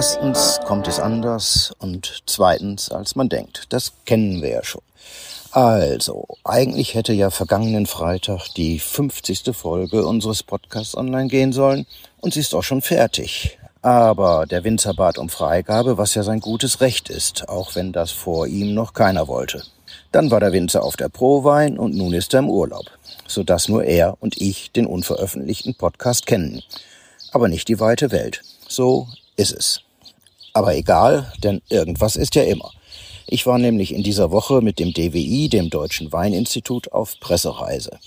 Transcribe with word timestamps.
Erstens 0.00 0.58
kommt 0.64 0.88
es 0.88 0.98
anders 0.98 1.74
und 1.78 2.22
zweitens, 2.24 2.90
als 2.90 3.16
man 3.16 3.28
denkt. 3.28 3.66
Das 3.68 3.92
kennen 4.06 4.40
wir 4.40 4.48
ja 4.48 4.64
schon. 4.64 4.80
Also, 5.50 6.26
eigentlich 6.42 6.94
hätte 6.94 7.12
ja 7.12 7.28
vergangenen 7.28 7.84
Freitag 7.84 8.48
die 8.56 8.78
50. 8.78 9.54
Folge 9.54 10.06
unseres 10.06 10.42
Podcasts 10.42 10.96
online 10.96 11.28
gehen 11.28 11.52
sollen 11.52 11.84
und 12.22 12.32
sie 12.32 12.40
ist 12.40 12.54
auch 12.54 12.62
schon 12.62 12.80
fertig. 12.80 13.58
Aber 13.82 14.46
der 14.46 14.64
Winzer 14.64 14.94
bat 14.94 15.18
um 15.18 15.28
Freigabe, 15.28 15.98
was 15.98 16.14
ja 16.14 16.22
sein 16.22 16.40
gutes 16.40 16.80
Recht 16.80 17.10
ist, 17.10 17.50
auch 17.50 17.74
wenn 17.74 17.92
das 17.92 18.10
vor 18.10 18.46
ihm 18.46 18.72
noch 18.72 18.94
keiner 18.94 19.28
wollte. 19.28 19.64
Dann 20.12 20.30
war 20.30 20.40
der 20.40 20.52
Winzer 20.52 20.82
auf 20.82 20.96
der 20.96 21.10
Prowein 21.10 21.78
und 21.78 21.94
nun 21.94 22.14
ist 22.14 22.32
er 22.32 22.40
im 22.40 22.48
Urlaub, 22.48 22.86
sodass 23.26 23.68
nur 23.68 23.84
er 23.84 24.16
und 24.20 24.40
ich 24.40 24.72
den 24.72 24.86
unveröffentlichten 24.86 25.74
Podcast 25.74 26.24
kennen. 26.24 26.62
Aber 27.32 27.48
nicht 27.48 27.68
die 27.68 27.80
weite 27.80 28.10
Welt. 28.10 28.40
So 28.66 29.06
ist 29.36 29.52
es. 29.52 29.82
Aber 30.52 30.74
egal, 30.74 31.32
denn 31.42 31.62
irgendwas 31.68 32.16
ist 32.16 32.34
ja 32.34 32.42
immer. 32.42 32.70
Ich 33.26 33.46
war 33.46 33.58
nämlich 33.58 33.94
in 33.94 34.02
dieser 34.02 34.32
Woche 34.32 34.60
mit 34.60 34.78
dem 34.78 34.92
DWI, 34.92 35.48
dem 35.48 35.70
Deutschen 35.70 36.12
Weininstitut, 36.12 36.92
auf 36.92 37.18
Pressereise. 37.20 37.98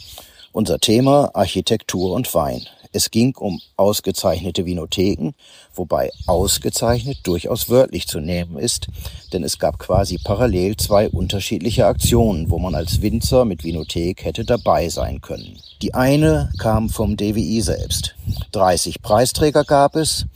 Unser 0.52 0.80
Thema 0.80 1.32
Architektur 1.34 2.12
und 2.12 2.34
Wein. 2.34 2.68
Es 2.96 3.10
ging 3.10 3.36
um 3.36 3.60
ausgezeichnete 3.76 4.68
Vinotheken, 4.68 5.34
wobei 5.74 6.12
ausgezeichnet 6.28 7.18
durchaus 7.24 7.68
wörtlich 7.68 8.08
zu 8.08 8.20
nehmen 8.20 8.60
ist, 8.60 8.88
denn 9.34 9.44
es 9.44 9.58
gab 9.58 9.80
quasi 9.80 10.20
parallel 10.24 10.78
zwei 10.78 11.10
unterschiedliche 11.10 11.88
Aktionen, 11.88 12.52
wo 12.52 12.60
man 12.60 12.76
als 12.76 13.02
Winzer 13.02 13.46
mit 13.46 13.64
Vinothek 13.64 14.24
hätte 14.24 14.46
dabei 14.46 14.90
sein 14.90 15.22
können. 15.22 15.58
Die 15.82 15.96
eine 15.96 16.52
kam 16.60 16.90
vom 16.90 17.18
DWI 17.18 17.62
selbst. 17.62 18.14
30 18.52 19.02
Preisträger 19.02 19.64
gab 19.64 19.96
es 19.96 20.28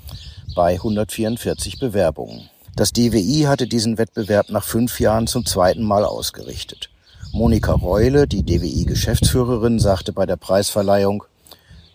bei 0.57 0.73
144 0.73 1.77
Bewerbungen. 1.77 2.49
Das 2.75 2.91
DWI 2.91 3.43
hatte 3.43 3.67
diesen 3.67 3.99
Wettbewerb 3.99 4.49
nach 4.49 4.63
fünf 4.63 4.99
Jahren 4.99 5.27
zum 5.27 5.45
zweiten 5.45 5.83
Mal 5.83 6.03
ausgerichtet. 6.03 6.89
Monika 7.31 7.73
Reule, 7.73 8.27
die 8.27 8.41
DWI-Geschäftsführerin, 8.41 9.77
sagte 9.77 10.13
bei 10.13 10.25
der 10.25 10.35
Preisverleihung, 10.35 11.25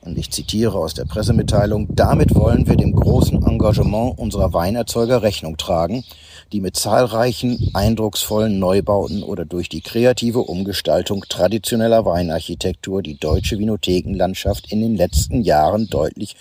und 0.02 0.16
ich 0.16 0.30
zitiere 0.30 0.78
aus 0.78 0.94
der 0.94 1.06
Pressemitteilung, 1.06 1.88
damit 1.90 2.36
wollen 2.36 2.68
wir 2.68 2.76
dem 2.76 2.94
großen 2.94 3.44
Engagement 3.44 4.16
unserer 4.16 4.52
Weinerzeuger 4.52 5.22
Rechnung 5.22 5.56
tragen, 5.56 6.04
die 6.52 6.60
mit 6.60 6.76
zahlreichen 6.76 7.70
eindrucksvollen 7.72 8.58
Neubauten 8.58 9.22
oder 9.22 9.44
durch 9.46 9.68
die 9.68 9.80
kreative 9.80 10.40
Umgestaltung 10.40 11.24
traditioneller 11.28 12.04
Weinarchitektur 12.04 13.02
die 13.02 13.18
deutsche 13.18 13.58
Vinothekenlandschaft 13.58 14.70
in 14.70 14.82
den 14.82 14.94
letzten 14.94 15.42
Jahren 15.42 15.88
deutlich 15.88 16.36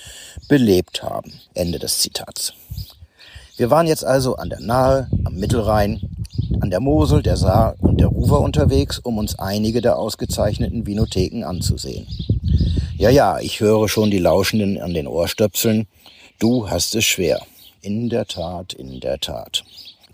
belebt 0.49 1.01
haben. 1.01 1.31
Ende 1.53 1.79
des 1.79 1.99
Zitats. 1.99 2.53
Wir 3.55 3.69
waren 3.69 3.87
jetzt 3.87 4.03
also 4.03 4.35
an 4.35 4.49
der 4.49 4.59
Nahe, 4.59 5.07
am 5.23 5.35
Mittelrhein, 5.35 6.01
an 6.59 6.69
der 6.69 6.79
Mosel, 6.79 7.21
der 7.21 7.37
Saar 7.37 7.75
und 7.79 7.99
der 7.99 8.07
Ruwer 8.07 8.41
unterwegs, 8.41 8.99
um 8.99 9.17
uns 9.17 9.39
einige 9.39 9.81
der 9.81 9.97
ausgezeichneten 9.97 10.85
Vinotheken 10.85 11.43
anzusehen. 11.43 12.07
Ja, 12.97 13.09
ja, 13.09 13.39
ich 13.39 13.59
höre 13.61 13.87
schon 13.87 14.11
die 14.11 14.19
Lauschenden 14.19 14.81
an 14.81 14.93
den 14.93 15.07
Ohrstöpseln. 15.07 15.87
Du 16.39 16.69
hast 16.69 16.95
es 16.95 17.05
schwer. 17.05 17.41
In 17.81 18.09
der 18.09 18.25
Tat, 18.25 18.73
in 18.73 18.99
der 18.99 19.19
Tat. 19.19 19.63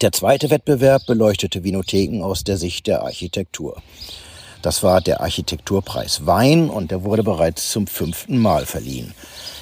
Der 0.02 0.12
zweite 0.12 0.52
Wettbewerb 0.52 1.08
beleuchtete 1.08 1.64
Vinotheken 1.64 2.22
aus 2.22 2.44
der 2.44 2.58
Sicht 2.58 2.86
der 2.86 3.02
Architektur. 3.02 3.82
Das 4.62 4.84
war 4.84 5.02
der 5.02 5.22
Architekturpreis 5.22 6.28
Wein 6.28 6.70
und 6.70 6.92
der 6.92 7.04
wurde 7.04 7.24
bereits 7.24 7.72
zum 7.72 7.88
fünften 7.88 8.38
Mal 8.38 8.68
verliehen. 8.68 9.16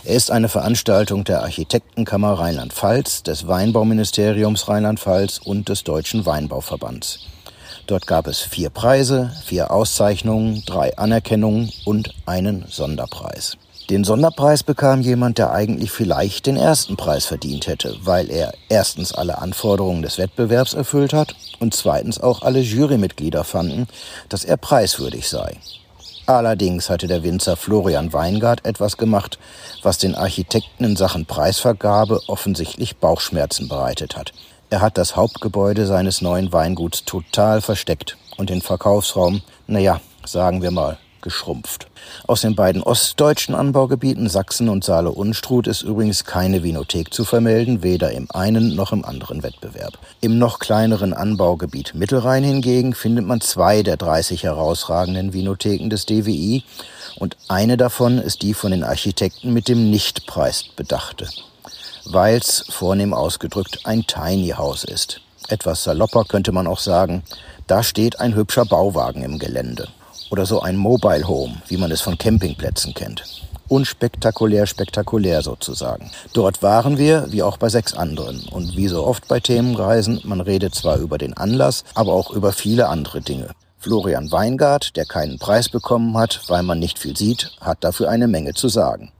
Er 0.04 0.16
ist 0.16 0.32
eine 0.32 0.50
Veranstaltung 0.50 1.24
der 1.24 1.42
Architektenkammer 1.42 2.34
Rheinland-Pfalz, 2.34 3.24
des 3.24 3.48
Weinbauministeriums 3.48 4.68
Rheinland-Pfalz 4.68 5.38
und 5.38 5.70
des 5.70 5.86
Deutschen 5.86 6.26
Weinbauverbands. 6.26 7.20
Dort 7.88 8.06
gab 8.06 8.28
es 8.28 8.42
vier 8.42 8.70
Preise, 8.70 9.32
vier 9.46 9.72
Auszeichnungen, 9.72 10.64
drei 10.66 10.98
Anerkennungen 10.98 11.72
und 11.86 12.14
einen 12.26 12.66
Sonderpreis. 12.68 13.56
Den 13.92 14.04
Sonderpreis 14.04 14.64
bekam 14.64 15.02
jemand, 15.02 15.38
der 15.38 15.52
eigentlich 15.52 15.92
vielleicht 15.92 16.48
den 16.48 16.58
ersten 16.58 16.98
Preis 16.98 17.26
verdient 17.26 17.68
hätte, 17.68 17.96
weil 18.02 18.32
er 18.32 18.56
erstens 18.68 19.14
alle 19.14 19.38
Anforderungen 19.38 20.02
des 20.02 20.18
Wettbewerbs 20.18 20.74
erfüllt 20.74 21.14
hat 21.14 21.36
und 21.60 21.76
zweitens 21.76 22.20
auch 22.20 22.42
alle 22.42 22.62
Jurymitglieder 22.62 23.44
fanden, 23.44 23.86
dass 24.28 24.44
er 24.44 24.58
preiswürdig 24.58 25.30
sei. 25.30 25.58
Allerdings 26.26 26.90
hatte 26.90 27.06
der 27.06 27.22
Winzer 27.22 27.56
Florian 27.56 28.12
Weingart 28.12 28.66
etwas 28.66 28.98
gemacht, 28.98 29.38
was 29.84 30.00
den 30.00 30.16
Architekten 30.16 30.84
in 30.84 30.96
Sachen 30.96 31.28
Preisvergabe 31.28 32.22
offensichtlich 32.26 32.98
Bauchschmerzen 32.98 33.68
bereitet 33.68 34.18
hat. 34.18 34.34
Er 34.72 34.82
hat 34.82 34.98
das 34.98 35.16
Hauptgebäude 35.16 35.86
seines 35.86 36.22
neuen 36.22 36.52
Weinguts 36.52 37.06
total 37.06 37.62
versteckt 37.62 38.18
und 38.38 38.50
den 38.50 38.64
Verkaufsraum, 38.64 39.44
naja, 39.68 40.02
sagen 40.26 40.64
wir 40.64 40.72
mal, 40.72 40.98
geschrumpft. 41.26 41.88
Aus 42.26 42.40
den 42.40 42.56
beiden 42.56 42.82
ostdeutschen 42.82 43.54
Anbaugebieten 43.54 44.30
Sachsen 44.30 44.70
und 44.70 44.86
Saale-Unstrut 44.86 45.68
ist 45.68 45.82
übrigens 45.82 46.24
keine 46.24 46.64
Vinothek 46.64 47.14
zu 47.14 47.26
vermelden, 47.26 47.84
weder 47.84 48.12
im 48.12 48.32
einen 48.32 48.74
noch 48.76 48.94
im 48.94 49.04
anderen 49.04 49.44
Wettbewerb. 49.44 49.98
Im 50.22 50.38
noch 50.38 50.60
kleineren 50.60 51.12
Anbaugebiet 51.14 51.94
Mittelrhein 51.94 52.46
hingegen 52.46 52.94
findet 52.94 53.26
man 53.26 53.42
zwei 53.42 53.84
der 53.84 53.98
30 53.98 54.44
herausragenden 54.44 55.34
Vinotheken 55.34 55.90
des 55.90 56.06
DWI 56.06 56.64
und 57.18 57.36
eine 57.50 57.76
davon 57.76 58.20
ist 58.20 58.42
die 58.42 58.54
von 58.54 58.72
den 58.72 58.86
Architekten 58.86 59.52
mit 59.52 59.68
dem 59.68 59.90
Nichtpreis 59.90 60.64
bedachte 60.78 61.28
weil 62.06 62.38
es 62.38 62.66
vornehm 62.70 63.14
ausgedrückt 63.14 63.80
ein 63.86 64.06
Tiny 64.06 64.50
House 64.50 64.84
ist. 64.84 65.22
Etwas 65.48 65.84
salopper 65.84 66.24
könnte 66.26 66.52
man 66.52 66.68
auch 66.68 66.80
sagen, 66.80 67.24
da 67.68 67.84
steht 67.84 68.20
ein 68.20 68.36
hübscher 68.36 68.66
Bauwagen 68.66 69.24
im 69.24 69.40
Gelände. 69.40 69.88
Oder 70.36 70.46
so 70.46 70.60
ein 70.60 70.76
Mobile 70.76 71.26
Home, 71.30 71.62
wie 71.70 71.78
man 71.78 71.92
es 71.92 72.02
von 72.02 72.18
Campingplätzen 72.18 72.94
kennt. 72.94 73.24
Unspektakulär, 73.70 74.66
spektakulär 74.66 75.42
sozusagen. 75.42 76.12
Dort 76.34 76.62
waren 76.62 76.98
wir, 76.98 77.32
wie 77.32 77.42
auch 77.42 77.56
bei 77.56 77.70
sechs 77.70 77.94
anderen. 77.94 78.46
Und 78.52 78.76
wie 78.76 78.90
so 78.90 79.08
oft 79.08 79.30
bei 79.30 79.40
Themenreisen, 79.40 80.20
man 80.26 80.42
redet 80.42 80.76
zwar 80.76 80.98
über 80.98 81.18
den 81.18 81.38
Anlass, 81.38 81.86
aber 81.94 82.12
auch 82.12 82.32
über 82.32 82.52
viele 82.52 82.90
andere 82.90 83.22
Dinge. 83.22 83.52
Florian 83.78 84.30
Weingart, 84.30 84.98
der 84.98 85.06
keinen 85.06 85.40
Preis 85.40 85.70
bekommen 85.70 86.18
hat, 86.18 86.42
weil 86.50 86.64
man 86.64 86.80
nicht 86.80 87.00
viel 87.00 87.16
sieht, 87.16 87.52
hat 87.62 87.86
dafür 87.86 88.10
eine 88.10 88.28
Menge 88.28 88.54
zu 88.56 88.68
sagen. 88.68 89.14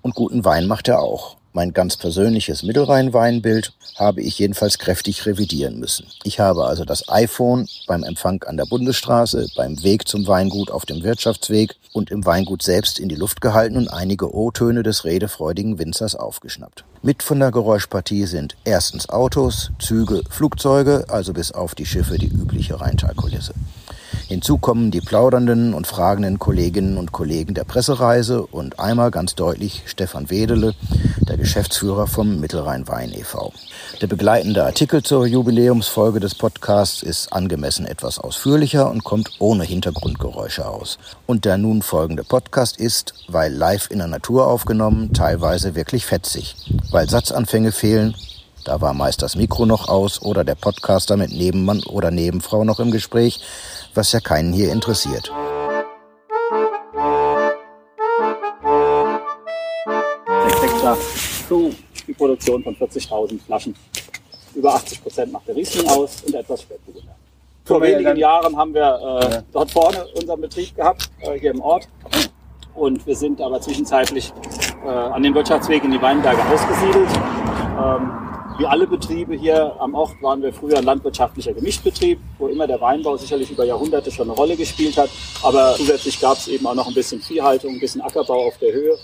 Und 0.00 0.14
guten 0.14 0.44
Wein 0.44 0.68
macht 0.68 0.86
er 0.86 1.00
auch. 1.00 1.38
Mein 1.54 1.74
ganz 1.74 1.98
persönliches 1.98 2.62
Mittelrhein-Weinbild 2.62 3.74
habe 3.96 4.22
ich 4.22 4.38
jedenfalls 4.38 4.78
kräftig 4.78 5.26
revidieren 5.26 5.78
müssen. 5.78 6.06
Ich 6.24 6.40
habe 6.40 6.64
also 6.64 6.86
das 6.86 7.10
iPhone 7.10 7.68
beim 7.86 8.04
Empfang 8.04 8.42
an 8.44 8.56
der 8.56 8.64
Bundesstraße, 8.64 9.48
beim 9.54 9.82
Weg 9.82 10.08
zum 10.08 10.26
Weingut 10.26 10.70
auf 10.70 10.86
dem 10.86 11.02
Wirtschaftsweg 11.02 11.74
und 11.92 12.10
im 12.10 12.24
Weingut 12.24 12.62
selbst 12.62 12.98
in 12.98 13.10
die 13.10 13.16
Luft 13.16 13.42
gehalten 13.42 13.76
und 13.76 13.88
einige 13.88 14.34
O-Töne 14.34 14.82
des 14.82 15.04
redefreudigen 15.04 15.78
Winzers 15.78 16.14
aufgeschnappt. 16.14 16.84
Mit 17.02 17.22
von 17.22 17.38
der 17.38 17.50
Geräuschpartie 17.50 18.24
sind 18.24 18.56
erstens 18.64 19.10
Autos, 19.10 19.72
Züge, 19.78 20.22
Flugzeuge, 20.30 21.04
also 21.08 21.34
bis 21.34 21.52
auf 21.52 21.74
die 21.74 21.84
Schiffe 21.84 22.16
die 22.16 22.28
übliche 22.28 22.80
Rheintalkulisse. 22.80 23.52
Hinzu 24.32 24.56
kommen 24.56 24.90
die 24.90 25.02
plaudernden 25.02 25.74
und 25.74 25.86
fragenden 25.86 26.38
Kolleginnen 26.38 26.96
und 26.96 27.12
Kollegen 27.12 27.52
der 27.52 27.64
Pressereise 27.64 28.46
und 28.46 28.80
einmal 28.80 29.10
ganz 29.10 29.34
deutlich 29.34 29.82
Stefan 29.84 30.30
Wedele, 30.30 30.72
der 31.28 31.36
Geschäftsführer 31.36 32.06
vom 32.06 32.40
Mittelrhein 32.40 32.88
Wein 32.88 33.12
e.V. 33.12 33.52
Der 34.00 34.06
begleitende 34.06 34.64
Artikel 34.64 35.02
zur 35.02 35.26
Jubiläumsfolge 35.26 36.18
des 36.18 36.34
Podcasts 36.34 37.02
ist 37.02 37.30
angemessen 37.30 37.84
etwas 37.84 38.18
ausführlicher 38.18 38.90
und 38.90 39.04
kommt 39.04 39.32
ohne 39.38 39.64
Hintergrundgeräusche 39.64 40.66
aus. 40.66 40.98
Und 41.26 41.44
der 41.44 41.58
nun 41.58 41.82
folgende 41.82 42.24
Podcast 42.24 42.78
ist, 42.78 43.12
weil 43.28 43.52
live 43.52 43.90
in 43.90 43.98
der 43.98 44.08
Natur 44.08 44.46
aufgenommen, 44.46 45.12
teilweise 45.12 45.74
wirklich 45.74 46.06
fetzig, 46.06 46.56
weil 46.90 47.06
Satzanfänge 47.06 47.70
fehlen 47.70 48.14
da 48.64 48.80
war 48.80 48.94
meist 48.94 49.22
das 49.22 49.36
Mikro 49.36 49.66
noch 49.66 49.88
aus 49.88 50.22
oder 50.22 50.44
der 50.44 50.54
Podcaster 50.54 51.16
mit 51.16 51.32
Nebenmann 51.32 51.82
oder 51.84 52.10
Nebenfrau 52.10 52.64
noch 52.64 52.80
im 52.80 52.90
Gespräch, 52.90 53.40
was 53.94 54.12
ja 54.12 54.20
keinen 54.20 54.52
hier 54.52 54.72
interessiert. 54.72 55.32
Hektar 60.82 60.96
zu 61.48 61.72
die 62.06 62.14
Produktion 62.14 62.62
von 62.62 62.74
40.000 62.74 63.40
Flaschen. 63.44 63.74
Über 64.54 64.74
80 64.74 65.02
Prozent 65.02 65.32
macht 65.32 65.48
der 65.48 65.56
Riesling 65.56 65.88
aus 65.88 66.22
und 66.26 66.34
etwas 66.34 66.62
Spätburgunder. 66.62 67.14
Vor 67.64 67.80
wenigen 67.80 68.16
Jahren 68.16 68.56
haben 68.56 68.74
wir 68.74 68.82
äh, 68.82 69.34
ja. 69.34 69.42
dort 69.52 69.70
vorne 69.70 70.04
unseren 70.14 70.40
Betrieb 70.40 70.74
gehabt, 70.74 71.10
äh, 71.20 71.38
hier 71.38 71.52
im 71.52 71.60
Ort. 71.60 71.88
Und 72.74 73.06
wir 73.06 73.14
sind 73.14 73.40
aber 73.40 73.60
zwischenzeitlich 73.60 74.32
äh, 74.84 74.88
an 74.88 75.22
den 75.22 75.34
Wirtschaftsweg 75.34 75.84
in 75.84 75.92
die 75.92 76.02
Weinberge 76.02 76.42
ausgesiedelt. 76.52 77.08
Ähm, 77.78 78.31
wie 78.58 78.66
alle 78.66 78.86
Betriebe 78.86 79.34
hier 79.34 79.74
am 79.80 79.94
Ort 79.94 80.20
waren 80.20 80.42
wir 80.42 80.52
früher 80.52 80.78
ein 80.78 80.84
landwirtschaftlicher 80.84 81.52
Gemischtbetrieb, 81.52 82.18
wo 82.38 82.48
immer 82.48 82.66
der 82.66 82.80
Weinbau 82.80 83.16
sicherlich 83.16 83.50
über 83.50 83.64
Jahrhunderte 83.64 84.10
schon 84.10 84.28
eine 84.28 84.36
Rolle 84.36 84.56
gespielt 84.56 84.96
hat. 84.96 85.10
Aber 85.42 85.74
zusätzlich 85.76 86.20
gab 86.20 86.36
es 86.36 86.48
eben 86.48 86.66
auch 86.66 86.74
noch 86.74 86.86
ein 86.86 86.94
bisschen 86.94 87.20
Viehhaltung, 87.20 87.74
ein 87.74 87.80
bisschen 87.80 88.02
Ackerbau 88.02 88.46
auf 88.46 88.58
der 88.58 88.72
Höhe. 88.72 88.96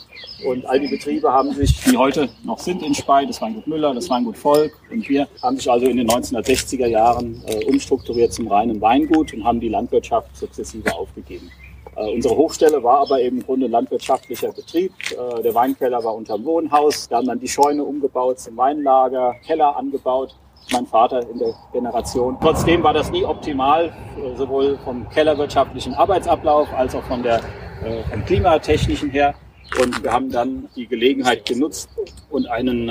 Und 0.47 0.67
all 0.67 0.79
die 0.79 0.89
Betriebe 0.89 1.33
haben 1.33 1.53
sich, 1.55 1.81
die 1.81 1.97
heute 1.97 2.29
noch 2.45 2.59
sind 2.59 2.83
in 2.83 2.95
Spey, 2.95 3.27
das 3.27 3.41
Weingut 3.41 3.67
Müller, 3.67 3.95
das 3.95 4.09
Weingut 4.09 4.37
Volk 4.37 4.73
und 4.91 5.09
wir, 5.09 5.27
haben 5.43 5.57
sich 5.57 5.71
also 5.71 5.87
in 5.87 5.97
den 5.97 6.09
1960er 6.09 6.87
Jahren 6.87 7.43
äh, 7.47 7.65
umstrukturiert 7.65 8.33
zum 8.33 8.49
reinen 8.49 8.81
Weingut 8.81 9.33
und 9.33 9.45
haben 9.45 9.61
die 9.61 9.69
Landwirtschaft 9.69 10.37
sukzessive 10.37 10.95
aufgegeben. 10.95 11.51
Äh, 11.99 12.15
unsere 12.15 12.37
Hochstelle 12.37 12.83
war 12.83 13.01
aber 13.01 13.21
eben 13.21 13.39
im 13.39 13.47
Grunde 13.47 13.67
landwirtschaftlicher 13.67 14.53
Betrieb. 14.53 14.93
Äh, 15.11 15.43
der 15.43 15.55
Weinkeller 15.55 16.03
war 16.05 16.15
unterm 16.15 16.45
Wohnhaus. 16.45 17.11
Wir 17.11 17.17
haben 17.17 17.27
dann 17.27 17.41
die 17.41 17.49
Scheune 17.49 17.83
umgebaut 17.83 18.39
zum 18.39 18.57
Weinlager, 18.57 19.35
Keller 19.45 19.77
angebaut. 19.77 20.37
Mein 20.71 20.87
Vater 20.87 21.29
in 21.31 21.39
der 21.39 21.55
Generation. 21.73 22.37
Trotzdem 22.41 22.83
war 22.83 22.93
das 22.93 23.11
nie 23.11 23.25
optimal, 23.25 23.87
äh, 23.87 24.37
sowohl 24.37 24.79
vom 24.85 25.09
kellerwirtschaftlichen 25.09 25.95
Arbeitsablauf 25.95 26.69
als 26.75 26.95
auch 26.95 27.05
von 27.05 27.23
der, 27.23 27.41
vom 28.11 28.25
klimatechnischen 28.25 29.11
her. 29.11 29.35
Und 29.81 30.03
wir 30.03 30.13
haben 30.13 30.31
dann 30.31 30.69
die 30.75 30.87
Gelegenheit 30.89 31.47
genutzt 31.47 31.89
und 32.29 32.49
einen 32.49 32.91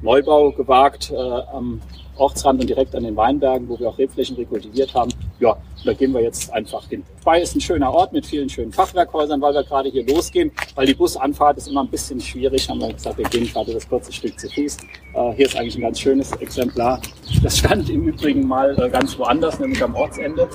Neubau 0.00 0.52
gewagt 0.52 1.12
am 1.12 1.80
Ortsrand 2.18 2.60
und 2.60 2.68
direkt 2.68 2.94
an 2.94 3.04
den 3.04 3.16
Weinbergen, 3.16 3.68
wo 3.68 3.78
wir 3.78 3.88
auch 3.88 3.98
Rebflächen 3.98 4.36
rekultiviert 4.36 4.94
haben. 4.94 5.12
Ja, 5.40 5.56
da 5.84 5.92
gehen 5.92 6.12
wir 6.12 6.22
jetzt 6.22 6.52
einfach 6.52 6.86
hin. 6.88 7.04
Spey 7.20 7.42
ist 7.42 7.54
ein 7.54 7.60
schöner 7.60 7.92
Ort 7.92 8.12
mit 8.12 8.26
vielen 8.26 8.48
schönen 8.48 8.72
Fachwerkhäusern, 8.72 9.40
weil 9.40 9.54
wir 9.54 9.62
gerade 9.62 9.88
hier 9.88 10.06
losgehen, 10.06 10.50
weil 10.74 10.86
die 10.86 10.94
Busanfahrt 10.94 11.58
ist 11.58 11.68
immer 11.68 11.82
ein 11.82 11.88
bisschen 11.88 12.20
schwierig. 12.20 12.68
Haben 12.68 12.80
wir 12.80 12.92
gesagt, 12.92 13.18
wir 13.18 13.24
gehen 13.26 13.46
gerade 13.46 13.72
das 13.72 13.88
kurze 13.88 14.12
Stück 14.12 14.38
zu 14.38 14.48
Fuß. 14.48 14.76
Äh, 15.14 15.32
hier 15.34 15.46
ist 15.46 15.56
eigentlich 15.56 15.76
ein 15.76 15.82
ganz 15.82 16.00
schönes 16.00 16.32
Exemplar. 16.32 17.00
Das 17.42 17.58
stand 17.58 17.88
im 17.90 18.08
Übrigen 18.08 18.46
mal 18.46 18.76
äh, 18.80 18.88
ganz 18.88 19.18
woanders, 19.18 19.58
nämlich 19.60 19.82
am 19.82 19.94
Ortsende 19.94 20.48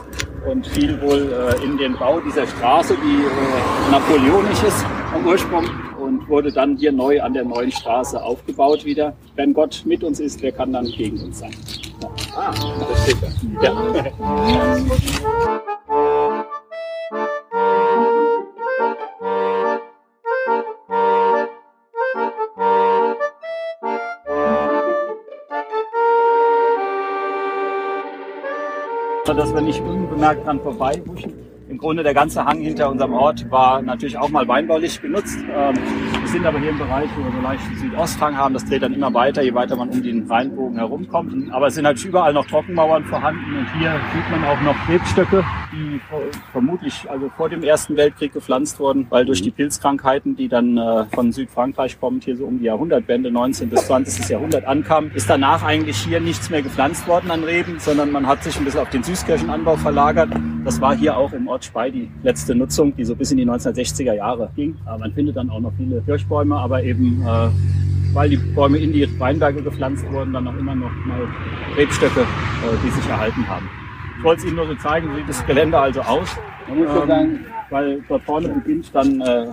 und 0.49 0.67
fiel 0.67 1.01
wohl 1.01 1.31
äh, 1.31 1.63
in 1.63 1.77
den 1.77 1.97
Bau 1.97 2.19
dieser 2.19 2.45
Straße, 2.47 2.95
die 2.95 3.23
äh, 3.23 3.91
napoleonisch 3.91 4.63
ist 4.63 4.85
am 5.13 5.25
Ursprung 5.25 5.65
und 6.03 6.27
wurde 6.27 6.51
dann 6.51 6.77
hier 6.77 6.91
neu 6.91 7.21
an 7.21 7.33
der 7.33 7.45
neuen 7.45 7.71
Straße 7.71 8.21
aufgebaut 8.21 8.85
wieder. 8.85 9.15
Wenn 9.35 9.53
Gott 9.53 9.83
mit 9.85 10.03
uns 10.03 10.19
ist, 10.19 10.41
wer 10.41 10.51
kann 10.51 10.73
dann 10.73 10.85
gegen 10.85 11.19
uns 11.21 11.39
sein? 11.39 11.55
Ja. 12.01 12.09
Ah, 12.35 12.53
das 12.89 13.03
steht 13.03 13.17
da. 13.61 13.63
Ja. 13.63 14.77
dass 29.35 29.53
wir 29.53 29.61
nicht 29.61 29.81
unbemerkt 29.81 30.45
dran 30.45 30.59
vorbeihuschen. 30.61 31.52
Im 31.69 31.77
Grunde 31.77 32.03
der 32.03 32.13
ganze 32.13 32.43
Hang 32.43 32.59
hinter 32.59 32.89
unserem 32.89 33.13
Ort 33.13 33.49
war 33.49 33.81
natürlich 33.81 34.17
auch 34.17 34.29
mal 34.29 34.45
weinbaulich 34.47 35.01
genutzt. 35.01 35.37
Ähm, 35.49 35.75
wir 36.19 36.27
sind 36.27 36.45
aber 36.45 36.59
hier 36.59 36.71
im 36.71 36.77
Bereich, 36.77 37.09
wo 37.15 37.23
wir 37.23 37.31
so 37.31 37.41
leicht 37.41 37.63
Südosthang 37.77 38.35
haben. 38.35 38.53
Das 38.53 38.65
dreht 38.65 38.83
dann 38.83 38.93
immer 38.93 39.13
weiter, 39.13 39.41
je 39.41 39.53
weiter 39.53 39.77
man 39.77 39.89
um 39.89 40.03
den 40.03 40.29
Rheinbogen 40.29 40.77
herumkommt. 40.77 41.51
Aber 41.53 41.67
es 41.67 41.75
sind 41.75 41.85
halt 41.85 42.03
überall 42.03 42.33
noch 42.33 42.45
Trockenmauern 42.47 43.05
vorhanden 43.05 43.57
und 43.57 43.73
hier 43.79 43.93
sieht 44.13 44.29
man 44.29 44.43
auch 44.43 44.61
noch 44.61 44.75
Rebstöcke, 44.89 45.45
die 45.73 45.99
vermutlich 46.51 47.09
also 47.09 47.29
vor 47.29 47.49
dem 47.49 47.63
Ersten 47.63 47.97
Weltkrieg 47.97 48.33
gepflanzt 48.33 48.79
wurden, 48.79 49.07
weil 49.09 49.25
durch 49.25 49.41
die 49.41 49.51
Pilzkrankheiten, 49.51 50.35
die 50.35 50.47
dann 50.47 50.77
äh, 50.77 51.05
von 51.13 51.31
Südfrankreich 51.31 51.99
kommend 51.99 52.23
hier 52.23 52.37
so 52.37 52.45
um 52.45 52.59
die 52.59 52.65
Jahrhundertwende 52.65 53.31
19. 53.31 53.69
bis 53.69 53.87
20. 53.87 54.29
Jahrhundert 54.29 54.65
ankamen, 54.65 55.11
ist 55.13 55.29
danach 55.29 55.63
eigentlich 55.63 55.97
hier 55.97 56.19
nichts 56.19 56.49
mehr 56.49 56.61
gepflanzt 56.61 57.07
worden 57.07 57.31
an 57.31 57.43
Reben, 57.43 57.79
sondern 57.79 58.11
man 58.11 58.27
hat 58.27 58.43
sich 58.43 58.57
ein 58.57 58.65
bisschen 58.65 58.81
auf 58.81 58.89
den 58.89 59.03
Süßkirchenanbau 59.03 59.75
verlagert. 59.77 60.29
Das 60.63 60.79
war 60.79 60.95
hier 60.95 61.17
auch 61.17 61.33
im 61.33 61.47
Ort 61.47 61.65
Spey 61.65 61.91
die 61.91 62.11
letzte 62.21 62.55
Nutzung, 62.55 62.95
die 62.95 63.03
so 63.03 63.15
bis 63.15 63.31
in 63.31 63.37
die 63.37 63.45
1960er 63.45 64.13
Jahre 64.13 64.49
ging. 64.55 64.77
Aber 64.85 64.99
man 64.99 65.13
findet 65.13 65.35
dann 65.35 65.49
auch 65.49 65.59
noch 65.59 65.73
viele 65.77 66.01
Kirschbäume, 66.01 66.55
aber 66.55 66.83
eben 66.83 67.23
äh, 67.25 67.49
weil 68.13 68.29
die 68.29 68.37
Bäume 68.37 68.77
in 68.77 68.93
die 68.93 69.07
Weinberge 69.19 69.61
gepflanzt 69.63 70.05
wurden, 70.11 70.33
dann 70.33 70.47
auch 70.47 70.55
immer 70.55 70.75
noch 70.75 70.91
mal 71.05 71.27
Rebstöcke, 71.75 72.21
äh, 72.21 72.25
die 72.85 72.91
sich 72.91 73.09
erhalten 73.09 73.47
haben. 73.47 73.67
Ich 74.23 74.25
wollte 74.25 74.43
es 74.43 74.47
Ihnen 74.47 74.55
nur 74.55 74.67
so 74.67 74.75
zeigen, 74.75 75.11
wie 75.11 75.17
sieht 75.17 75.27
das 75.27 75.45
Gelände 75.45 75.77
also 75.77 75.99
aus. 75.99 76.29
Ähm, 76.69 77.45
weil 77.69 78.01
dort 78.07 78.23
vorne 78.23 78.47
beginnt 78.47 78.89
dann 78.95 79.19
äh, 79.19 79.43
äh, 79.43 79.47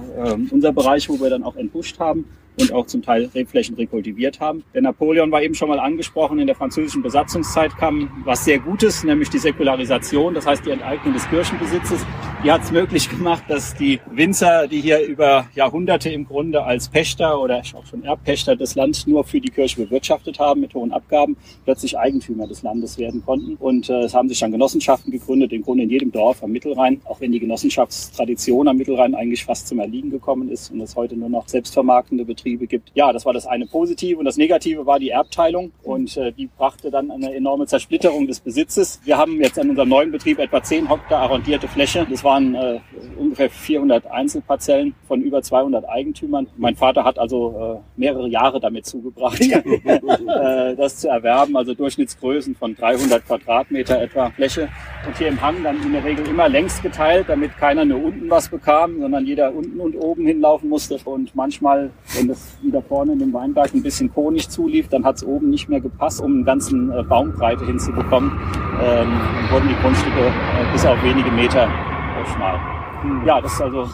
unser 0.49 0.73
Bereich, 0.73 1.09
wo 1.09 1.19
wir 1.19 1.29
dann 1.29 1.43
auch 1.43 1.57
entbuscht 1.57 1.99
haben 1.99 2.25
und 2.59 2.73
auch 2.73 2.87
zum 2.87 3.03
Teil 3.03 3.31
Rebflächen 3.35 3.77
rekultiviert 3.77 4.41
haben. 4.41 4.65
Der 4.75 4.83
Napoleon 4.83 5.31
war 5.31 5.43
eben 5.43 5.55
schon 5.55 5.69
mal 5.69 5.81
angesprochen, 5.81 6.39
in 6.39 6.47
der 6.47 6.57
französischen 6.57 7.03
Besatzungszeit 7.03 7.77
kam 7.77 8.11
was 8.25 8.45
sehr 8.45 8.59
Gutes, 8.59 9.05
nämlich 9.05 9.31
die 9.31 9.39
Säkularisation, 9.39 10.35
das 10.35 10.47
heißt 10.47 10.67
die 10.67 10.71
Enteignung 10.71 11.15
des 11.15 11.29
Kirchenbesitzes. 11.29 12.05
Die 12.45 12.51
hat 12.51 12.63
es 12.63 12.71
möglich 12.71 13.09
gemacht, 13.09 13.45
dass 13.49 13.75
die 13.75 14.01
Winzer, 14.11 14.67
die 14.67 14.81
hier 14.81 15.01
über 15.01 15.47
Jahrhunderte 15.55 16.11
im 16.11 16.27
Grunde 16.27 16.63
als 16.63 16.89
Pächter 16.89 17.41
oder 17.41 17.63
auch 17.75 17.87
schon 17.87 18.03
Erbpächter 18.03 18.57
des 18.57 18.75
Landes 18.75 19.07
nur 19.07 19.25
für 19.25 19.41
die 19.41 19.51
Kirche 19.51 19.85
bewirtschaftet 19.85 20.39
haben 20.39 20.61
mit 20.61 20.75
hohen 20.75 20.93
Abgaben, 20.93 21.37
plötzlich 21.65 21.99
Eigentümer 21.99 22.47
des 22.47 22.63
Landes 22.63 22.99
werden 22.99 23.23
konnten. 23.25 23.57
Und 23.57 23.91
äh, 23.91 24.05
es 24.05 24.15
haben 24.15 24.29
sich 24.29 24.41
dann 24.41 24.53
Genossenschaften 24.53 25.13
gegründet, 25.13 25.53
im 25.53 25.63
Grunde 25.63 25.85
in 25.85 25.91
jedem 25.91 26.13
Dorf 26.13 26.43
am 26.43 26.51
Mittelrhein, 26.51 27.01
auch 27.05 27.21
wenn 27.21 27.33
die 27.33 27.41
Genossenschaftstradition 27.41 28.69
am 28.69 28.77
Mittelrhein 28.77 29.15
eigentlich 29.15 29.45
fast 29.45 29.69
zum 29.69 29.79
Erliegen 29.79 30.11
gekommen 30.11 30.51
ist 30.51 30.71
und 30.71 30.81
es 30.81 30.97
heute 30.97 31.17
nur 31.17 31.29
noch 31.29 31.47
selbstvermarktende 31.47 32.25
Betriebe 32.25 32.40
gibt. 32.45 32.91
Ja, 32.95 33.13
das 33.13 33.25
war 33.25 33.33
das 33.33 33.47
eine 33.47 33.67
Positive 33.67 34.19
und 34.19 34.25
das 34.25 34.37
Negative 34.37 34.87
war 34.87 34.99
die 34.99 35.11
Erbteilung 35.11 35.73
und 35.83 36.17
äh, 36.17 36.33
die 36.33 36.47
brachte 36.47 36.91
dann 36.91 37.11
eine 37.11 37.35
enorme 37.35 37.67
Zersplitterung 37.67 38.27
des 38.27 38.41
Besitzes. 38.41 39.01
Wir 39.05 39.17
haben 39.17 39.41
jetzt 39.41 39.59
an 39.59 39.71
unserem 39.71 39.89
neuen 39.89 40.11
Betrieb 40.11 40.39
etwa 40.39 40.63
10 40.63 40.89
Hektar 40.89 41.21
arrondierte 41.21 41.69
Fläche. 41.69 42.07
Das 42.11 42.25
waren 42.25 42.55
äh, 42.55 42.81
ungefähr 43.19 43.51
400 43.51 44.07
Einzelparzellen 44.07 44.95
von 45.07 45.21
über 45.23 45.43
200 45.43 45.89
Eigentümern. 45.89 46.47
Mein 46.57 46.77
Vater 46.77 47.05
hat 47.05 47.19
also 47.19 47.83
äh, 47.97 48.01
mehrere 48.01 48.29
Jahre 48.29 48.61
damit 48.61 48.87
zugebracht, 48.87 49.41
äh, 49.41 50.77
das 50.77 50.99
zu 50.99 51.09
erwerben, 51.09 51.57
also 51.57 51.75
Durchschnittsgrößen 51.75 52.55
von 52.55 52.75
300 52.75 53.27
Quadratmeter 53.27 54.01
etwa 54.01 54.31
Fläche. 54.31 54.69
Und 55.07 55.19
hier 55.19 55.29
im 55.29 55.41
Hang 55.41 55.63
dann 55.63 55.83
in 55.83 55.93
der 55.93 56.05
Regel 56.05 56.27
immer 56.27 56.49
längs 56.49 56.81
geteilt, 56.83 57.27
damit 57.29 57.57
keiner 57.57 57.85
nur 57.85 58.03
unten 58.03 58.31
was 58.31 58.49
bekam, 58.49 59.01
sondern 59.01 59.27
jeder 59.27 59.55
unten 59.55 59.81
und 59.81 59.97
oben 59.97 60.27
hinlaufen 60.27 60.69
musste. 60.69 60.99
Und 61.05 61.35
manchmal, 61.35 61.91
wenn 62.15 62.29
das 62.31 62.57
wieder 62.63 62.83
vorne 62.83 63.13
in 63.13 63.19
dem 63.19 63.33
Weinberg 63.33 63.75
ein 63.75 63.83
bisschen 63.83 64.13
konig 64.13 64.49
zulief, 64.49 64.89
dann 64.89 65.05
hat 65.05 65.17
es 65.17 65.25
oben 65.25 65.51
nicht 65.51 65.69
mehr 65.69 65.81
gepasst, 65.81 66.21
um 66.21 66.33
einen 66.33 66.45
ganzen 66.45 66.91
äh, 66.91 67.03
Baumbreite 67.03 67.67
hinzubekommen. 67.67 68.31
Ähm, 68.31 69.09
dann 69.09 69.51
wurden 69.51 69.69
die 69.69 69.83
Grundstücke 69.83 70.21
äh, 70.21 70.73
bis 70.73 70.87
auf 70.87 71.03
wenige 71.03 71.31
Meter 71.31 71.65
äh, 71.65 72.27
schmal. 72.33 72.59
Hm. 73.03 73.27
Ja, 73.27 73.41
das 73.41 73.53
ist 73.53 73.63
also 73.63 73.89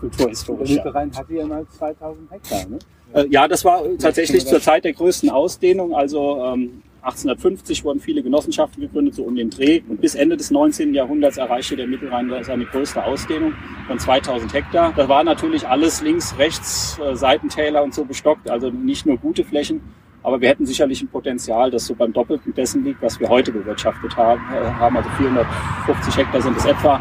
kulturhistorisch. 0.00 0.74
Der 0.74 0.82
Verein 0.82 1.10
hatte 1.16 1.34
ja 1.34 1.46
mal 1.46 1.66
2000 1.68 2.30
Hektar, 2.30 2.68
ne? 2.68 2.78
Äh, 3.14 3.26
ja, 3.30 3.48
das 3.48 3.64
war 3.64 3.82
tatsächlich 3.98 4.46
zur 4.46 4.60
Zeit 4.60 4.84
der 4.84 4.92
größten 4.92 5.30
Ausdehnung. 5.30 5.94
Also 5.94 6.42
ähm, 6.44 6.82
1850 7.02 7.84
wurden 7.84 8.00
viele 8.00 8.22
Genossenschaften 8.22 8.82
gegründet, 8.82 9.14
so 9.14 9.22
um 9.22 9.36
den 9.36 9.50
Dreh. 9.50 9.82
Und 9.88 10.00
bis 10.00 10.14
Ende 10.14 10.36
des 10.36 10.50
19. 10.50 10.94
Jahrhunderts 10.94 11.36
erreichte 11.36 11.76
der 11.76 11.86
Mittelrhein 11.86 12.32
seine 12.42 12.64
größte 12.64 13.04
Ausdehnung 13.04 13.54
von 13.86 13.98
2000 13.98 14.52
Hektar. 14.52 14.92
Das 14.96 15.08
war 15.08 15.22
natürlich 15.22 15.66
alles 15.66 16.02
links, 16.02 16.36
rechts, 16.38 16.98
äh, 16.98 17.14
Seitentäler 17.14 17.84
und 17.84 17.94
so 17.94 18.04
bestockt, 18.04 18.50
also 18.50 18.70
nicht 18.70 19.06
nur 19.06 19.16
gute 19.16 19.44
Flächen. 19.44 19.80
Aber 20.24 20.40
wir 20.40 20.48
hätten 20.48 20.66
sicherlich 20.66 21.00
ein 21.00 21.08
Potenzial, 21.08 21.70
das 21.70 21.86
so 21.86 21.94
beim 21.94 22.12
Doppelten 22.12 22.52
dessen 22.52 22.84
liegt, 22.84 23.00
was 23.00 23.20
wir 23.20 23.28
heute 23.28 23.52
bewirtschaftet 23.52 24.16
haben. 24.16 24.42
Äh, 24.52 24.64
haben 24.64 24.96
also 24.96 25.08
450 25.10 26.16
Hektar 26.16 26.42
sind 26.42 26.56
es 26.56 26.64
etwa. 26.64 27.00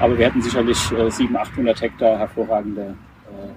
Aber 0.00 0.18
wir 0.18 0.26
hätten 0.26 0.42
sicherlich 0.42 0.76
700, 0.76 1.36
800 1.48 1.80
Hektar 1.80 2.18
hervorragende 2.18 2.94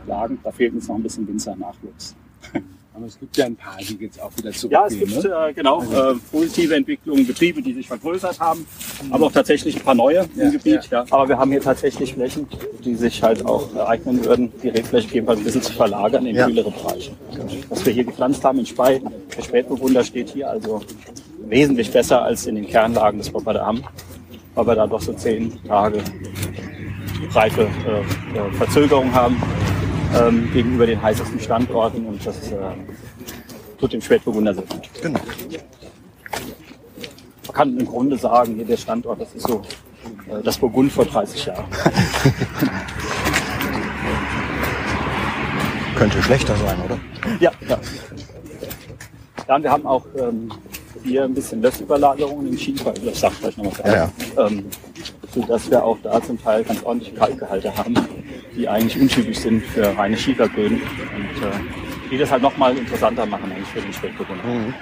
Lagen. 0.07 0.39
Da 0.41 0.51
fehlt 0.51 0.73
uns 0.73 0.87
noch 0.87 0.95
ein 0.95 1.03
bisschen 1.03 1.27
Winzernachwuchs. 1.27 2.15
Aber 2.99 3.07
es 3.07 3.17
gibt 3.17 3.37
ja 3.37 3.45
ein 3.45 3.55
paar, 3.55 3.77
die 3.79 3.95
jetzt 3.95 4.21
auch 4.21 4.29
wieder 4.35 4.51
zurückgehen. 4.51 4.71
Ja, 4.71 4.87
es 4.87 4.99
gibt 4.99 5.23
ne? 5.23 5.47
äh, 5.49 5.53
genau 5.53 5.79
also. 5.79 6.11
äh, 6.11 6.15
positive 6.29 6.75
Entwicklungen, 6.75 7.25
Betriebe, 7.25 7.61
die 7.61 7.73
sich 7.73 7.87
vergrößert 7.87 8.37
haben, 8.41 8.67
mhm. 9.01 9.13
aber 9.13 9.27
auch 9.27 9.31
tatsächlich 9.31 9.77
ein 9.77 9.83
paar 9.83 9.95
neue 9.95 10.27
ja, 10.35 10.43
im 10.43 10.51
Gebiet. 10.51 10.89
Ja. 10.91 10.99
ja. 10.99 11.05
Aber 11.09 11.29
wir 11.29 11.37
haben 11.37 11.49
hier 11.49 11.61
tatsächlich 11.61 12.13
Flächen, 12.13 12.45
die 12.83 12.95
sich 12.95 13.23
halt 13.23 13.45
auch 13.45 13.73
eignen 13.73 14.25
würden, 14.25 14.51
die 14.61 14.67
Rebfläche 14.67 15.13
jedenfalls 15.13 15.39
ein 15.39 15.45
bisschen 15.45 15.61
zu 15.61 15.71
verlagern 15.71 16.25
in 16.25 16.35
ja. 16.35 16.45
kühlere 16.45 16.71
Bereiche. 16.71 17.11
Was 17.69 17.85
wir 17.85 17.93
hier 17.93 18.03
gepflanzt 18.03 18.43
haben 18.43 18.59
in 18.59 18.65
Spey, 18.65 19.01
der 19.37 19.43
Spätburgunder 19.43 20.03
steht 20.03 20.31
hier 20.31 20.49
also 20.49 20.81
wesentlich 21.45 21.89
besser 21.91 22.21
als 22.21 22.47
in 22.47 22.55
den 22.55 22.67
Kernlagen 22.67 23.19
des 23.19 23.29
Popperdam, 23.29 23.81
weil 24.55 24.67
wir 24.67 24.75
da 24.75 24.87
doch 24.87 25.01
so 25.01 25.13
zehn 25.13 25.57
Tage 25.65 26.03
reife 27.31 27.61
äh, 27.61 28.37
äh 28.37 28.51
Verzögerung 28.57 29.13
haben 29.13 29.41
ähm, 30.17 30.51
gegenüber 30.53 30.85
den 30.85 31.01
heißesten 31.01 31.39
Standorten 31.39 32.05
und 32.05 32.25
das 32.25 32.51
äh, 32.51 32.55
tut 33.79 33.93
dem 33.93 34.01
Spätburgunder 34.01 34.53
sehr 34.53 34.63
gut. 34.63 34.89
Genau. 35.01 35.19
Man 37.47 37.53
kann 37.53 37.77
im 37.77 37.85
Grunde 37.85 38.17
sagen, 38.17 38.55
hier 38.55 38.65
der 38.65 38.77
Standort, 38.77 39.21
das 39.21 39.33
ist 39.33 39.47
so 39.47 39.61
äh, 40.29 40.41
das 40.43 40.57
Burgund 40.57 40.91
vor 40.91 41.05
30 41.05 41.45
Jahren. 41.45 41.65
Könnte 45.95 46.21
schlechter 46.23 46.55
sein, 46.55 46.77
oder? 46.85 46.97
Ja, 47.39 47.51
ja. 47.67 47.77
Ja, 49.47 49.55
und 49.55 49.63
wir 49.63 49.71
haben 49.71 49.85
auch 49.87 50.05
ähm, 50.17 50.51
hier 51.03 51.23
ein 51.23 51.33
bisschen 51.33 51.61
Lössüberlagerungen 51.61 52.47
im 52.47 52.57
Schiefer, 52.57 52.93
das 52.93 53.19
sagt 53.19 53.41
gleich 53.41 53.57
nochmal 53.57 53.73
ja, 53.83 53.95
ja. 53.95 54.11
ähm, 54.45 54.65
sodass 55.33 55.69
wir 55.69 55.83
auch 55.83 55.97
da 56.03 56.21
zum 56.21 56.41
Teil 56.41 56.63
ganz 56.63 56.83
ordentliche 56.83 57.15
Kalkgehalte 57.15 57.75
haben, 57.75 57.95
die 58.55 58.67
eigentlich 58.67 58.99
untypisch 58.99 59.39
sind 59.39 59.63
für 59.63 59.97
reine 59.97 60.17
Schieferböden 60.17 60.81
und 60.81 61.43
äh, 61.43 62.09
die 62.11 62.17
das 62.17 62.31
halt 62.31 62.41
nochmal 62.41 62.77
interessanter 62.77 63.25
machen 63.25 63.51
eigentlich 63.51 63.67
für 63.67 63.81
den 63.81 63.93
Spätbewohner. 63.93 64.43
Mhm. 64.43 64.73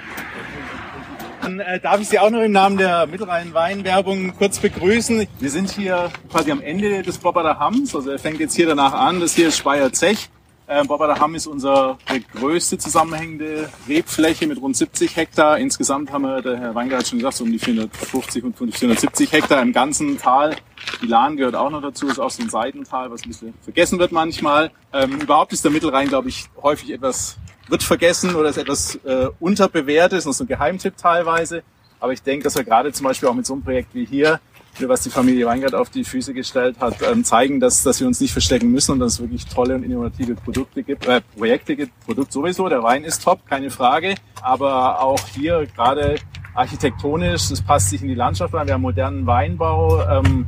Dann 1.42 1.60
äh, 1.60 1.80
darf 1.80 2.00
ich 2.00 2.08
Sie 2.08 2.18
auch 2.18 2.30
noch 2.30 2.42
im 2.42 2.52
Namen 2.52 2.76
der 2.76 3.06
Mittelrhein-Wein-Werbung 3.06 4.34
kurz 4.36 4.58
begrüßen. 4.58 5.26
Wir 5.38 5.50
sind 5.50 5.70
hier 5.70 6.10
quasi 6.30 6.50
am 6.50 6.60
Ende 6.60 7.02
des 7.02 7.18
Bobberder 7.18 7.58
Hamms. 7.58 7.94
Also 7.94 8.10
er 8.10 8.18
fängt 8.18 8.40
jetzt 8.40 8.54
hier 8.54 8.66
danach 8.66 8.92
an. 8.92 9.20
Das 9.20 9.34
hier 9.34 9.48
ist 9.48 9.56
Speyer 9.56 9.92
Zech. 9.92 10.28
Äh, 10.68 10.84
Bobberder 10.84 11.18
Hamm 11.18 11.34
ist 11.34 11.46
unsere 11.46 11.96
größte 12.34 12.76
zusammenhängende 12.76 13.70
Rebfläche 13.88 14.46
mit 14.46 14.60
rund 14.60 14.76
70 14.76 15.16
Hektar. 15.16 15.58
Insgesamt 15.58 16.12
haben 16.12 16.22
wir, 16.22 16.42
der 16.42 16.58
Herr 16.58 16.74
Weingart 16.74 17.00
hat 17.00 17.08
schon 17.08 17.20
gesagt, 17.20 17.36
so 17.36 17.44
um 17.44 17.50
die 17.50 17.58
450 17.58 18.44
und 18.44 18.54
470 18.54 19.32
Hektar 19.32 19.62
im 19.62 19.72
ganzen 19.72 20.18
Tal. 20.18 20.54
Die 21.00 21.06
Lahn 21.06 21.38
gehört 21.38 21.54
auch 21.54 21.70
noch 21.70 21.80
dazu, 21.80 22.08
ist 22.08 22.18
auch 22.18 22.28
so 22.28 22.42
ein 22.42 22.50
Seitental, 22.50 23.10
was 23.10 23.22
ein 23.22 23.28
bisschen 23.28 23.54
vergessen 23.62 23.98
wird 23.98 24.12
manchmal. 24.12 24.70
Ähm, 24.92 25.18
überhaupt 25.18 25.54
ist 25.54 25.64
der 25.64 25.70
Mittelrhein, 25.70 26.08
glaube 26.08 26.28
ich, 26.28 26.50
häufig 26.62 26.90
etwas 26.90 27.38
wird 27.68 27.82
vergessen 27.82 28.34
oder 28.34 28.50
ist 28.50 28.58
etwas 28.58 28.96
äh, 29.06 29.28
unterbewertet, 29.40 30.18
ist 30.18 30.26
noch 30.26 30.34
so 30.34 30.44
ein 30.44 30.48
Geheimtipp 30.48 30.98
teilweise. 30.98 31.62
Aber 31.98 32.12
ich 32.12 32.22
denke, 32.22 32.44
dass 32.44 32.56
wir 32.56 32.64
gerade 32.64 32.92
zum 32.92 33.04
Beispiel 33.04 33.30
auch 33.30 33.34
mit 33.34 33.46
so 33.46 33.54
einem 33.54 33.62
Projekt 33.62 33.94
wie 33.94 34.04
hier, 34.04 34.38
was 34.86 35.02
die 35.02 35.10
Familie 35.10 35.46
Weingart 35.46 35.74
auf 35.74 35.90
die 35.90 36.04
Füße 36.04 36.34
gestellt 36.34 36.76
hat, 36.80 36.96
ähm, 37.02 37.24
zeigen, 37.24 37.58
dass, 37.58 37.82
dass 37.82 38.00
wir 38.00 38.06
uns 38.06 38.20
nicht 38.20 38.32
verstecken 38.32 38.70
müssen 38.70 38.92
und 38.92 39.00
dass 39.00 39.14
es 39.14 39.20
wirklich 39.20 39.46
tolle 39.46 39.74
und 39.74 39.82
innovative 39.82 40.34
Produkte 40.34 40.82
gibt, 40.82 41.06
äh, 41.06 41.20
Projekte 41.36 41.74
gibt. 41.74 41.98
Produkt 42.04 42.32
sowieso, 42.32 42.68
der 42.68 42.82
Wein 42.82 43.04
ist 43.04 43.24
top, 43.24 43.46
keine 43.46 43.70
Frage. 43.70 44.14
Aber 44.42 45.02
auch 45.02 45.20
hier 45.34 45.66
gerade 45.74 46.16
architektonisch, 46.54 47.48
das 47.48 47.62
passt 47.62 47.90
sich 47.90 48.02
in 48.02 48.08
die 48.08 48.14
Landschaft 48.14 48.54
rein. 48.54 48.66
Wir 48.66 48.74
haben 48.74 48.82
modernen 48.82 49.26
Weinbau, 49.26 50.02
ähm, 50.02 50.46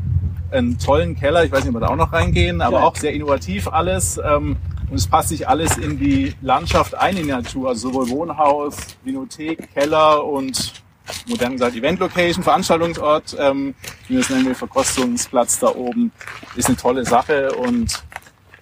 einen 0.51 0.79
tollen 0.79 1.17
Keller, 1.17 1.45
ich 1.45 1.53
weiß 1.53 1.61
nicht, 1.61 1.69
ob 1.69 1.77
wir 1.77 1.87
da 1.87 1.93
auch 1.93 1.97
noch 1.97 2.13
reingehen, 2.13 2.61
aber 2.61 2.81
ja. 2.81 2.85
auch 2.85 2.97
sehr 2.97 3.13
innovativ 3.13 3.69
alles. 3.69 4.19
Ähm, 4.19 4.57
und 4.91 4.97
es 4.97 5.07
passt 5.07 5.29
sich 5.29 5.49
alles 5.49 5.77
in 5.77 5.99
die 5.99 6.35
Landschaft 6.43 6.97
ein, 6.97 7.17
in 7.17 7.25
die 7.25 7.31
Natur. 7.31 7.69
Also 7.69 7.91
sowohl 7.91 8.11
Wohnhaus, 8.11 8.77
Vinothek, 9.05 9.73
Keller 9.73 10.25
und 10.25 10.83
modern 11.27 11.53
gesagt 11.53 11.77
Event 11.77 12.01
Location, 12.01 12.43
Veranstaltungsort, 12.43 13.37
ähm, 13.39 13.75
wie 14.09 14.15
wir 14.15 14.21
es 14.21 14.31
nennen 14.31 14.47
wir, 14.47 14.55
Verkostungsplatz 14.55 15.59
da 15.59 15.69
oben, 15.69 16.13
ist 16.57 16.69
eine 16.69 16.77
tolle 16.77 17.05
Sache. 17.05 17.53
Und 17.53 18.03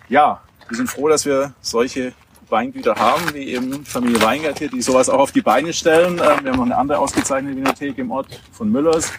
ja, 0.08 0.40
wir 0.68 0.76
sind 0.76 0.88
froh, 0.88 1.08
dass 1.08 1.24
wir 1.24 1.54
solche 1.60 2.12
Weingüter 2.50 2.94
haben, 2.94 3.34
wie 3.34 3.48
eben 3.48 3.84
Familie 3.84 4.22
Weingart 4.22 4.58
hier, 4.58 4.68
die 4.68 4.80
sowas 4.80 5.08
auch 5.08 5.18
auf 5.18 5.32
die 5.32 5.42
Beine 5.42 5.72
stellen. 5.72 6.14
Ähm, 6.14 6.18
wir 6.18 6.52
haben 6.52 6.56
noch 6.56 6.64
eine 6.64 6.76
andere 6.76 6.98
ausgezeichnete 6.98 7.56
Vinothek 7.56 7.98
im 7.98 8.10
Ort 8.10 8.40
von 8.52 8.70
Müllers. 8.70 9.12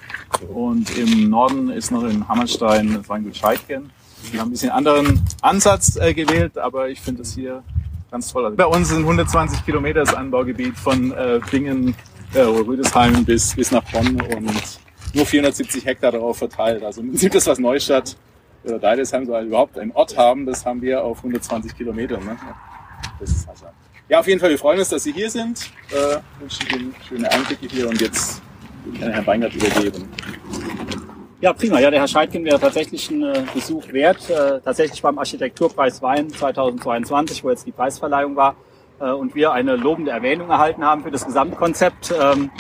Und 0.53 0.95
im 0.98 1.29
Norden 1.29 1.69
ist 1.69 1.91
noch 1.91 2.03
in 2.03 2.27
Hammerstein 2.27 2.95
das 2.95 3.09
Weingut 3.09 3.36
Scheidgen. 3.36 3.91
Wir 4.31 4.41
haben 4.41 4.50
ein 4.50 4.51
bisschen 4.51 4.71
anderen 4.71 5.21
Ansatz 5.41 5.95
äh, 5.95 6.13
gewählt, 6.13 6.57
aber 6.57 6.89
ich 6.89 7.00
finde 7.00 7.21
es 7.21 7.33
hier 7.33 7.63
ganz 8.12 8.31
toll. 8.31 8.51
Bei 8.55 8.65
uns 8.65 8.89
sind 8.89 9.01
120 9.01 9.65
Kilometer 9.65 10.01
das 10.01 10.13
Anbaugebiet 10.13 10.77
von 10.77 11.12
äh, 11.12 11.39
Bingen, 11.50 11.95
äh, 12.33 12.41
Rüdesheim 12.41 13.25
bis, 13.25 13.55
bis 13.55 13.71
nach 13.71 13.83
Bonn 13.91 14.21
und 14.21 14.79
nur 15.13 15.25
470 15.25 15.86
Hektar 15.86 16.12
darauf 16.12 16.38
verteilt. 16.38 16.83
Also 16.83 17.01
im 17.01 17.09
Prinzip 17.09 17.31
das, 17.31 17.48
was 17.48 17.59
Neustadt 17.59 18.15
oder 18.63 18.79
Deidesheim 18.79 19.25
so 19.25 19.39
überhaupt 19.39 19.77
einen 19.77 19.91
Ort 19.91 20.17
haben, 20.17 20.45
das 20.45 20.65
haben 20.65 20.81
wir 20.81 21.03
auf 21.03 21.17
120 21.17 21.75
Kilometer. 21.75 22.17
Ne? 22.17 22.38
Das 23.19 23.29
ist 23.29 23.50
also 23.50 23.65
ja, 24.09 24.19
auf 24.19 24.27
jeden 24.27 24.39
Fall, 24.39 24.50
wir 24.50 24.57
freuen 24.57 24.79
uns, 24.79 24.89
dass 24.89 25.03
Sie 25.03 25.13
hier 25.13 25.29
sind. 25.29 25.69
Äh, 25.91 26.17
wünschen 26.39 26.67
Ihnen 26.74 26.95
schöne 27.07 27.31
Einblicke 27.31 27.67
hier 27.67 27.88
und 27.88 28.01
jetzt 28.01 28.41
kann 29.00 29.12
Herrn 29.12 29.27
Weingart 29.27 29.53
übergeben. 29.53 30.09
Ja, 31.41 31.53
prima. 31.53 31.79
Ja, 31.79 31.91
der 31.91 32.00
Herr 32.00 32.07
Scheidkin 32.07 32.43
wäre 32.43 32.59
tatsächlich 32.59 33.12
ein 33.12 33.24
äh, 33.24 33.43
Besuch 33.53 33.88
wert. 33.93 34.27
Äh, 34.29 34.62
tatsächlich 34.62 35.00
beim 35.03 35.19
Architekturpreis 35.19 36.01
Wein 36.01 36.27
2022, 36.31 37.43
wo 37.43 37.51
jetzt 37.51 37.67
die 37.67 37.71
Preisverleihung 37.71 38.36
war, 38.36 38.55
äh, 38.99 39.11
und 39.11 39.35
wir 39.35 39.51
eine 39.51 39.75
lobende 39.75 40.11
Erwähnung 40.11 40.49
erhalten 40.49 40.83
haben 40.83 41.03
für 41.03 41.11
das 41.11 41.25
Gesamtkonzept. 41.25 42.13
Ähm, 42.19 42.51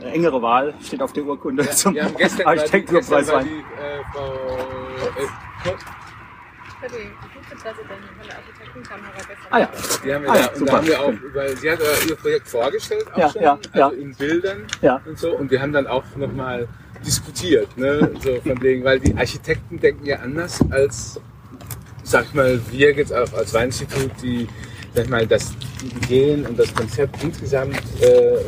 eine 0.00 0.12
engere 0.12 0.42
Wahl 0.42 0.74
steht 0.82 1.02
auf 1.02 1.12
der 1.12 1.24
Urkunde 1.24 1.64
ja, 1.64 1.70
zum 1.70 1.96
Architekturpreis 2.44 3.32
Wein. 3.32 3.46
Die, 3.46 3.58
äh, 3.58 4.02
Frau, 4.12 5.72
äh, 5.72 5.76
für 6.80 6.86
die 6.86 7.10
Vizepräsidentin 7.50 8.08
von 8.16 8.26
der 8.28 8.36
Architektenkamera 8.36 9.10
gestern. 9.16 9.46
Ah 9.50 9.58
ja. 9.58 9.70
Die 10.04 10.14
haben 10.14 10.22
wir 10.22 10.30
ah, 10.30 10.34
da, 10.34 10.40
ja, 10.40 10.52
und 10.52 10.68
da 10.68 10.72
haben 10.76 10.86
wir 10.86 11.00
auch 11.00 11.12
über, 11.12 11.56
sie 11.56 11.70
hat 11.70 11.78
ihr 12.08 12.16
Projekt 12.16 12.48
vorgestellt, 12.48 13.06
auch 13.12 13.18
ja, 13.18 13.30
schon, 13.30 13.42
ja, 13.42 13.58
also 13.72 13.96
ja. 13.96 14.02
in 14.02 14.14
Bildern 14.14 14.66
ja. 14.80 15.00
und 15.04 15.18
so. 15.18 15.34
Und 15.34 15.50
wir 15.50 15.60
haben 15.60 15.72
dann 15.72 15.86
auch 15.86 16.04
nochmal 16.16 16.68
diskutiert, 17.04 17.76
ne? 17.76 18.10
so 18.20 18.40
von 18.40 18.62
wegen, 18.62 18.84
weil 18.84 19.00
die 19.00 19.16
Architekten 19.16 19.80
denken 19.80 20.06
ja 20.06 20.18
anders 20.18 20.60
als, 20.70 21.20
sag 22.02 22.26
ich 22.26 22.34
mal, 22.34 22.60
wir 22.70 22.92
jetzt 22.92 23.12
auch 23.12 23.32
als 23.34 23.54
Weininstitut, 23.54 24.10
die, 24.22 24.48
sag 24.94 25.08
mal, 25.08 25.26
das 25.26 25.52
Ideen 26.02 26.46
und 26.46 26.58
das 26.58 26.74
Konzept 26.74 27.22
insgesamt 27.22 27.76
äh, 28.00 28.38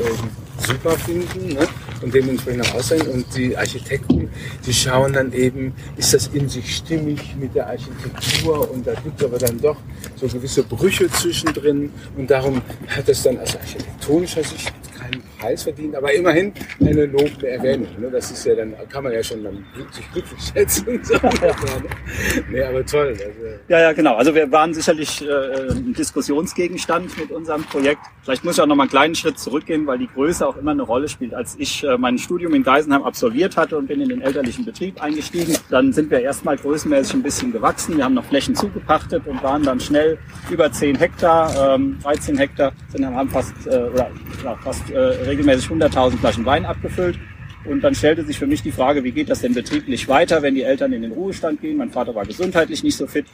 super 0.66 0.90
finden 0.90 1.54
ne? 1.54 1.66
und 2.02 2.14
dementsprechend 2.14 2.66
auch 2.66 2.74
aussehen. 2.74 3.06
Und 3.08 3.26
die 3.36 3.56
Architekten, 3.56 4.30
die 4.64 4.72
schauen 4.72 5.12
dann 5.12 5.32
eben, 5.32 5.74
ist 5.96 6.14
das 6.14 6.28
in 6.28 6.48
sich 6.48 6.76
stimmig 6.76 7.36
mit 7.38 7.54
der 7.54 7.68
Architektur 7.68 8.70
und 8.70 8.86
da 8.86 8.94
gibt 8.94 9.20
es 9.20 9.26
aber 9.26 9.38
dann 9.38 9.60
doch 9.60 9.76
so 10.16 10.26
gewisse 10.26 10.62
Brüche 10.62 11.10
zwischendrin 11.10 11.90
und 12.16 12.30
darum 12.30 12.60
hat 12.88 13.08
es 13.08 13.22
dann 13.22 13.38
aus 13.38 13.56
architektonischer 13.56 14.44
Sicht 14.44 14.72
keinen 15.00 15.22
Preis 15.38 15.62
verdient, 15.62 15.94
aber 15.96 16.12
immerhin 16.12 16.52
eine 16.80 17.06
lobende 17.06 17.48
Erwähnung. 17.48 17.88
Ne? 17.98 18.10
Das 18.10 18.30
ist 18.30 18.44
ja 18.44 18.54
dann, 18.54 18.74
kann 18.88 19.04
man 19.04 19.12
ja 19.12 19.22
schon 19.22 19.42
dann 19.42 19.64
sich 19.92 20.12
glücklich 20.12 20.40
schätzen. 20.40 21.00
So. 21.02 21.14
nee, 22.50 22.62
aber 22.62 22.84
toll. 22.84 23.08
Also. 23.08 23.46
Ja, 23.68 23.80
ja, 23.80 23.92
genau. 23.92 24.16
Also 24.16 24.34
wir 24.34 24.50
waren 24.52 24.74
sicherlich 24.74 25.22
äh, 25.26 25.70
ein 25.70 25.94
Diskussionsgegenstand 25.94 27.18
mit 27.18 27.30
unserem 27.30 27.62
Projekt. 27.64 28.02
Vielleicht 28.22 28.44
muss 28.44 28.56
ich 28.56 28.62
auch 28.62 28.66
noch 28.66 28.76
mal 28.76 28.84
einen 28.84 28.90
kleinen 28.90 29.14
Schritt 29.14 29.38
zurückgehen, 29.38 29.86
weil 29.86 29.98
die 29.98 30.08
Größe 30.08 30.46
auch 30.46 30.56
immer 30.56 30.72
eine 30.72 30.82
Rolle 30.82 31.08
spielt. 31.08 31.34
Als 31.34 31.56
ich 31.58 31.84
äh, 31.84 31.96
mein 31.96 32.18
Studium 32.18 32.54
in 32.54 32.62
Geisenheim 32.62 33.02
absolviert 33.02 33.56
hatte 33.56 33.78
und 33.78 33.86
bin 33.86 34.00
in 34.00 34.08
den 34.08 34.20
elterlichen 34.20 34.64
Betrieb 34.64 35.02
eingestiegen, 35.02 35.56
dann 35.70 35.92
sind 35.92 36.10
wir 36.10 36.20
erstmal 36.20 36.56
größenmäßig 36.56 37.14
ein 37.14 37.22
bisschen 37.22 37.52
gewachsen. 37.52 37.96
Wir 37.96 38.04
haben 38.04 38.14
noch 38.14 38.24
Flächen 38.24 38.54
zugepachtet 38.54 39.26
und 39.26 39.42
waren 39.42 39.62
dann 39.62 39.80
schnell 39.80 40.18
über 40.50 40.70
10 40.70 40.96
Hektar, 40.96 41.74
ähm, 41.74 41.98
13 42.02 42.36
Hektar, 42.36 42.72
sind 42.88 43.06
haben 43.06 43.30
fast, 43.30 43.54
äh, 43.66 43.70
oder, 43.70 44.10
ja, 44.44 44.56
fast 44.62 44.89
äh, 44.90 44.98
regelmäßig 44.98 45.68
100.000 45.70 46.18
Flaschen 46.18 46.44
Wein 46.44 46.64
abgefüllt. 46.64 47.18
Und 47.64 47.82
dann 47.82 47.94
stellte 47.94 48.24
sich 48.24 48.38
für 48.38 48.46
mich 48.46 48.62
die 48.62 48.72
Frage, 48.72 49.04
wie 49.04 49.12
geht 49.12 49.28
das 49.28 49.42
denn 49.42 49.52
betrieblich 49.52 50.08
weiter, 50.08 50.40
wenn 50.42 50.54
die 50.54 50.62
Eltern 50.62 50.92
in 50.92 51.02
den 51.02 51.12
Ruhestand 51.12 51.60
gehen? 51.60 51.76
Mein 51.76 51.90
Vater 51.90 52.14
war 52.14 52.24
gesundheitlich 52.24 52.82
nicht 52.82 52.96
so 52.96 53.06
fit. 53.06 53.26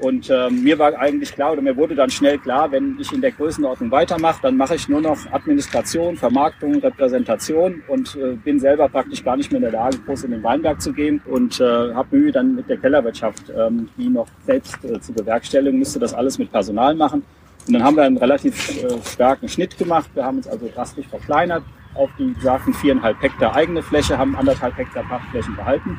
Und 0.00 0.28
äh, 0.28 0.50
mir 0.50 0.78
war 0.78 0.98
eigentlich 0.98 1.32
klar, 1.32 1.52
oder 1.52 1.62
mir 1.62 1.76
wurde 1.76 1.94
dann 1.94 2.10
schnell 2.10 2.38
klar, 2.38 2.72
wenn 2.72 2.96
ich 3.00 3.12
in 3.12 3.20
der 3.20 3.30
Größenordnung 3.30 3.90
weitermache, 3.92 4.40
dann 4.42 4.56
mache 4.56 4.74
ich 4.74 4.88
nur 4.88 5.00
noch 5.00 5.18
Administration, 5.30 6.16
Vermarktung, 6.16 6.80
Repräsentation 6.80 7.82
und 7.86 8.16
äh, 8.16 8.34
bin 8.34 8.58
selber 8.58 8.88
praktisch 8.88 9.22
gar 9.22 9.36
nicht 9.36 9.52
mehr 9.52 9.58
in 9.58 9.70
der 9.70 9.72
Lage, 9.72 9.98
groß 9.98 10.24
in 10.24 10.32
den 10.32 10.42
Weinberg 10.42 10.80
zu 10.82 10.92
gehen 10.92 11.20
und 11.26 11.60
äh, 11.60 11.64
habe 11.94 12.16
Mühe 12.16 12.32
dann 12.32 12.56
mit 12.56 12.68
der 12.68 12.78
Kellerwirtschaft, 12.78 13.52
ähm, 13.56 13.88
die 13.96 14.08
noch 14.08 14.26
selbst 14.44 14.84
äh, 14.84 15.00
zu 15.00 15.12
bewerkstelligen, 15.12 15.78
müsste 15.78 16.00
das 16.00 16.12
alles 16.12 16.38
mit 16.38 16.50
Personal 16.50 16.96
machen. 16.96 17.22
Und 17.66 17.74
dann 17.74 17.82
haben 17.82 17.96
wir 17.96 18.04
einen 18.04 18.18
relativ 18.18 18.82
äh, 18.82 18.88
starken 19.06 19.48
Schnitt 19.48 19.78
gemacht. 19.78 20.10
Wir 20.14 20.24
haben 20.24 20.38
uns 20.38 20.48
also 20.48 20.68
drastisch 20.74 21.06
verkleinert 21.06 21.62
auf 21.94 22.10
die 22.18 22.26
besagten 22.26 22.74
viereinhalb 22.74 23.20
Hektar 23.22 23.54
eigene 23.54 23.82
Fläche, 23.82 24.18
haben 24.18 24.36
anderthalb 24.36 24.76
Hektar 24.76 25.04
Pachtflächen 25.04 25.56
behalten 25.56 25.98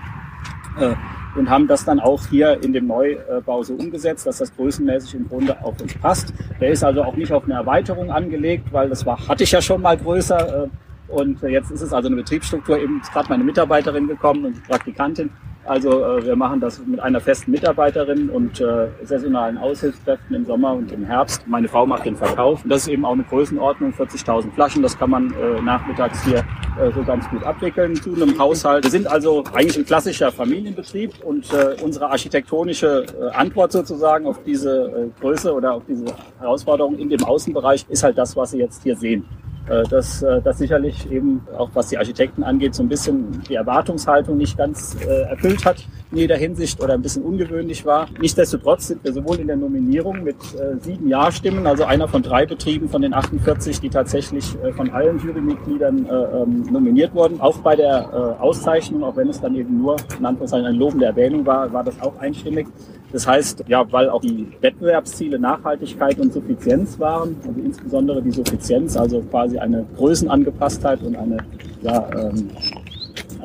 äh, 0.80 0.94
und 1.38 1.50
haben 1.50 1.68
das 1.68 1.86
dann 1.86 2.00
auch 2.00 2.28
hier 2.28 2.62
in 2.64 2.74
dem 2.74 2.88
Neubau 2.88 3.64
so 3.64 3.74
umgesetzt, 3.74 4.28
dass 4.28 4.38
das 4.38 4.56
größenmäßig 4.56 5.16
im 5.16 5.28
Grunde 5.28 5.58
auf 5.64 5.80
uns 5.82 5.94
passt. 5.96 6.34
Der 6.60 6.70
ist 6.70 6.84
also 6.84 7.04
auch 7.04 7.16
nicht 7.16 7.32
auf 7.32 7.46
eine 7.46 7.54
Erweiterung 7.56 8.12
angelegt, 8.12 8.72
weil 8.72 8.90
das 8.90 9.06
war, 9.06 9.28
hatte 9.28 9.44
ich 9.44 9.52
ja 9.52 9.62
schon 9.62 9.82
mal 9.82 9.98
größer. 9.98 10.66
Äh, 10.66 10.68
und 11.08 11.42
jetzt 11.44 11.72
ist 11.72 11.82
es 11.82 11.94
also 11.94 12.08
eine 12.08 12.18
Betriebsstruktur. 12.18 12.78
Eben 12.78 13.02
ist 13.02 13.12
gerade 13.12 13.30
meine 13.30 13.44
Mitarbeiterin 13.44 14.08
gekommen 14.08 14.46
und 14.46 14.64
Praktikantin. 14.64 15.30
Also 15.66 16.04
äh, 16.04 16.24
wir 16.24 16.36
machen 16.36 16.60
das 16.60 16.80
mit 16.86 17.00
einer 17.00 17.20
festen 17.20 17.52
Mitarbeiterin 17.52 18.30
und 18.30 18.62
äh, 18.62 18.88
saisonalen 19.04 19.58
Aushilfskräften 19.58 20.36
im 20.36 20.46
Sommer 20.46 20.74
und 20.74 20.92
im 20.92 21.04
Herbst. 21.04 21.48
Meine 21.48 21.68
Frau 21.68 21.88
macht 21.88 22.06
den 22.06 22.16
Verkauf. 22.16 22.64
Und 22.64 22.70
das 22.70 22.84
ist 22.84 22.88
eben 22.90 23.04
auch 23.04 23.14
eine 23.14 23.24
Größenordnung, 23.24 23.92
40.000 23.92 24.52
Flaschen. 24.52 24.84
Das 24.84 24.98
kann 24.98 25.10
man 25.10 25.34
äh, 25.34 25.62
nachmittags 25.62 26.24
hier 26.24 26.40
äh, 26.80 26.92
so 26.94 27.04
ganz 27.04 27.28
gut 27.30 27.44
abwickeln 27.44 27.96
zu 27.96 28.14
einem 28.14 28.38
Haushalt. 28.38 28.84
Wir 28.84 28.92
sind 28.92 29.08
also 29.08 29.44
eigentlich 29.54 29.78
ein 29.78 29.86
klassischer 29.86 30.32
Familienbetrieb 30.32 31.24
und 31.24 31.52
äh, 31.52 31.76
unsere 31.82 32.12
architektonische 32.12 33.06
äh, 33.20 33.32
Antwort 33.36 33.72
sozusagen 33.72 34.28
auf 34.28 34.44
diese 34.44 35.12
äh, 35.16 35.20
Größe 35.20 35.52
oder 35.52 35.74
auf 35.74 35.84
diese 35.88 36.06
Herausforderung 36.40 37.00
in 37.00 37.10
dem 37.10 37.24
Außenbereich 37.24 37.88
ist 37.90 38.04
halt 38.04 38.20
das, 38.20 38.36
was 38.36 38.52
Sie 38.52 38.60
jetzt 38.60 38.84
hier 38.84 38.96
sehen. 38.96 39.26
Äh, 39.68 39.84
dass 39.84 40.22
äh, 40.22 40.42
das 40.44 40.60
sicherlich 40.60 41.10
eben 41.10 41.42
auch 41.58 41.70
was 41.74 41.88
die 41.88 41.98
Architekten 41.98 42.44
angeht, 42.44 42.76
so 42.76 42.84
ein 42.84 42.90
bisschen 42.90 43.42
die 43.50 43.56
Erwartungshaltung 43.56 44.38
nicht 44.38 44.58
ganz 44.58 44.96
äh, 45.02 45.22
erfüllt 45.24 45.66
hat, 45.66 45.88
in 46.16 46.22
jeder 46.22 46.38
Hinsicht 46.38 46.82
oder 46.82 46.94
ein 46.94 47.02
bisschen 47.02 47.24
ungewöhnlich 47.24 47.86
war. 47.86 48.08
Nichtsdestotrotz 48.20 48.88
sind 48.88 49.04
wir 49.04 49.12
sowohl 49.12 49.38
in 49.40 49.48
der 49.48 49.58
Nominierung 49.58 50.24
mit 50.24 50.38
äh, 50.56 50.80
sieben 50.82 51.10
Ja-Stimmen, 51.10 51.68
also 51.68 51.84
einer 51.84 52.08
von 52.08 52.24
drei 52.24 52.46
Betrieben 52.46 52.88
von 52.88 53.02
den 53.02 53.14
48, 53.14 53.82
die 53.82 53.90
tatsächlich 53.90 54.56
äh, 54.64 54.72
von 54.72 54.90
allen 54.92 55.20
Jurymitgliedern 55.20 56.06
äh, 56.06 56.12
ähm, 56.14 56.68
nominiert 56.72 57.14
wurden. 57.14 57.42
Auch 57.42 57.58
bei 57.58 57.76
der 57.76 58.38
äh, 58.40 58.42
Auszeichnung, 58.42 59.04
auch 59.04 59.18
wenn 59.18 59.28
es 59.28 59.42
dann 59.42 59.56
eben 59.56 59.78
nur 59.78 59.98
in 60.18 60.26
eine 60.26 60.72
lobende 60.72 61.06
Erwähnung 61.06 61.46
war, 61.46 61.72
war 61.74 61.84
das 61.84 62.02
auch 62.02 62.18
einstimmig. 62.20 62.68
Das 63.12 63.28
heißt, 63.28 63.66
ja, 63.68 63.86
weil 63.92 64.10
auch 64.10 64.22
die 64.22 64.48
Wettbewerbsziele 64.62 65.38
Nachhaltigkeit 65.38 66.18
und 66.20 66.34
Suffizienz 66.34 66.98
waren, 66.98 67.36
also 67.46 67.60
insbesondere 67.60 68.22
die 68.22 68.32
Suffizienz, 68.32 68.96
also 68.96 69.22
quasi 69.22 69.58
eine 69.58 69.86
Größenangepasstheit 69.98 71.02
und 71.04 71.16
eine 71.18 71.38
ja, 71.82 72.08
ähm, 72.14 72.50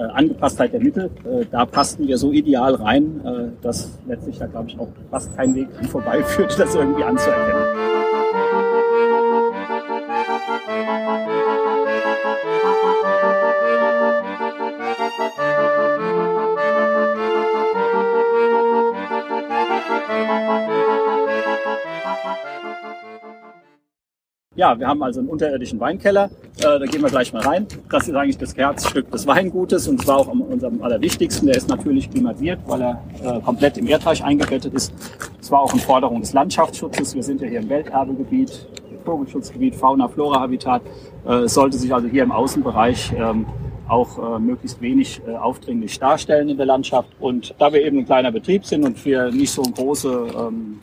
äh, 0.00 0.04
Angepasstheit 0.14 0.72
der 0.72 0.80
Mittel, 0.80 1.10
äh, 1.24 1.44
da 1.50 1.66
passten 1.66 2.08
wir 2.08 2.16
so 2.16 2.32
ideal 2.32 2.74
rein, 2.74 3.20
äh, 3.22 3.62
dass 3.62 3.90
letztlich 4.06 4.38
da, 4.38 4.46
glaube 4.46 4.70
ich, 4.70 4.78
auch 4.78 4.88
fast 5.10 5.36
kein 5.36 5.54
Weg 5.54 5.68
vorbeiführt, 5.90 6.54
das 6.58 6.74
irgendwie 6.74 7.04
anzuerkennen. 7.04 8.00
Ja, 24.60 24.78
wir 24.78 24.86
haben 24.86 25.02
also 25.02 25.20
einen 25.20 25.30
unterirdischen 25.30 25.80
Weinkeller. 25.80 26.28
Äh, 26.58 26.78
da 26.78 26.84
gehen 26.84 27.00
wir 27.00 27.08
gleich 27.08 27.32
mal 27.32 27.40
rein. 27.40 27.66
Das 27.88 28.06
ist 28.06 28.14
eigentlich 28.14 28.36
das 28.36 28.54
Herzstück 28.54 29.10
des 29.10 29.26
Weingutes 29.26 29.88
und 29.88 30.02
zwar 30.02 30.18
auch 30.18 30.28
am 30.28 30.42
unserem 30.42 30.82
allerwichtigsten. 30.82 31.46
Der 31.46 31.56
ist 31.56 31.70
natürlich 31.70 32.10
klimatisiert, 32.10 32.58
weil 32.66 32.82
er 32.82 33.02
äh, 33.24 33.40
komplett 33.40 33.78
im 33.78 33.86
Erdreich 33.86 34.22
eingebettet 34.22 34.74
ist. 34.74 34.92
Das 35.38 35.50
war 35.50 35.60
auch 35.60 35.72
eine 35.72 35.80
Forderung 35.80 36.20
des 36.20 36.34
Landschaftsschutzes. 36.34 37.14
Wir 37.14 37.22
sind 37.22 37.40
ja 37.40 37.48
hier 37.48 37.60
im 37.60 37.70
Welterbegebiet, 37.70 38.66
Vogelschutzgebiet, 39.06 39.76
Fauna-Flora-Habitat. 39.76 40.82
Äh, 41.26 41.32
es 41.44 41.54
sollte 41.54 41.78
sich 41.78 41.94
also 41.94 42.08
hier 42.08 42.24
im 42.24 42.30
Außenbereich 42.30 43.14
ähm, 43.16 43.46
auch 43.88 44.36
äh, 44.36 44.38
möglichst 44.40 44.82
wenig 44.82 45.22
äh, 45.26 45.36
aufdringlich 45.36 45.98
darstellen 45.98 46.50
in 46.50 46.58
der 46.58 46.66
Landschaft. 46.66 47.08
Und 47.18 47.54
da 47.58 47.72
wir 47.72 47.82
eben 47.82 47.96
ein 47.96 48.04
kleiner 48.04 48.30
Betrieb 48.30 48.66
sind 48.66 48.84
und 48.84 49.02
wir 49.06 49.30
nicht 49.30 49.52
so 49.52 49.62
eine 49.62 49.72
große 49.72 50.26
ähm, 50.38 50.80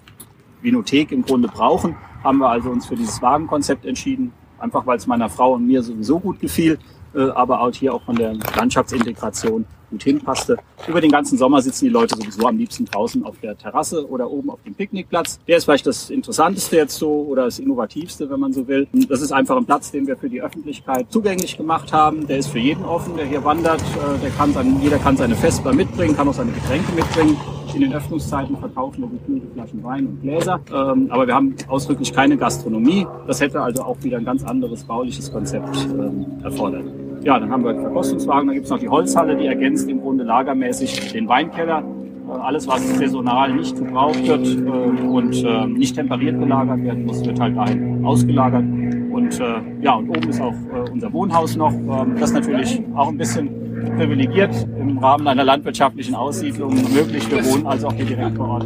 Vinothek 0.61 1.11
im 1.11 1.23
Grunde 1.23 1.47
brauchen, 1.47 1.95
haben 2.23 2.39
wir 2.39 2.49
also 2.49 2.69
uns 2.69 2.85
für 2.85 2.95
dieses 2.95 3.21
Wagenkonzept 3.21 3.85
entschieden, 3.85 4.33
einfach 4.59 4.85
weil 4.85 4.97
es 4.97 5.07
meiner 5.07 5.29
Frau 5.29 5.53
und 5.53 5.67
mir 5.67 5.83
sowieso 5.83 6.19
gut 6.19 6.39
gefiel, 6.39 6.79
äh, 7.13 7.29
aber 7.29 7.61
auch 7.61 7.73
hier 7.73 7.93
auch 7.93 8.03
von 8.03 8.15
der 8.15 8.33
Landschaftsintegration 8.55 9.65
gut 9.89 10.03
hinpasste. 10.03 10.58
Über 10.88 11.01
den 11.01 11.12
ganzen 11.12 11.38
Sommer 11.38 11.62
sitzen 11.62 11.86
die 11.86 11.91
Leute 11.91 12.15
sowieso 12.15 12.48
am 12.48 12.58
liebsten 12.58 12.86
draußen 12.86 13.24
auf 13.24 13.39
der 13.41 13.58
Terrasse 13.58 14.08
oder 14.10 14.29
oben 14.29 14.50
auf 14.50 14.62
dem 14.63 14.75
Picknickplatz. 14.75 15.39
Der 15.48 15.58
ist 15.58 15.65
vielleicht 15.65 15.88
das 15.88 16.10
Interessanteste 16.10 16.77
jetzt 16.77 16.98
so 16.98 17.25
oder 17.27 17.46
das 17.46 17.60
Innovativste, 17.60 18.29
wenn 18.29 18.39
man 18.39 18.53
so 18.53 18.67
will. 18.67 18.88
Das 19.10 19.22
ist 19.22 19.32
einfach 19.32 19.58
ein 19.58 19.65
Platz, 19.65 19.91
den 19.91 20.08
wir 20.08 20.17
für 20.17 20.29
die 20.29 20.41
Öffentlichkeit 20.41 21.12
zugänglich 21.12 21.58
gemacht 21.58 21.91
haben. 21.94 22.27
Der 22.27 22.38
ist 22.38 22.48
für 22.48 22.60
jeden 22.60 22.84
offen, 22.84 23.15
der 23.15 23.25
hier 23.25 23.44
wandert. 23.44 23.82
Äh, 23.82 24.20
der 24.22 24.29
kann 24.32 24.53
sein, 24.53 24.79
jeder 24.82 24.98
kann 24.98 25.17
seine 25.17 25.36
Vesper 25.36 25.74
mitbringen, 25.74 26.15
kann 26.15 26.27
auch 26.27 26.34
seine 26.34 26.51
Getränke 26.51 26.91
mitbringen. 26.94 27.38
In 27.74 27.82
den 27.82 27.94
Öffnungszeiten 27.94 28.58
verkaufen 28.58 29.01
wir 29.01 29.10
gekühlte 29.10 29.48
Flaschen 29.53 29.84
Wein 29.84 30.08
und 30.08 30.22
Gläser. 30.22 30.60
Ähm, 30.74 31.08
aber 31.12 31.27
wir 31.27 31.36
haben 31.36 31.56
ausdrücklich 31.67 32.13
keine 32.13 32.38
Gastronomie. 32.38 33.06
Das 33.27 33.41
hätte 33.41 33.62
also 33.62 33.84
auch 33.84 33.98
wieder 34.01 34.17
ein 34.17 34.25
ganz 34.25 34.44
anderes 34.44 34.84
bauliches 34.84 35.32
Konzept 35.32 35.75
ähm, 35.91 36.25
erfordert. 36.44 36.86
Ja, 37.24 37.39
dann 37.39 37.51
haben 37.51 37.63
wir 37.63 37.75
Verkostungswagen, 37.75 38.47
dann 38.47 38.55
gibt 38.55 38.65
es 38.65 38.71
noch 38.71 38.79
die 38.79 38.89
Holzhalle, 38.89 39.36
die 39.36 39.47
ergänzt 39.47 39.89
im 39.89 40.01
Grunde 40.01 40.23
lagermäßig 40.23 41.12
den 41.13 41.27
Weinkeller. 41.27 41.84
Äh, 42.27 42.32
alles, 42.32 42.67
was 42.67 42.97
saisonal 42.97 43.53
nicht 43.53 43.77
gebraucht 43.77 44.27
wird 44.27 44.47
äh, 44.47 45.08
und 45.08 45.43
äh, 45.43 45.67
nicht 45.67 45.95
temperiert 45.95 46.39
gelagert 46.39 46.84
werden 46.84 47.06
muss, 47.06 47.25
wird 47.25 47.39
halt 47.39 47.58
dahin 47.58 48.06
ausgelagert. 48.06 48.63
Und 48.63 49.39
äh, 49.39 49.62
ja, 49.82 49.95
und 49.95 50.10
oben 50.10 50.30
ist 50.30 50.41
auch 50.41 50.53
unser 50.91 51.12
Wohnhaus 51.12 51.56
noch. 51.56 51.73
Ähm, 51.73 52.15
das 52.19 52.34
natürlich 52.34 52.82
auch 52.95 53.10
ein 53.10 53.17
bisschen 53.17 53.66
privilegiert 53.97 54.53
im 54.79 54.97
Rahmen 54.97 55.27
einer 55.27 55.43
landwirtschaftlichen 55.43 56.15
Aussiedlung 56.15 56.73
möglich. 56.93 57.29
Wir 57.29 57.45
wohnen 57.45 57.67
also 57.67 57.87
auch 57.87 57.93
hier 57.93 58.05
direkt 58.05 58.37
vor 58.37 58.49
Ort 58.49 58.63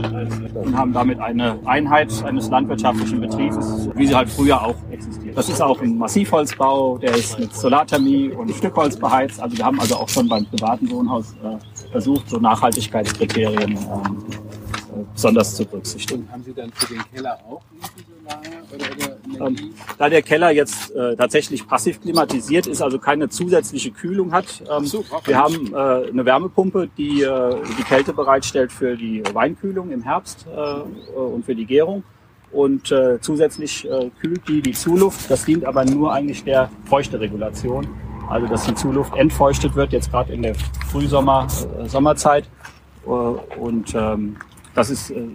und 0.55 0.77
haben 0.77 0.93
damit 0.93 1.19
eine 1.19 1.59
Einheit 1.65 2.11
eines 2.23 2.49
landwirtschaftlichen 2.49 3.21
Betriebes, 3.21 3.89
wie 3.95 4.07
sie 4.07 4.15
halt 4.15 4.29
früher 4.29 4.61
auch 4.61 4.75
existiert. 4.91 5.37
Das 5.37 5.49
ist 5.49 5.61
auch 5.61 5.81
ein 5.81 5.97
Massivholzbau, 5.97 6.97
der 6.97 7.15
ist 7.15 7.39
mit 7.39 7.53
Solarthermie 7.53 8.31
und 8.31 8.51
Stückholz 8.51 8.97
beheizt. 8.97 9.41
Also 9.41 9.57
wir 9.57 9.65
haben 9.65 9.79
also 9.79 9.95
auch 9.95 10.09
schon 10.09 10.27
beim 10.27 10.45
privaten 10.45 10.89
Wohnhaus 10.91 11.33
äh, 11.43 11.89
versucht, 11.91 12.29
so 12.29 12.37
Nachhaltigkeitskriterien 12.37 13.71
ähm, 13.71 14.17
besonders 15.13 15.55
zu 15.55 15.65
berücksichtigen. 15.65 16.21
Und 16.21 16.31
haben 16.31 16.43
Sie 16.43 16.53
dann 16.53 16.71
für 16.71 16.93
den 16.93 17.03
Keller 17.13 17.39
auch 17.47 17.61
oder, 18.73 18.85
oder 19.37 19.47
ähm, 19.47 19.73
Da 19.97 20.09
der 20.09 20.21
Keller 20.21 20.51
jetzt 20.51 20.91
äh, 20.95 21.15
tatsächlich 21.15 21.67
passiv 21.67 22.01
klimatisiert 22.01 22.67
ist, 22.67 22.81
also 22.81 22.99
keine 22.99 23.29
zusätzliche 23.29 23.91
Kühlung 23.91 24.31
hat, 24.31 24.63
ähm, 24.69 24.85
so, 24.85 25.03
wir 25.25 25.37
haben 25.37 25.73
äh, 25.73 26.09
eine 26.09 26.25
Wärmepumpe, 26.25 26.89
die 26.97 27.23
äh, 27.23 27.55
die 27.77 27.83
Kälte 27.83 28.13
bereitstellt 28.13 28.71
für 28.71 28.95
die 28.95 29.23
Weinkühlung 29.33 29.91
im 29.91 30.03
Herbst 30.03 30.45
äh, 30.55 31.19
und 31.19 31.45
für 31.45 31.55
die 31.55 31.65
Gärung. 31.65 32.03
Und 32.51 32.91
äh, 32.91 33.19
zusätzlich 33.21 33.89
äh, 33.89 34.09
kühlt 34.19 34.45
die 34.47 34.61
die 34.61 34.73
Zuluft. 34.73 35.31
Das 35.31 35.45
dient 35.45 35.63
aber 35.63 35.85
nur 35.85 36.11
eigentlich 36.11 36.43
der 36.43 36.69
Feuchteregulation. 36.85 37.87
Also 38.29 38.47
dass 38.47 38.65
die 38.65 38.75
Zuluft 38.75 39.15
entfeuchtet 39.15 39.75
wird, 39.75 39.93
jetzt 39.93 40.11
gerade 40.11 40.33
in 40.33 40.41
der 40.41 40.55
Frühsommer, 40.89 41.47
äh, 41.79 41.87
Sommerzeit. 41.87 42.45
Äh, 43.05 43.09
und 43.09 43.93
ähm, 43.95 44.35
das 44.73 44.89
ist 44.89 45.11
äh, 45.11 45.27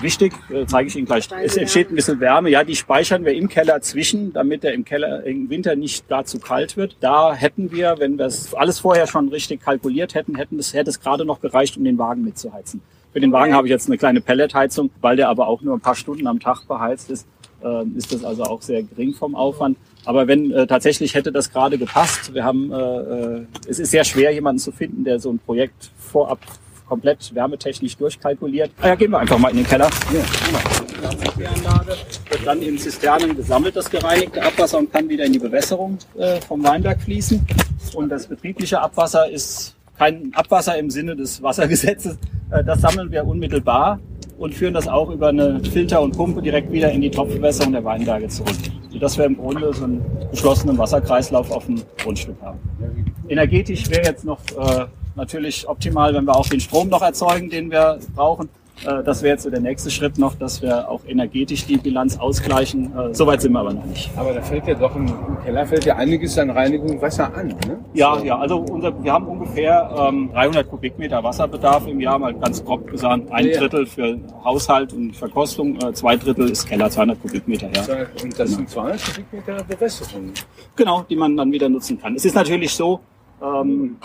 wichtig, 0.00 0.32
äh, 0.50 0.66
zeige 0.66 0.88
ich 0.88 0.96
Ihnen 0.96 1.06
gleich. 1.06 1.28
Es 1.42 1.56
entsteht 1.56 1.90
ein 1.90 1.94
bisschen 1.94 2.20
Wärme. 2.20 2.50
Ja, 2.50 2.64
die 2.64 2.76
speichern 2.76 3.24
wir 3.24 3.34
im 3.34 3.48
Keller 3.48 3.80
zwischen, 3.80 4.32
damit 4.32 4.64
er 4.64 4.72
im 4.72 4.84
Keller 4.84 5.24
im 5.24 5.50
Winter 5.50 5.76
nicht 5.76 6.08
gar 6.08 6.24
zu 6.24 6.38
kalt 6.38 6.76
wird. 6.76 6.96
Da 7.00 7.34
hätten 7.34 7.72
wir, 7.72 7.96
wenn 7.98 8.18
wir 8.18 8.26
es 8.26 8.54
alles 8.54 8.78
vorher 8.78 9.06
schon 9.06 9.28
richtig 9.28 9.62
kalkuliert 9.62 10.14
hätten, 10.14 10.36
hätten 10.36 10.58
es, 10.58 10.72
hätte 10.74 10.90
es 10.90 11.00
gerade 11.00 11.24
noch 11.24 11.40
gereicht, 11.40 11.76
um 11.76 11.84
den 11.84 11.98
Wagen 11.98 12.22
mitzuheizen. 12.24 12.80
Für 13.12 13.20
den 13.20 13.32
Wagen 13.32 13.54
habe 13.54 13.68
ich 13.68 13.70
jetzt 13.70 13.86
eine 13.86 13.96
kleine 13.96 14.20
Pelletheizung, 14.20 14.90
weil 15.00 15.16
der 15.16 15.28
aber 15.28 15.46
auch 15.46 15.62
nur 15.62 15.74
ein 15.76 15.80
paar 15.80 15.94
Stunden 15.94 16.26
am 16.26 16.40
Tag 16.40 16.66
beheizt 16.66 17.10
ist, 17.10 17.26
äh, 17.62 17.84
ist 17.96 18.12
das 18.12 18.24
also 18.24 18.42
auch 18.42 18.60
sehr 18.60 18.82
gering 18.82 19.14
vom 19.14 19.36
Aufwand. 19.36 19.78
Aber 20.04 20.26
wenn 20.26 20.50
äh, 20.50 20.66
tatsächlich 20.66 21.14
hätte 21.14 21.30
das 21.30 21.50
gerade 21.50 21.78
gepasst, 21.78 22.34
wir 22.34 22.44
haben, 22.44 22.72
äh, 22.72 22.76
äh 22.76 23.46
es 23.68 23.78
ist 23.78 23.90
sehr 23.92 24.04
schwer, 24.04 24.32
jemanden 24.32 24.58
zu 24.58 24.72
finden, 24.72 25.04
der 25.04 25.18
so 25.18 25.30
ein 25.30 25.38
Projekt 25.38 25.92
vorab 25.96 26.40
komplett 26.94 27.34
wärmetechnisch 27.34 27.96
durchkalkuliert. 27.96 28.70
Ah 28.80 28.88
ja, 28.88 28.94
gehen 28.94 29.10
wir 29.10 29.18
einfach 29.18 29.36
mal 29.36 29.48
in 29.48 29.56
den 29.56 29.66
Keller. 29.66 29.90
Wird 32.30 32.46
dann 32.46 32.62
in 32.62 32.78
Zisternen 32.78 33.36
gesammelt, 33.36 33.74
das 33.74 33.90
gereinigte 33.90 34.40
Abwasser, 34.40 34.78
und 34.78 34.92
kann 34.92 35.08
wieder 35.08 35.24
in 35.24 35.32
die 35.32 35.40
Bewässerung 35.40 35.98
äh, 36.16 36.40
vom 36.42 36.62
Weinberg 36.62 37.00
fließen. 37.02 37.44
Und 37.94 38.10
das 38.10 38.28
betriebliche 38.28 38.80
Abwasser 38.80 39.28
ist 39.28 39.74
kein 39.98 40.32
Abwasser 40.34 40.78
im 40.78 40.88
Sinne 40.88 41.16
des 41.16 41.42
Wassergesetzes. 41.42 42.16
Äh, 42.52 42.62
das 42.62 42.80
sammeln 42.80 43.10
wir 43.10 43.26
unmittelbar 43.26 43.98
und 44.38 44.54
führen 44.54 44.74
das 44.74 44.86
auch 44.86 45.10
über 45.10 45.30
eine 45.30 45.60
Filter 45.64 46.00
und 46.00 46.16
Pumpe 46.16 46.42
direkt 46.42 46.70
wieder 46.70 46.92
in 46.92 47.00
die 47.00 47.10
Tropfbewässerung 47.10 47.72
der 47.72 47.82
Weinberge 47.82 48.28
zurück. 48.28 48.54
Sodass 48.92 49.18
wir 49.18 49.24
im 49.24 49.36
Grunde 49.36 49.74
so 49.74 49.82
einen 49.82 50.00
geschlossenen 50.30 50.78
Wasserkreislauf 50.78 51.50
auf 51.50 51.66
dem 51.66 51.82
Grundstück 52.00 52.40
haben. 52.40 52.60
Energetisch 53.28 53.90
wäre 53.90 54.04
jetzt 54.04 54.24
noch 54.24 54.38
äh, 54.56 54.86
natürlich 55.16 55.68
optimal, 55.68 56.14
wenn 56.14 56.24
wir 56.24 56.36
auch 56.36 56.48
den 56.48 56.60
Strom 56.60 56.88
noch 56.88 57.02
erzeugen, 57.02 57.50
den 57.50 57.70
wir 57.70 57.98
brauchen. 58.14 58.48
Äh, 58.84 59.02
das 59.04 59.22
wäre 59.22 59.34
jetzt 59.34 59.44
so 59.44 59.50
der 59.50 59.60
nächste 59.60 59.90
Schritt 59.90 60.18
noch, 60.18 60.34
dass 60.34 60.62
wir 60.62 60.88
auch 60.88 61.00
energetisch 61.06 61.66
die 61.66 61.76
Bilanz 61.76 62.18
ausgleichen. 62.18 62.92
Äh, 62.96 63.14
Soweit 63.14 63.40
sind 63.40 63.52
wir 63.52 63.60
aber 63.60 63.72
noch 63.72 63.84
nicht. 63.86 64.10
Aber 64.16 64.32
da 64.32 64.42
fällt 64.42 64.66
ja 64.66 64.74
doch 64.74 64.94
im, 64.96 65.06
Keller 65.44 65.66
fällt 65.66 65.84
ja 65.84 65.96
einiges 65.96 66.38
an 66.38 66.50
Reinigung 66.50 67.00
Wasser 67.00 67.34
an. 67.34 67.48
Ne? 67.48 67.78
Ja, 67.94 68.18
ja. 68.22 68.38
Also 68.38 68.58
unser, 68.58 69.02
wir 69.02 69.12
haben 69.12 69.26
ungefähr 69.26 69.90
ähm, 69.96 70.30
300 70.32 70.68
Kubikmeter 70.68 71.22
Wasserbedarf 71.22 71.86
im 71.86 72.00
Jahr, 72.00 72.18
mal 72.18 72.34
ganz 72.34 72.64
grob 72.64 72.90
gesagt. 72.90 73.30
Ein 73.30 73.46
ja. 73.46 73.58
Drittel 73.58 73.86
für 73.86 74.18
Haushalt 74.44 74.92
und 74.92 75.14
Verkostung, 75.16 75.76
äh, 75.80 75.92
zwei 75.92 76.16
Drittel 76.16 76.50
ist 76.50 76.66
Keller, 76.66 76.90
200 76.90 77.20
Kubikmeter. 77.20 77.68
Ja. 77.74 78.06
Und 78.22 78.38
das 78.38 78.48
genau. 78.48 78.56
sind 78.56 78.70
200 78.70 79.04
Kubikmeter 79.04 79.64
Bewässerung. 79.64 80.32
Genau, 80.76 81.02
die 81.08 81.16
man 81.16 81.36
dann 81.36 81.52
wieder 81.52 81.68
nutzen 81.68 82.00
kann. 82.00 82.16
Es 82.16 82.24
ist 82.24 82.34
natürlich 82.34 82.72
so. 82.72 83.00
Ähm, 83.42 83.96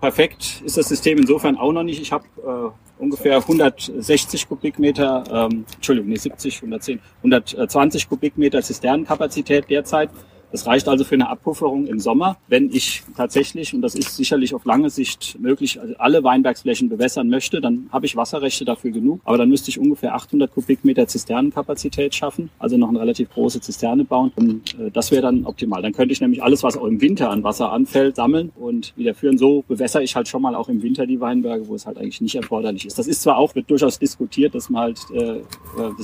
perfekt 0.00 0.62
ist 0.64 0.76
das 0.76 0.88
System 0.88 1.18
insofern 1.18 1.56
auch 1.56 1.72
noch 1.72 1.82
nicht. 1.82 2.00
Ich 2.00 2.12
habe 2.12 2.24
äh, 2.38 3.02
ungefähr 3.02 3.36
160 3.36 4.48
Kubikmeter, 4.48 5.24
ähm, 5.30 5.64
Entschuldigung, 5.74 6.10
nee, 6.10 6.16
70, 6.16 6.56
110, 6.56 7.00
120 7.18 8.08
Kubikmeter 8.08 8.62
Zisternenkapazität 8.62 9.68
derzeit. 9.68 10.10
Das 10.52 10.66
reicht 10.66 10.88
also 10.88 11.04
für 11.04 11.14
eine 11.14 11.28
Abpufferung 11.28 11.86
im 11.86 11.98
Sommer. 11.98 12.36
Wenn 12.48 12.70
ich 12.70 13.02
tatsächlich, 13.16 13.74
und 13.74 13.82
das 13.82 13.94
ist 13.94 14.16
sicherlich 14.16 14.54
auf 14.54 14.64
lange 14.64 14.90
Sicht 14.90 15.38
möglich, 15.40 15.80
also 15.80 15.94
alle 15.98 16.22
Weinbergsflächen 16.22 16.88
bewässern 16.88 17.28
möchte, 17.28 17.60
dann 17.60 17.88
habe 17.92 18.06
ich 18.06 18.16
Wasserrechte 18.16 18.64
dafür 18.64 18.90
genug. 18.90 19.20
Aber 19.24 19.38
dann 19.38 19.48
müsste 19.48 19.70
ich 19.70 19.78
ungefähr 19.78 20.14
800 20.14 20.52
Kubikmeter 20.52 21.06
Zisternenkapazität 21.06 22.14
schaffen, 22.14 22.50
also 22.58 22.76
noch 22.76 22.88
eine 22.88 23.00
relativ 23.00 23.30
große 23.30 23.60
Zisterne 23.60 24.04
bauen. 24.04 24.32
Und 24.36 24.78
äh, 24.78 24.90
das 24.90 25.10
wäre 25.10 25.22
dann 25.22 25.44
optimal. 25.46 25.82
Dann 25.82 25.92
könnte 25.92 26.12
ich 26.12 26.20
nämlich 26.20 26.42
alles, 26.42 26.62
was 26.62 26.76
auch 26.76 26.86
im 26.86 27.00
Winter 27.00 27.30
an 27.30 27.42
Wasser 27.42 27.72
anfällt, 27.72 28.16
sammeln 28.16 28.52
und 28.56 28.92
wieder 28.96 29.14
führen. 29.14 29.38
So 29.38 29.64
bewässere 29.66 30.02
ich 30.02 30.14
halt 30.14 30.28
schon 30.28 30.42
mal 30.42 30.54
auch 30.54 30.68
im 30.68 30.82
Winter 30.82 31.06
die 31.06 31.20
Weinberge, 31.20 31.66
wo 31.68 31.74
es 31.74 31.86
halt 31.86 31.98
eigentlich 31.98 32.20
nicht 32.20 32.34
erforderlich 32.34 32.86
ist. 32.86 32.98
Das 32.98 33.06
ist 33.06 33.22
zwar 33.22 33.36
auch, 33.36 33.54
wird 33.54 33.70
durchaus 33.70 33.98
diskutiert, 33.98 34.54
dass 34.54 34.70
man 34.70 34.82
halt 34.82 35.00
äh, 35.12 35.38
äh 35.38 35.42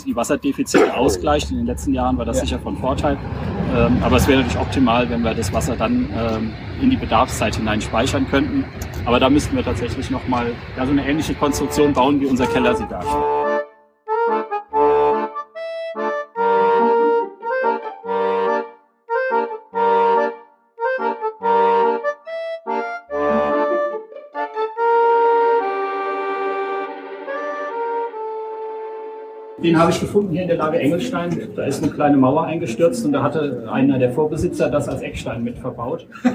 die 0.07 0.17
Wasserdefizite 0.17 0.97
ausgleicht. 0.97 1.51
In 1.51 1.59
den 1.59 1.67
letzten 1.67 1.95
Jahren 1.95 2.19
war 2.19 2.25
das 2.25 2.39
ja. 2.39 2.45
sicher 2.45 2.59
von 2.59 2.77
Vorteil. 2.77 3.17
Ähm, 3.75 4.03
aber 4.03 4.17
es 4.17 4.29
wäre 4.33 4.43
natürlich 4.43 4.61
optimal, 4.61 5.11
wenn 5.11 5.23
wir 5.23 5.35
das 5.35 5.53
Wasser 5.53 5.77
dann 5.77 6.09
ähm, 6.17 6.55
in 6.81 6.89
die 6.89 6.97
Bedarfszeit 6.97 7.55
hinein 7.55 7.83
speichern 7.83 8.27
könnten. 8.31 8.65
Aber 9.05 9.21
da 9.21 9.29
müssten 9.29 9.55
wir 9.55 9.63
tatsächlich 9.63 10.11
nochmal 10.11 10.53
ja, 10.77 10.87
so 10.87 10.93
eine 10.93 11.07
ähnliche 11.07 11.35
Konstruktion 11.35 11.93
bauen, 11.93 12.19
wie 12.21 12.27
unser 12.27 12.47
Keller 12.47 12.75
sie 12.75 12.87
darstellt. 12.87 13.42
Den 29.63 29.79
habe 29.79 29.91
ich 29.91 30.01
gefunden 30.01 30.33
hier 30.33 30.43
in 30.43 30.49
der 30.49 30.57
Lage 30.57 30.79
Engelstein. 30.79 31.49
Da 31.55 31.65
ist 31.65 31.83
eine 31.83 31.93
kleine 31.93 32.17
Mauer 32.17 32.45
eingestürzt 32.45 33.05
und 33.05 33.13
da 33.13 33.23
hatte 33.23 33.69
einer 33.71 33.99
der 33.99 34.13
Vorbesitzer 34.13 34.69
das 34.69 34.89
als 34.89 35.03
Eckstein 35.03 35.45
mit 35.45 35.59
verbaut. 35.59 36.07
ähm, 36.25 36.35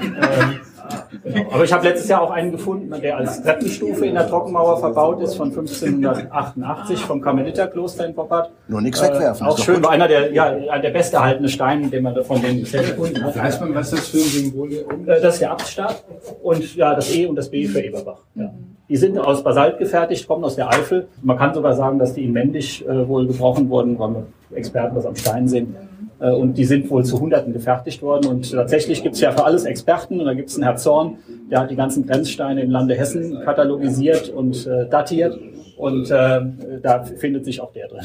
genau. 1.22 1.50
Aber 1.52 1.64
ich 1.64 1.72
habe 1.72 1.86
letztes 1.86 2.08
Jahr 2.08 2.22
auch 2.22 2.30
einen 2.30 2.52
gefunden, 2.52 2.92
der 3.00 3.16
als 3.16 3.42
Treppenstufe 3.42 4.06
in 4.06 4.14
der 4.14 4.28
Trockenmauer 4.28 4.78
verbaut 4.80 5.20
ist 5.22 5.34
von 5.34 5.48
1588 5.48 7.00
vom 7.00 7.20
Karmeliterkloster 7.20 8.06
in 8.06 8.14
Poppert. 8.14 8.50
Nur 8.68 8.80
nichts 8.80 9.02
wegwerfen. 9.02 9.46
Äh, 9.46 9.50
auch 9.50 9.58
schön, 9.58 9.82
war 9.82 9.90
einer 9.90 10.08
der, 10.08 10.32
ja, 10.32 10.78
der 10.78 10.90
besterhaltene 10.90 11.48
Stein, 11.48 11.90
den 11.90 12.02
man 12.02 12.24
von 12.24 12.40
den 12.40 12.60
bisher 12.60 12.82
gefunden 12.82 13.22
hat. 13.22 13.36
Weiß 13.36 13.60
man, 13.60 13.74
was 13.74 13.90
das 13.90 14.08
für 14.08 14.18
ein 14.18 14.22
Symbol 14.22 14.72
ist? 14.72 14.86
Äh, 15.06 15.20
das 15.20 15.34
ist 15.34 15.40
der 15.40 15.50
Abtsstab 15.50 16.02
und 16.42 16.74
ja, 16.74 16.94
das 16.94 17.14
E 17.14 17.26
und 17.26 17.36
das 17.36 17.50
B 17.50 17.66
für 17.66 17.80
Eberbach. 17.80 18.20
Ja. 18.34 18.50
Die 18.88 18.96
sind 18.96 19.18
aus 19.18 19.44
Basalt 19.44 19.78
gefertigt, 19.78 20.26
kommen 20.26 20.44
aus 20.44 20.56
der 20.56 20.70
Eifel. 20.70 21.08
Man 21.22 21.36
kann 21.36 21.52
sogar 21.52 21.74
sagen, 21.74 21.98
dass 21.98 22.14
die 22.14 22.24
in 22.24 22.32
Mendig 22.32 22.86
äh, 22.86 23.06
wohl 23.06 23.26
gebrochen 23.26 23.68
wurden, 23.68 23.98
weil 23.98 24.10
wir 24.10 24.26
Experten 24.56 24.96
was 24.96 25.04
am 25.04 25.14
Stein 25.14 25.46
sehen. 25.46 25.76
Äh, 26.20 26.30
und 26.30 26.56
die 26.56 26.64
sind 26.64 26.90
wohl 26.90 27.04
zu 27.04 27.20
Hunderten 27.20 27.52
gefertigt 27.52 28.02
worden. 28.02 28.26
Und 28.28 28.50
tatsächlich 28.50 29.02
gibt 29.02 29.14
es 29.14 29.20
ja 29.20 29.32
für 29.32 29.44
alles 29.44 29.64
Experten. 29.64 30.20
Und 30.20 30.26
da 30.26 30.34
gibt 30.34 30.48
es 30.48 30.56
einen 30.56 30.64
Herr 30.64 30.76
Zorn, 30.76 31.18
der 31.50 31.60
hat 31.60 31.70
die 31.70 31.76
ganzen 31.76 32.06
Grenzsteine 32.06 32.62
im 32.62 32.70
Lande 32.70 32.94
Hessen 32.94 33.40
katalogisiert 33.44 34.30
und 34.30 34.66
äh, 34.66 34.88
datiert. 34.88 35.38
Und 35.76 36.10
äh, 36.10 36.40
da 36.82 37.04
findet 37.04 37.44
sich 37.44 37.60
auch 37.60 37.72
der 37.72 37.88
drin. 37.88 38.00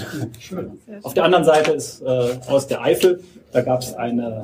Auf 1.01 1.13
der 1.13 1.23
anderen 1.23 1.43
Seite 1.43 1.71
ist 1.71 2.01
äh, 2.01 2.29
aus 2.47 2.67
der 2.67 2.83
Eifel, 2.83 3.21
da 3.51 3.61
gab 3.61 3.81
es 3.81 3.95
eine 3.95 4.43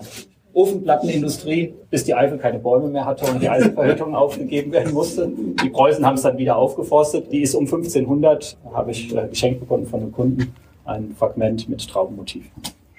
Ofenplattenindustrie, 0.53 1.73
bis 1.89 2.03
die 2.03 2.13
Eifel 2.13 2.37
keine 2.37 2.59
Bäume 2.59 2.89
mehr 2.89 3.05
hatte 3.05 3.25
und 3.31 3.41
die 3.41 3.49
Eifelverhüttung 3.49 4.15
aufgegeben 4.15 4.71
werden 4.71 4.93
musste. 4.93 5.29
Die 5.63 5.69
Preußen 5.69 6.05
haben 6.05 6.15
es 6.15 6.23
dann 6.23 6.37
wieder 6.37 6.55
aufgeforstet. 6.55 7.31
Die 7.31 7.41
ist 7.41 7.55
um 7.55 7.65
1500, 7.65 8.57
habe 8.73 8.91
ich 8.91 9.15
äh, 9.15 9.27
geschenkt 9.27 9.59
bekommen 9.59 9.85
von 9.85 10.01
einem 10.01 10.11
Kunden, 10.11 10.53
ein 10.85 11.15
Fragment 11.17 11.69
mit 11.69 11.87
Traubenmotiv. 11.87 12.45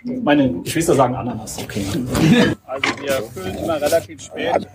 Meine 0.02 0.50
Geschwister 0.62 0.94
sagen 0.94 1.14
Ananas. 1.14 1.58
Okay. 1.62 1.84
Also 2.64 2.88
wir 3.02 3.12
füllen 3.34 3.58
immer 3.58 3.80
relativ 3.80 4.22
spät 4.22 4.66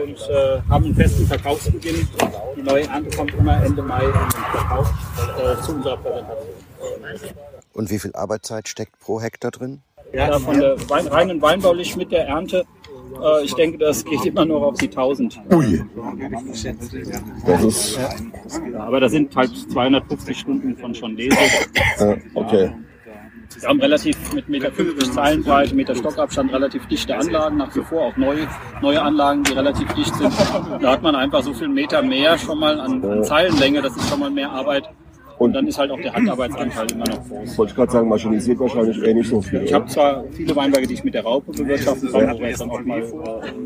und 0.00 0.16
äh, 0.30 0.60
haben 0.70 0.86
einen 0.86 0.94
festen 0.94 1.26
Verkaufsbeginn. 1.26 2.08
Die 2.56 2.62
neue 2.62 2.84
Ernte 2.84 3.14
kommt 3.14 3.34
immer 3.34 3.62
Ende 3.62 3.82
Mai 3.82 4.04
in 4.04 4.12
den 4.12 4.30
Verkauf 4.30 4.90
äh, 5.38 5.62
zu 5.62 5.72
unserer 5.72 5.98
Präsentation. 5.98 6.54
Und 7.74 7.90
wie 7.90 7.98
viel 7.98 8.14
Arbeitszeit 8.14 8.68
steckt 8.68 8.98
pro 9.00 9.20
Hektar 9.20 9.50
drin? 9.50 9.82
Ja, 10.12 10.38
von 10.38 10.58
der 10.58 10.76
Wein, 10.88 11.06
reinen 11.06 11.42
Weinbaulich 11.42 11.96
mit 11.96 12.10
der 12.12 12.26
Ernte. 12.26 12.64
Äh, 13.22 13.44
ich 13.44 13.54
denke, 13.54 13.78
das 13.78 14.04
geht 14.04 14.24
immer 14.24 14.44
noch 14.44 14.62
auf 14.62 14.78
die 14.78 14.88
1000. 14.88 15.40
Ui. 15.52 15.84
Das 17.46 17.64
ist. 17.64 17.98
Ja, 18.72 18.80
aber 18.80 19.00
da 19.00 19.08
sind 19.08 19.34
halt 19.36 19.50
250 19.70 20.38
Stunden 20.38 20.76
von 20.76 20.94
schon 20.94 21.16
Lese. 21.16 21.36
Ja, 21.98 22.16
okay. 22.34 22.72
Wir 23.58 23.68
haben 23.68 23.80
relativ 23.80 24.16
mit 24.32 24.48
Meter 24.48 24.70
50 24.70 25.12
Zeilenbreite, 25.12 25.74
Meter 25.74 25.94
Stockabstand 25.96 26.52
relativ 26.52 26.86
dichte 26.86 27.16
Anlagen, 27.16 27.56
nach 27.56 27.74
wie 27.74 27.80
vor 27.80 28.02
auch 28.02 28.16
neue, 28.16 28.46
neue 28.80 29.02
Anlagen, 29.02 29.42
die 29.42 29.52
relativ 29.52 29.92
dicht 29.94 30.14
sind. 30.14 30.32
Da 30.80 30.92
hat 30.92 31.02
man 31.02 31.16
einfach 31.16 31.42
so 31.42 31.52
viel 31.52 31.68
Meter 31.68 32.00
mehr 32.00 32.38
schon 32.38 32.60
mal 32.60 32.78
an, 32.78 33.04
an 33.04 33.24
Zeilenlänge, 33.24 33.82
das 33.82 33.96
ist 33.96 34.08
schon 34.08 34.20
mal 34.20 34.30
mehr 34.30 34.50
Arbeit 34.50 34.88
und 35.40 35.54
dann 35.54 35.66
ist 35.66 35.78
halt 35.78 35.90
auch 35.90 35.98
der 35.98 36.12
Handarbeitsanteil 36.12 36.92
immer 36.92 37.06
noch 37.06 37.26
groß. 37.26 37.56
Wollte 37.56 37.70
ich 37.70 37.76
gerade 37.76 37.92
sagen, 37.92 38.08
maschinisiert 38.10 38.60
wahrscheinlich 38.60 39.02
eh 39.02 39.14
nicht 39.14 39.30
so 39.30 39.40
viel. 39.40 39.62
Ich 39.62 39.72
habe 39.72 39.86
zwar 39.86 40.22
viele 40.32 40.54
Weinberge, 40.54 40.86
die 40.86 40.92
ich 40.92 41.02
mit 41.02 41.14
der 41.14 41.24
Raupe 41.24 41.50
bewirtschaften 41.52 42.12
kann, 42.12 42.34
wo 42.34 42.40
man 42.40 42.52
dann 42.52 42.70
auch 42.70 42.84
mal 42.84 43.00
äh, 43.00 43.06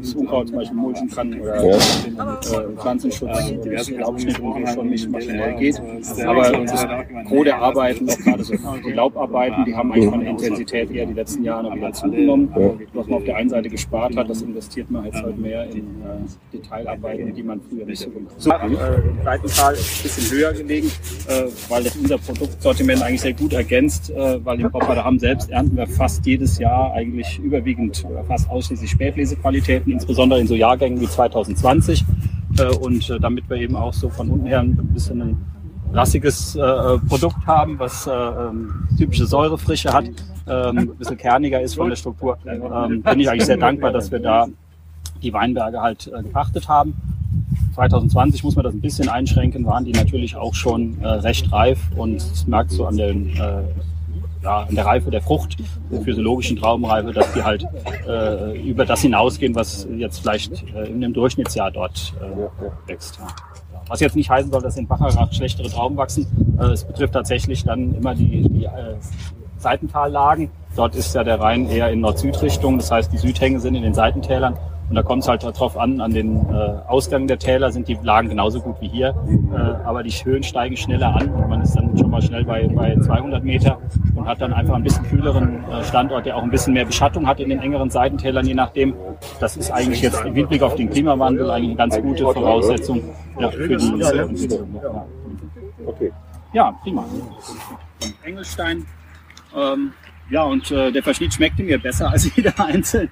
das 0.01 0.15
Unkraut 0.15 0.47
zum 0.47 0.57
Beispiel 0.59 0.77
mulchen 0.77 1.11
kann 1.11 1.41
oder 1.41 1.67
ja. 1.67 1.75
äh, 1.75 2.77
Pflanzenschutz, 2.77 3.49
diverse 3.65 3.97
Laubschnittungen 3.97 4.67
schon 4.69 4.89
nicht 4.89 5.11
maschinell 5.11 5.57
geht. 5.57 5.83
Aber 6.25 6.53
das 6.65 6.87
Gros 7.27 7.45
der 7.45 7.59
Arbeiten, 7.59 8.09
auch 8.09 8.19
gerade 8.19 8.45
so 8.45 8.55
die 8.87 8.93
Laubarbeiten, 8.93 9.65
die 9.65 9.75
haben 9.75 9.91
eigentlich 9.91 10.11
von 10.11 10.21
der 10.21 10.31
Intensität 10.31 10.93
eher 10.93 11.07
die 11.07 11.15
letzten 11.15 11.43
Jahre 11.43 11.75
wieder 11.75 11.93
zugenommen. 11.93 12.55
Was 12.93 13.09
man 13.09 13.19
auf 13.19 13.25
der 13.25 13.35
einen 13.35 13.51
Seite 13.51 13.69
gespart 13.69 14.17
hat, 14.17 14.31
das 14.31 14.43
investiert 14.43 14.89
man 14.93 15.07
jetzt 15.07 15.21
halt 15.21 15.37
mehr 15.37 15.65
in 15.71 15.79
äh, 16.03 16.53
Detailarbeiten, 16.53 17.35
die 17.35 17.43
man 17.43 17.61
früher 17.69 17.85
nicht 17.85 17.99
so 17.99 18.11
gemacht 18.11 18.35
hat. 18.37 18.41
So, 18.41 18.51
äh, 18.53 19.25
Seitental 19.25 19.75
ist 19.75 19.99
ein 19.99 20.03
bisschen 20.05 20.39
höher 20.39 20.53
gelegen. 20.53 20.93
Äh, 21.29 21.49
weil 21.69 21.85
das 21.85 21.97
unser 21.97 22.19
Produktsortiment 22.19 23.03
eigentlich 23.03 23.21
sehr 23.21 23.33
gut 23.33 23.53
ergänzt, 23.53 24.11
äh, 24.11 24.45
weil 24.45 24.61
im 24.61 24.71
Popperdam 24.71 25.19
selbst 25.19 25.51
ernten 25.51 25.77
wir 25.77 25.87
fast 25.87 26.25
jedes 26.27 26.59
Jahr 26.59 26.93
eigentlich 26.93 27.39
überwiegend 27.39 28.05
oder 28.05 28.25
fast 28.25 28.49
ausschließlich 28.49 28.91
Spätlesequalitäten, 28.91 29.93
insbesondere 29.93 30.41
in 30.41 30.47
so 30.47 30.55
Jahrgängen 30.55 31.01
wie 31.01 31.09
2020. 31.09 32.05
Äh, 32.59 32.67
und 32.77 33.09
äh, 33.11 33.19
damit 33.19 33.49
wir 33.49 33.57
eben 33.57 33.77
auch 33.77 33.93
so 33.93 34.09
von 34.09 34.31
unten 34.31 34.47
her 34.47 34.61
ein 34.61 34.77
bisschen 34.93 35.21
ein 35.21 35.37
rassiges 35.93 36.57
äh, 36.57 36.99
Produkt 37.09 37.47
haben, 37.47 37.79
was 37.79 38.07
äh, 38.07 38.11
ähm, 38.11 38.89
typische 38.99 39.27
Säurefrische 39.27 39.93
hat, 39.93 40.07
ähm, 40.47 40.79
ein 40.79 40.97
bisschen 40.97 41.17
kerniger 41.17 41.61
ist 41.61 41.75
von 41.75 41.89
der 41.89 41.97
Struktur, 41.97 42.37
ähm, 42.47 43.03
bin 43.03 43.21
ich 43.21 43.31
eigentlich 43.31 43.47
sehr 43.47 43.57
dankbar, 43.57 43.93
dass 43.93 44.11
wir 44.11 44.19
da 44.19 44.47
die 45.23 45.33
Weinberge 45.33 45.81
halt 45.81 46.07
äh, 46.07 46.23
gepachtet 46.23 46.69
haben. 46.69 46.95
2020 47.75 48.45
muss 48.45 48.57
man 48.57 48.65
das 48.65 48.75
ein 48.75 48.81
bisschen 48.81 49.09
einschränken, 49.09 49.67
waren 49.67 49.85
die 49.85 49.93
natürlich 49.93 50.37
auch 50.37 50.55
schon 50.55 51.01
äh, 51.01 51.07
recht 51.09 51.51
reif 51.53 51.81
und 51.97 52.17
das 52.17 52.47
merkst 52.47 52.79
du 52.79 52.87
an, 52.87 52.97
den, 52.97 53.37
äh, 53.37 53.63
ja, 54.43 54.63
an 54.63 54.75
der 54.75 54.87
Reife 54.87 55.11
der 55.11 55.21
Frucht, 55.21 55.57
der 55.91 56.01
physiologischen 56.03 56.57
Traubenreife, 56.57 57.13
dass 57.13 57.33
die 57.33 57.43
halt 57.43 57.67
äh, 58.07 58.57
über 58.61 58.85
das 58.85 59.03
hinausgehen, 59.03 59.55
was 59.55 59.89
jetzt 59.97 60.21
vielleicht 60.21 60.65
äh, 60.75 60.87
in 60.87 61.01
dem 61.01 61.13
Durchschnittsjahr 61.13 61.73
dort 61.73 62.15
äh, 62.21 62.89
wächst. 62.89 63.19
Ja. 63.19 63.27
Was 63.89 64.01
jetzt 64.01 64.17
nicht 64.17 64.31
heißen 64.31 64.51
soll, 64.51 64.63
dass 64.63 64.77
in 64.77 64.87
Bacharach 64.87 65.33
schlechtere 65.33 65.69
Trauben 65.69 65.97
wachsen. 65.97 66.27
Äh, 66.59 66.67
es 66.67 66.85
betrifft 66.85 67.13
tatsächlich 67.13 67.65
dann 67.65 67.95
immer 67.95 68.15
die, 68.15 68.49
die 68.49 68.65
äh, 68.65 68.97
Seitentallagen. 69.59 70.51
Dort 70.77 70.95
ist 70.95 71.15
ja 71.15 71.25
der 71.25 71.41
Rhein 71.41 71.69
eher 71.69 71.91
in 71.91 72.01
Nord-Süd-Richtung. 72.01 72.79
Das 72.79 72.91
heißt, 72.91 73.13
die 73.13 73.19
Südhänge 73.19 73.61
sind 73.61 73.75
in 73.75 73.83
den 73.83 73.95
Seitentälern 73.95 74.57
und 74.89 74.95
da 74.95 75.03
kommt 75.03 75.23
es 75.23 75.29
halt 75.29 75.43
darauf 75.43 75.79
an, 75.79 76.01
an 76.01 76.13
den 76.13 76.37
äh, 76.51 76.53
Ausgang 76.87 77.27
der 77.27 77.39
Täler 77.39 77.73
sind 77.73 77.89
die 77.89 77.99
Lagen 78.03 78.29
genauso 78.29 78.61
gut 78.61 78.77
wie 78.81 78.89
hier, 78.89 79.15
äh, 79.53 79.57
aber 79.57 80.03
die 80.03 80.11
Höhen 80.11 80.43
steigen 80.43 80.77
schneller 80.77 81.15
an 81.17 81.29
und 81.29 81.49
man 81.49 81.63
ist 81.63 81.75
dann 81.75 81.97
schon 81.97 82.11
mal 82.11 82.21
schnell 82.21 82.45
bei, 82.45 82.69
bei 82.69 82.97
200 82.97 83.43
Meter 83.43 83.79
und 84.15 84.27
hat 84.27 84.41
dann 84.41 84.53
einfach 84.53 84.75
ein 84.75 84.83
bisschen 84.83 85.05
kühleren 85.05 85.65
äh, 85.71 85.83
Standort, 85.85 86.27
der 86.27 86.37
auch 86.37 86.43
ein 86.43 86.51
bisschen 86.51 86.75
mehr 86.75 86.85
Beschattung 86.85 87.27
hat 87.27 87.41
in 87.41 87.49
den 87.49 87.61
engeren 87.61 87.91
Seitentälern, 87.91 88.47
je 88.47 88.55
nachdem. 88.55 88.95
Das 89.41 89.57
ist 89.57 89.71
eigentlich 89.71 90.03
jetzt 90.03 90.25
im 90.25 90.35
Hinblick 90.35 90.63
auf 90.63 90.75
den 90.75 90.91
Klimawandel 90.91 91.51
eigentlich 91.51 91.71
eine 91.71 91.77
ganz 91.77 92.01
gute 92.01 92.25
Voraussetzung 92.25 93.03
ja, 93.39 93.51
für 93.51 93.77
die 93.77 94.03
Entwicklung. 94.03 94.81
Ja. 94.83 95.07
Okay. 95.87 96.13
Ja, 96.53 96.73
prima. 96.83 97.05
Engelstein. 98.23 98.87
Ähm, 99.57 99.93
ja, 100.31 100.43
und 100.45 100.71
äh, 100.71 100.91
der 100.93 101.03
Verschnitt 101.03 101.35
schmeckte 101.35 101.63
mir 101.63 101.79
besser 101.79 102.11
als 102.11 102.35
jeder 102.35 102.53
einzelne. 102.65 103.09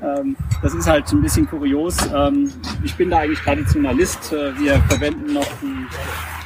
Äh, 0.00 0.06
ähm, 0.18 0.36
das 0.62 0.74
ist 0.74 0.88
halt 0.88 1.10
ein 1.12 1.22
bisschen 1.22 1.48
kurios. 1.48 1.96
Ähm, 2.14 2.52
ich 2.84 2.94
bin 2.94 3.10
da 3.10 3.18
eigentlich 3.18 3.40
Traditionalist. 3.40 4.32
Äh, 4.32 4.58
wir 4.58 4.76
verwenden 4.88 5.34
noch 5.34 5.46
die 5.62 5.86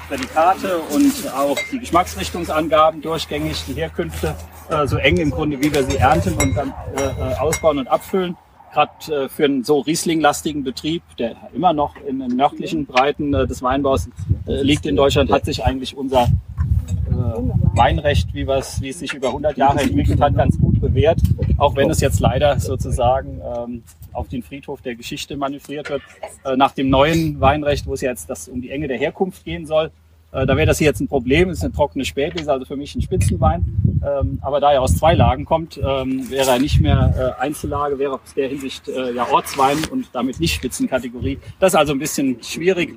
Prädikate 0.09 0.79
und 0.79 1.33
auch 1.35 1.57
die 1.71 1.79
Geschmacksrichtungsangaben 1.79 3.01
durchgängig, 3.01 3.65
die 3.67 3.75
Herkünfte, 3.75 4.35
äh, 4.71 4.87
so 4.87 4.97
eng 4.97 5.17
im 5.19 5.31
Grunde, 5.31 5.61
wie 5.61 5.73
wir 5.73 5.85
sie 5.85 5.97
ernten 5.97 6.35
und 6.35 6.55
dann 6.55 6.75
äh, 6.97 7.35
ausbauen 7.39 7.79
und 7.79 7.89
abfüllen. 7.89 8.37
Gerade 8.73 9.29
für 9.29 9.45
einen 9.45 9.65
so 9.65 9.81
Riesling-lastigen 9.81 10.65
Betrieb, 10.65 11.03
der 11.19 11.37
immer 11.53 11.75
noch 11.75 11.95
in 12.09 12.21
den 12.21 12.37
nördlichen 12.37 12.87
Breiten 12.87 13.33
des 13.33 13.63
Weinbaus 13.63 14.09
liegt 14.47 14.87
in 14.87 14.97
Deutschland, 14.97 15.31
hat 15.31 15.45
sich 15.45 15.63
eigentlich 15.63 15.95
unser 15.95 16.27
Weinrecht, 17.75 18.33
wie, 18.33 18.47
wie 18.47 18.89
es 18.89 18.99
sich 18.99 19.13
über 19.13 19.27
100 19.27 19.59
Jahre 19.59 19.81
entwickelt 19.81 20.23
hat, 20.23 20.35
ganz 20.35 20.59
gut 20.59 20.72
bewährt, 20.83 21.21
auch 21.57 21.75
wenn 21.77 21.89
es 21.89 22.01
jetzt 22.01 22.21
leider 22.21 22.61
sozusagen 22.61 23.41
ähm, 23.41 23.83
auf 24.13 24.29
den 24.29 24.43
Friedhof 24.43 24.83
der 24.83 24.95
Geschichte 24.95 25.39
manövriert 25.39 25.89
wird. 25.89 26.03
Äh, 26.45 26.57
nach 26.57 26.73
dem 26.73 26.91
neuen 26.91 27.41
Weinrecht, 27.41 27.87
wo 27.87 27.95
es 27.95 28.03
jetzt 28.03 28.29
das 28.29 28.49
um 28.49 28.61
die 28.61 28.71
Enge 28.71 28.89
der 28.89 28.99
Herkunft 28.99 29.45
gehen 29.45 29.65
soll, 29.65 29.91
äh, 30.33 30.47
da 30.47 30.57
wäre 30.57 30.67
das 30.67 30.79
hier 30.79 30.87
jetzt 30.87 31.01
ein 31.01 31.09
Problem. 31.09 31.51
Es 31.51 31.59
ist 31.59 31.65
eine 31.65 31.73
trockene 31.73 32.05
Spätlese, 32.05 32.53
also 32.53 32.65
für 32.65 32.77
mich 32.77 32.95
ein 32.95 33.03
Spitzenwein. 33.03 33.65
Ähm, 34.05 34.39
aber 34.43 34.61
da 34.61 34.73
er 34.73 34.83
aus 34.83 34.97
zwei 34.97 35.15
Lagen 35.15 35.45
kommt, 35.45 35.79
ähm, 35.79 36.29
wäre 36.31 36.51
er 36.51 36.59
nicht 36.59 36.81
mehr 36.81 37.37
äh, 37.39 37.43
Einzellage, 37.43 37.99
wäre 37.99 38.15
aus 38.15 38.35
der 38.35 38.49
Hinsicht 38.49 38.89
äh, 38.89 39.13
ja 39.13 39.29
Ortswein 39.31 39.79
und 39.91 40.09
damit 40.13 40.41
nicht 40.41 40.55
Spitzenkategorie. 40.55 41.39
Das 41.61 41.75
ist 41.75 41.79
also 41.79 41.93
ein 41.93 41.99
bisschen 41.99 42.43
schwierig. 42.43 42.95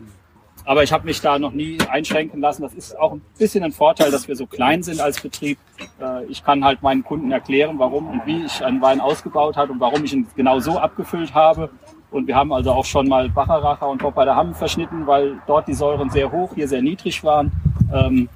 Aber 0.66 0.84
ich 0.84 0.92
habe 0.92 1.06
mich 1.06 1.22
da 1.22 1.38
noch 1.38 1.52
nie 1.52 1.78
einschränken 1.90 2.42
lassen. 2.42 2.64
Das 2.64 2.74
ist 2.74 2.98
auch 2.98 3.14
ein 3.14 3.22
bisschen 3.38 3.64
ein 3.64 3.72
Vorteil, 3.72 4.12
dass 4.12 4.28
wir 4.28 4.36
so 4.36 4.48
klein 4.48 4.82
sind 4.82 5.00
als 5.00 5.22
Betrieb. 5.22 5.60
Äh, 6.02 6.26
ich 6.26 6.44
kann 6.44 6.66
halt 6.66 6.82
meinen 6.82 7.04
Kunden 7.04 7.32
erklären, 7.32 7.78
warum 7.78 8.08
und 8.08 8.26
wie 8.26 8.46
ich 8.46 8.64
einen 8.64 8.82
Wein 8.82 9.00
ausgebaut 9.00 9.58
habe 9.58 9.72
und 9.72 9.80
warum 9.80 10.04
ich 10.04 10.14
ihn 10.14 10.28
genau 10.36 10.60
so 10.60 10.80
abgefüllt 10.80 11.34
habe. 11.34 11.70
Und 12.10 12.28
wir 12.28 12.36
haben 12.36 12.52
also 12.52 12.72
auch 12.72 12.86
schon 12.86 13.08
mal 13.08 13.30
Bacheracher 13.30 13.88
und 13.88 14.00
Popper 14.00 14.36
Hamm 14.36 14.56
verschnitten, 14.56 15.06
weil 15.06 15.40
dort 15.48 15.68
die 15.68 15.74
Säuren 15.74 16.10
sehr 16.10 16.32
hoch, 16.32 16.52
hier 16.56 16.68
sehr 16.68 16.82
niedrig 16.82 17.24
waren. 17.24 17.52
Ähm, 17.94 18.30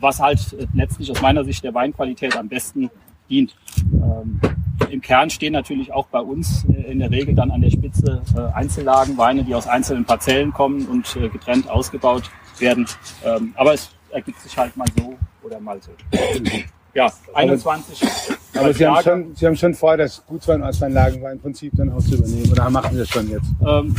was 0.00 0.20
halt 0.20 0.56
letztlich 0.74 1.10
aus 1.10 1.20
meiner 1.20 1.44
Sicht 1.44 1.64
der 1.64 1.74
Weinqualität 1.74 2.36
am 2.36 2.48
besten 2.48 2.90
dient. 3.28 3.56
Ähm, 3.92 4.40
Im 4.90 5.00
Kern 5.00 5.30
stehen 5.30 5.52
natürlich 5.52 5.92
auch 5.92 6.06
bei 6.06 6.20
uns 6.20 6.64
äh, 6.64 6.90
in 6.90 6.98
der 6.98 7.10
Regel 7.10 7.34
dann 7.34 7.50
an 7.50 7.60
der 7.60 7.70
Spitze 7.70 8.22
äh, 8.36 8.56
Einzellagen, 8.56 9.16
Weine, 9.16 9.44
die 9.44 9.54
aus 9.54 9.66
einzelnen 9.66 10.04
Parzellen 10.04 10.52
kommen 10.52 10.86
und 10.86 11.16
äh, 11.16 11.28
getrennt 11.28 11.68
ausgebaut 11.68 12.30
werden. 12.58 12.86
Ähm, 13.24 13.54
aber 13.56 13.74
es 13.74 13.90
ergibt 14.10 14.40
sich 14.40 14.56
halt 14.56 14.76
mal 14.76 14.88
so 14.96 15.16
oder 15.42 15.60
mal 15.60 15.80
so. 15.82 15.90
Ja, 16.94 17.10
21. 17.34 18.06
Aber 18.54 18.74
Sie 18.74 18.86
haben, 18.86 19.02
schon, 19.02 19.34
Sie 19.34 19.46
haben 19.46 19.56
schon 19.56 19.74
vor, 19.74 19.96
das 19.96 20.22
Gutswein 20.26 20.62
aus 20.62 20.80
Lagenweinprinzip 20.80 21.72
dann 21.76 21.90
auch 21.90 22.02
zu 22.02 22.16
übernehmen 22.16 22.50
oder 22.50 22.68
machen 22.70 22.92
Sie 22.92 22.98
das 22.98 23.08
schon 23.08 23.30
jetzt? 23.30 23.46
Ähm, 23.66 23.94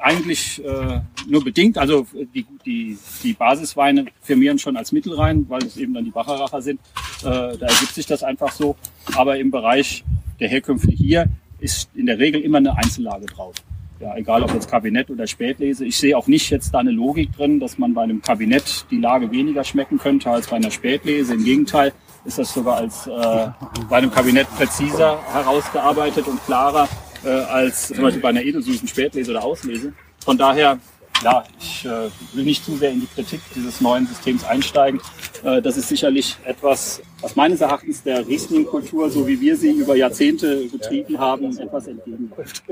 eigentlich 0.00 0.64
äh, 0.64 1.00
nur 1.28 1.44
bedingt. 1.44 1.78
Also 1.78 2.06
die, 2.34 2.46
die, 2.64 2.98
die 3.22 3.32
Basisweine 3.34 4.06
firmieren 4.22 4.58
schon 4.58 4.76
als 4.76 4.92
Mittelrein, 4.92 5.46
weil 5.48 5.62
es 5.62 5.76
eben 5.76 5.94
dann 5.94 6.04
die 6.04 6.10
Bacheracher 6.10 6.62
sind. 6.62 6.80
Äh, 7.20 7.24
da 7.24 7.66
ergibt 7.66 7.94
sich 7.94 8.06
das 8.06 8.22
einfach 8.22 8.52
so. 8.52 8.76
Aber 9.14 9.38
im 9.38 9.50
Bereich 9.50 10.04
der 10.40 10.48
Herkünfte 10.48 10.90
hier 10.90 11.26
ist 11.58 11.90
in 11.94 12.06
der 12.06 12.18
Regel 12.18 12.40
immer 12.40 12.58
eine 12.58 12.76
Einzellage 12.76 13.26
drauf. 13.26 13.54
Ja, 14.00 14.16
egal 14.16 14.42
ob 14.42 14.54
jetzt 14.54 14.70
Kabinett 14.70 15.10
oder 15.10 15.26
Spätlese. 15.26 15.84
Ich 15.84 15.98
sehe 15.98 16.16
auch 16.16 16.26
nicht 16.26 16.48
jetzt 16.48 16.72
da 16.72 16.78
eine 16.78 16.90
Logik 16.90 17.36
drin, 17.36 17.60
dass 17.60 17.76
man 17.76 17.92
bei 17.92 18.02
einem 18.02 18.22
Kabinett 18.22 18.86
die 18.90 18.96
Lage 18.96 19.30
weniger 19.30 19.62
schmecken 19.62 19.98
könnte 19.98 20.30
als 20.30 20.46
bei 20.46 20.56
einer 20.56 20.70
Spätlese. 20.70 21.34
Im 21.34 21.44
Gegenteil 21.44 21.92
ist 22.24 22.38
das 22.38 22.52
sogar 22.52 22.76
als 22.76 23.06
äh, 23.06 23.48
bei 23.88 23.96
einem 23.96 24.10
Kabinett 24.10 24.48
präziser 24.56 25.18
herausgearbeitet 25.32 26.26
und 26.26 26.44
klarer 26.44 26.88
äh, 27.24 27.28
als 27.28 27.88
zum 27.88 28.02
Beispiel 28.02 28.22
bei 28.22 28.28
einer 28.30 28.42
edelsüßen 28.42 28.86
Spätlese 28.88 29.30
oder 29.30 29.44
Auslese. 29.44 29.92
Von 30.24 30.36
daher, 30.36 30.78
ja, 31.22 31.44
ich 31.58 31.84
äh, 31.84 32.08
will 32.34 32.44
nicht 32.44 32.64
zu 32.64 32.76
sehr 32.76 32.90
in 32.90 33.00
die 33.00 33.06
Kritik 33.06 33.40
dieses 33.54 33.80
neuen 33.80 34.06
Systems 34.06 34.44
einsteigen. 34.44 35.00
Äh, 35.42 35.62
das 35.62 35.76
ist 35.76 35.88
sicherlich 35.88 36.36
etwas, 36.44 37.02
was 37.20 37.36
meines 37.36 37.60
Erachtens 37.60 38.02
der 38.02 38.26
Riesling-Kultur, 38.26 39.10
so 39.10 39.26
wie 39.26 39.40
wir 39.40 39.56
sie 39.56 39.70
über 39.70 39.96
Jahrzehnte 39.96 40.66
betrieben 40.66 41.18
haben, 41.18 41.56
etwas 41.58 41.86
entgegenläuft. 41.86 42.62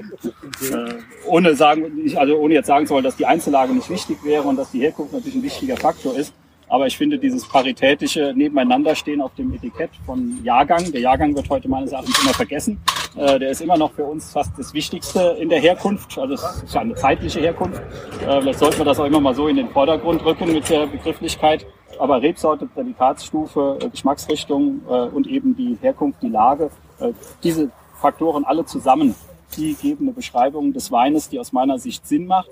äh, 0.71 0.95
ohne 1.27 1.55
sagen, 1.55 1.85
also 2.17 2.37
ohne 2.37 2.55
jetzt 2.55 2.67
sagen 2.67 2.87
zu 2.87 2.95
wollen, 2.95 3.05
dass 3.05 3.17
die 3.17 3.27
Einzellage 3.27 3.73
nicht 3.73 3.91
wichtig 3.91 4.19
wäre 4.25 4.43
und 4.45 4.57
dass 4.57 4.71
die 4.71 4.81
Herkunft 4.81 5.13
natürlich 5.13 5.37
ein 5.37 5.43
wichtiger 5.43 5.77
Faktor 5.77 6.17
ist. 6.17 6.33
Aber 6.69 6.87
ich 6.87 6.97
finde 6.97 7.19
dieses 7.19 7.49
paritätische 7.49 8.33
Nebeneinanderstehen 8.37 9.21
auf 9.21 9.35
dem 9.35 9.55
Etikett 9.55 9.91
von 10.05 10.39
Jahrgang, 10.45 10.93
der 10.93 11.01
Jahrgang 11.01 11.35
wird 11.35 11.49
heute 11.49 11.69
meines 11.69 11.93
Erachtens 11.93 12.21
immer 12.23 12.35
vergessen. 12.35 12.81
Äh, 13.17 13.39
der 13.39 13.51
ist 13.51 13.61
immer 13.61 13.79
noch 13.79 13.93
für 13.93 14.05
uns 14.05 14.33
fast 14.33 14.53
das 14.59 14.75
Wichtigste 14.75 15.37
in 15.41 15.49
der 15.49 15.61
Herkunft. 15.61 16.19
Also 16.19 16.35
es 16.35 16.63
ist 16.63 16.77
eine 16.77 16.95
zeitliche 16.95 17.41
Herkunft. 17.41 17.81
Äh, 18.27 18.41
vielleicht 18.41 18.59
sollten 18.59 18.79
wir 18.79 18.85
das 18.85 19.01
auch 19.01 19.07
immer 19.07 19.21
mal 19.21 19.35
so 19.35 19.49
in 19.49 19.57
den 19.57 19.69
Vordergrund 19.71 20.25
rücken 20.25 20.53
mit 20.53 20.69
der 20.69 20.87
Begrifflichkeit. 20.87 21.67
Aber 21.99 22.21
Rebsorte, 22.23 22.67
Prädikatsstufe, 22.67 23.79
äh, 23.81 23.89
Geschmacksrichtung 23.89 24.83
äh, 24.89 24.93
und 24.93 25.27
eben 25.27 25.57
die 25.57 25.79
Herkunft, 25.81 26.23
die 26.23 26.29
Lage, 26.29 26.71
äh, 27.01 27.13
diese 27.43 27.71
Faktoren 28.01 28.45
alle 28.45 28.65
zusammen, 28.67 29.15
die 29.57 29.75
geben 29.75 30.05
eine 30.05 30.13
Beschreibung 30.13 30.73
des 30.73 30.93
Weines, 30.93 31.29
die 31.29 31.39
aus 31.39 31.53
meiner 31.53 31.79
Sicht 31.79 32.07
Sinn 32.07 32.27
macht, 32.27 32.51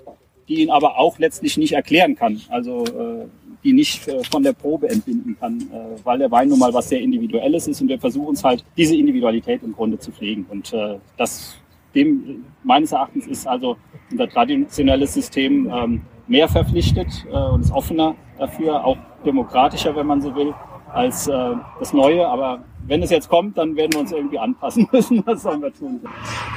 die 0.49 0.63
ihn 0.63 0.71
aber 0.71 0.99
auch 0.99 1.19
letztlich 1.19 1.57
nicht 1.57 1.73
erklären 1.73 2.17
kann. 2.17 2.41
Also 2.49 2.85
äh, 2.85 3.27
die 3.67 3.73
nicht 3.73 4.07
äh, 4.07 4.23
von 4.23 4.45
der 4.45 4.53
Probe 4.53 4.89
entbinden 4.89 5.37
kann, 5.41 5.61
äh, 5.61 6.05
weil 6.05 6.19
der 6.19 6.31
Wein 6.31 6.49
nun 6.49 6.61
mal 6.61 6.73
was 6.73 6.89
sehr 6.89 7.01
Individuelles 7.01 7.67
ist 7.67 7.81
und 7.81 7.89
wir 7.89 7.99
versuchen 7.99 8.35
es 8.35 8.45
halt, 8.45 8.65
diese 8.77 8.95
Individualität 8.95 9.61
im 9.65 9.73
Grunde 9.73 9.99
zu 9.99 10.13
pflegen. 10.13 10.47
Und 10.49 10.73
äh, 10.73 10.99
das 11.17 11.57
dem 11.97 12.45
meines 12.63 12.93
Erachtens 12.93 13.27
ist 13.27 13.49
also 13.49 13.77
unser 14.11 14.29
traditionelles 14.29 15.15
System 15.15 15.69
ähm, 15.75 16.03
mehr 16.29 16.47
verpflichtet 16.47 17.09
und 17.53 17.63
ist 17.63 17.73
offener 17.73 18.15
dafür, 18.39 18.85
auch 18.85 18.99
demokratischer, 19.25 19.97
wenn 19.97 20.07
man 20.07 20.21
so 20.21 20.35
will, 20.35 20.53
als 20.93 21.25
das 21.25 21.93
Neue. 21.93 22.27
Aber 22.27 22.65
wenn 22.87 23.03
es 23.03 23.11
jetzt 23.11 23.29
kommt, 23.29 23.59
dann 23.59 23.77
werden 23.77 23.93
wir 23.93 24.01
uns 24.01 24.13
irgendwie 24.13 24.39
anpassen 24.39 24.89
müssen. 24.93 25.23
Was 25.27 25.43
sollen 25.43 25.63
wir 25.63 25.73
tun? 25.73 26.01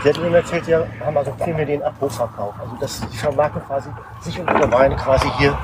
Sie 0.04 0.10
hatten 0.10 0.30
mir 0.30 0.38
erzählt, 0.38 0.66
Sie 0.66 0.76
haben 0.76 1.18
also 1.18 1.32
primär 1.38 1.66
den 1.66 1.82
Abrufverkauf. 1.84 2.54
Also 2.60 2.76
dass 2.80 3.10
die 3.10 3.18
vermarkten 3.18 3.62
quasi 3.64 3.90
sich 4.22 4.40
und 4.40 4.50
ihre 4.50 4.72
Weine 4.72 4.96
quasi 4.96 5.28
hier 5.38 5.58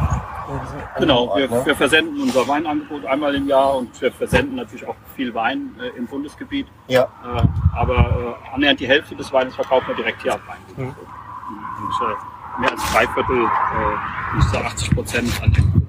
Genau, 0.99 1.36
wir, 1.36 1.49
ne? 1.49 1.65
wir, 1.65 1.75
versenden 1.75 2.21
unser 2.21 2.47
Weinangebot 2.47 3.06
einmal 3.06 3.34
im 3.34 3.47
Jahr 3.47 3.75
und 3.75 3.99
wir 3.99 4.12
versenden 4.12 4.56
natürlich 4.56 4.88
auch 4.88 4.95
viel 5.15 5.34
Wein 5.34 5.75
äh, 5.82 5.97
im 5.97 6.06
Bundesgebiet. 6.06 6.67
Ja. 6.88 7.04
Äh, 7.04 7.41
aber 7.75 8.38
äh, 8.51 8.54
annähernd 8.54 8.80
die 8.80 8.88
Hälfte 8.88 9.15
des 9.15 9.34
Weines 9.34 9.56
verkaufen 9.56 9.88
wir 9.88 9.95
direkt 9.95 10.21
hier 10.21 10.34
ab 10.34 10.41
Wein. 10.47 10.58
Mhm. 10.78 10.88
Und 10.89 12.08
äh, 12.08 12.62
mehr 12.62 12.71
als 12.71 12.91
drei 12.91 13.08
Viertel, 13.08 13.43
äh, 13.43 14.36
nicht 14.36 14.49
so 14.49 14.58
80 14.58 14.91
Prozent 14.91 15.41
an 15.41 15.51
den 15.51 15.88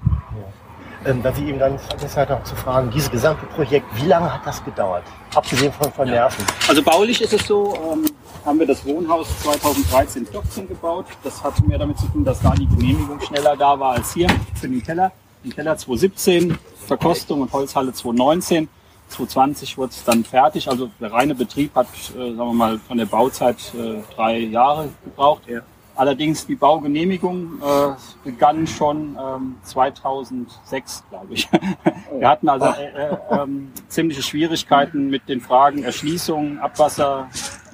ähm, 1.07 1.23
da 1.23 1.33
Sie 1.33 1.47
eben 1.47 1.59
dann 1.59 1.79
vergessen 1.79 2.16
hat, 2.16 2.31
auch 2.31 2.45
zu 2.45 2.57
fragen, 2.57 2.90
dieses 2.90 3.11
gesamte 3.11 3.47
Projekt, 3.47 3.87
wie 3.95 4.07
lange 4.07 4.33
hat 4.33 4.47
das 4.47 4.64
gedauert? 4.64 5.05
Abgesehen 5.35 5.73
von, 5.73 5.92
von 5.92 6.09
Nerven. 6.09 6.45
Ja. 6.47 6.69
Also 6.69 6.83
baulich 6.83 7.21
ist 7.21 7.33
es 7.33 7.47
so, 7.47 7.75
ähm, 7.92 8.07
haben 8.45 8.59
wir 8.59 8.66
das 8.66 8.85
Wohnhaus 8.85 9.29
2013 9.42 10.27
14 10.27 10.69
gebaut. 10.69 11.07
Das 11.25 11.42
hat 11.42 11.66
mehr 11.66 11.79
damit 11.79 11.99
zu 11.99 12.07
tun, 12.07 12.25
dass 12.25 12.40
da 12.40 12.51
die 12.51 12.66
Genehmigung 12.66 13.21
schneller 13.21 13.57
da 13.57 13.79
war 13.79 13.95
als 13.95 14.14
hier 14.14 14.29
für 14.55 14.69
den 14.69 14.83
Keller. 14.83 15.12
Den 15.45 15.55
Keller 15.55 15.77
2017, 15.77 16.59
Verkostung 16.87 17.42
und 17.42 17.53
Holzhalle 17.53 17.92
2019. 17.92 18.69
2020 19.09 19.79
wurde 19.79 19.90
es 19.90 20.05
dann 20.05 20.25
fertig. 20.25 20.69
Also 20.69 20.90
der 21.01 21.12
reine 21.12 21.35
Betrieb 21.35 21.75
hat, 21.75 21.87
äh, 22.11 22.19
sagen 22.19 22.37
wir 22.37 22.53
mal, 22.53 22.79
von 22.79 22.99
der 22.99 23.07
Bauzeit 23.07 23.57
äh, 23.75 24.03
drei 24.14 24.38
Jahre 24.38 24.88
gebraucht. 25.05 25.42
Ja. 25.47 25.61
Allerdings 25.96 26.46
die 26.46 26.56
Baugenehmigung 26.56 27.61
äh, 27.62 27.94
begann 28.22 28.66
schon 28.66 29.16
ähm, 29.18 29.56
2006, 29.62 31.04
glaube 31.09 31.26
ich. 31.30 31.48
Wir 32.12 32.28
hatten 32.28 32.48
also 32.48 32.66
äh, 32.66 32.88
äh, 32.88 33.16
ähm, 33.30 33.72
ziemliche 33.88 34.22
Schwierigkeiten 34.22 35.09
mit 35.09 35.26
den 35.28 35.40
Fragen 35.40 35.82
Erschließung, 35.82 36.59
Abwasser, 36.59 37.28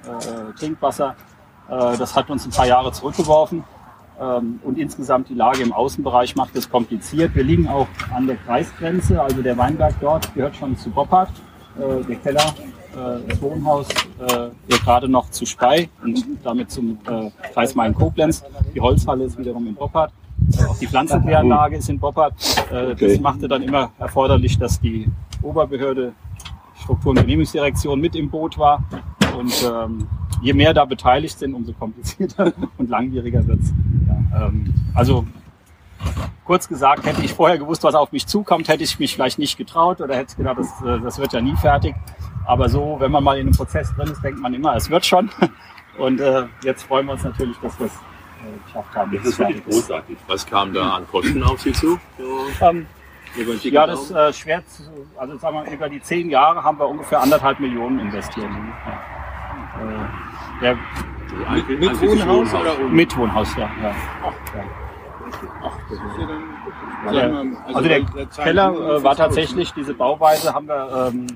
äh, 0.07 0.57
Trinkwasser. 0.57 1.17
Äh, 1.69 1.97
das 1.97 2.15
hat 2.15 2.31
uns 2.31 2.47
ein 2.47 2.53
paar 2.53 2.67
Jahre 2.67 2.93
zurückgeworfen. 2.93 3.65
Ähm, 4.21 4.61
und 4.63 4.79
insgesamt 4.79 5.29
die 5.29 5.35
Lage 5.35 5.63
im 5.63 5.73
Außenbereich 5.73 6.37
macht 6.37 6.55
es 6.55 6.71
kompliziert. 6.71 7.35
Wir 7.35 7.43
liegen 7.43 7.67
auch 7.67 7.89
an 8.15 8.29
der 8.29 8.37
Kreisgrenze, 8.37 9.21
also 9.21 9.43
der 9.43 9.59
Weinberg 9.59 9.95
dort 10.01 10.33
gehört 10.35 10.55
schon 10.55 10.77
zu 10.77 10.91
Boppard. 10.91 11.31
Äh, 11.77 12.05
der 12.05 12.17
Keller 12.17 12.55
äh, 12.93 13.29
das 13.29 13.43
Wohnhaus 13.43 13.89
äh, 13.89 14.51
wird 14.69 14.83
gerade 14.85 15.09
noch 15.09 15.31
zu 15.31 15.47
Spey 15.47 15.89
und 16.03 16.25
damit 16.43 16.71
zum 16.71 16.99
äh, 17.09 17.31
Kreis 17.53 17.75
Main-Koblenz. 17.75 18.45
Die 18.75 18.81
Holzhalle 18.81 19.25
ist 19.25 19.39
wiederum 19.39 19.67
in 19.67 19.75
Boppard. 19.75 20.13
Auch 20.69 20.79
die 20.79 20.87
Pflanzenkläranlage 20.87 21.77
ist 21.77 21.89
in 21.89 21.99
Boppard. 21.99 22.35
Äh, 22.71 22.93
okay. 22.93 23.09
Das 23.09 23.21
machte 23.21 23.49
dann 23.49 23.63
immer 23.63 23.91
erforderlich, 23.99 24.59
dass 24.59 24.81
die 24.81 25.09
Oberbehörde 25.43 26.13
Struktur- 26.83 27.11
und 27.11 27.17
Genehmigungsdirektion 27.17 28.01
mit 28.01 28.15
im 28.17 28.29
Boot 28.29 28.59
war. 28.59 28.85
Und 29.39 29.53
ähm, 29.65 30.09
je 30.43 30.53
mehr 30.53 30.75
da 30.75 30.85
beteiligt 30.85 31.39
sind, 31.39 31.55
umso 31.55 31.73
komplizierter 31.73 32.53
und 32.79 32.91
langwieriger 32.91 33.47
wird's. 33.47 33.73
Ja, 34.07 34.47
ähm, 34.47 34.75
also 34.95 35.25
kurz 36.45 36.69
gesagt, 36.69 37.07
hätte 37.07 37.23
ich 37.23 37.33
vorher 37.33 37.59
gewusst, 37.59 37.85
was 37.85 37.95
auf 37.95 38.13
mich 38.13 38.27
zukommt, 38.27 38.69
hätte 38.69 38.83
ich 38.83 38.99
mich 38.99 39.15
vielleicht 39.15 39.39
nicht 39.39 39.57
getraut 39.57 40.01
oder 40.01 40.17
hätte 40.17 40.37
gedacht, 40.37 40.59
das, 40.59 40.83
äh, 40.83 41.01
das 41.01 41.19
wird 41.19 41.33
ja 41.33 41.41
nie 41.41 41.57
fertig. 41.57 41.95
Aber 42.47 42.69
so, 42.69 42.97
wenn 42.99 43.11
man 43.13 43.25
mal 43.25 43.39
in 43.39 43.47
einem 43.47 43.57
Prozess 43.57 43.95
drin 43.95 44.09
ist, 44.09 44.23
denkt 44.23 44.41
man 44.41 44.55
immer, 44.55 44.75
es 44.77 44.91
wird 44.91 45.07
schon. 45.07 45.31
Und 45.99 46.21
äh, 46.21 46.45
jetzt 46.65 46.85
freuen 46.85 47.07
wir 47.07 47.13
uns 47.13 47.25
natürlich, 47.25 47.57
dass 47.59 47.79
wir 47.79 47.87
es 47.87 47.93
äh, 47.93 48.65
geschafft 48.67 48.95
haben. 48.95 49.13
Das 49.13 49.27
ist 49.27 49.39
wirklich 49.39 49.65
großartig. 49.65 50.17
Was 50.27 50.47
kam 50.47 50.73
da 50.73 50.97
an 50.97 51.07
Kosten 51.09 51.43
auf 51.43 51.61
Sie 51.61 51.73
zu? 51.73 51.99
Ähm, 52.61 52.87
ja, 53.63 53.87
das 53.87 54.03
ist 54.03 54.11
äh, 54.11 54.33
schwer 54.33 54.67
zu, 54.67 54.83
also 55.17 55.37
sagen 55.39 55.65
wir, 55.65 55.73
über 55.73 55.89
die 55.89 56.03
zehn 56.03 56.31
Jahre 56.31 56.63
haben 56.63 56.79
wir 56.79 56.89
ungefähr 56.89 57.21
anderthalb 57.21 57.61
Millionen 57.61 57.99
investiert. 57.99 58.47
Ja. 58.47 58.93
Äh, 59.83 60.61
der, 60.61 60.77
mit, 61.65 61.81
mit 61.81 62.01
Wohnhaus 62.01 62.55
oder 62.55 62.79
ohne? 62.79 62.89
Mit 62.89 63.17
Wohnhaus, 63.17 63.57
ja. 63.57 63.71
ja. 63.83 63.95
Ach, 64.23 64.55
ja. 64.55 64.65
Ach, 65.63 65.77
das 65.89 65.99
ist 65.99 66.21
ja 66.21 66.27
dann. 66.27 66.63
Also, 67.07 67.77
also 67.79 67.89
der, 67.89 68.01
der 68.01 68.27
Keller 68.27 68.99
äh, 68.99 69.03
war 69.03 69.17
tatsächlich, 69.17 69.73
diese 69.73 69.95
Bauweise 69.95 70.53
haben 70.55 70.69
wir 70.69 71.11
ähm, 71.13 71.27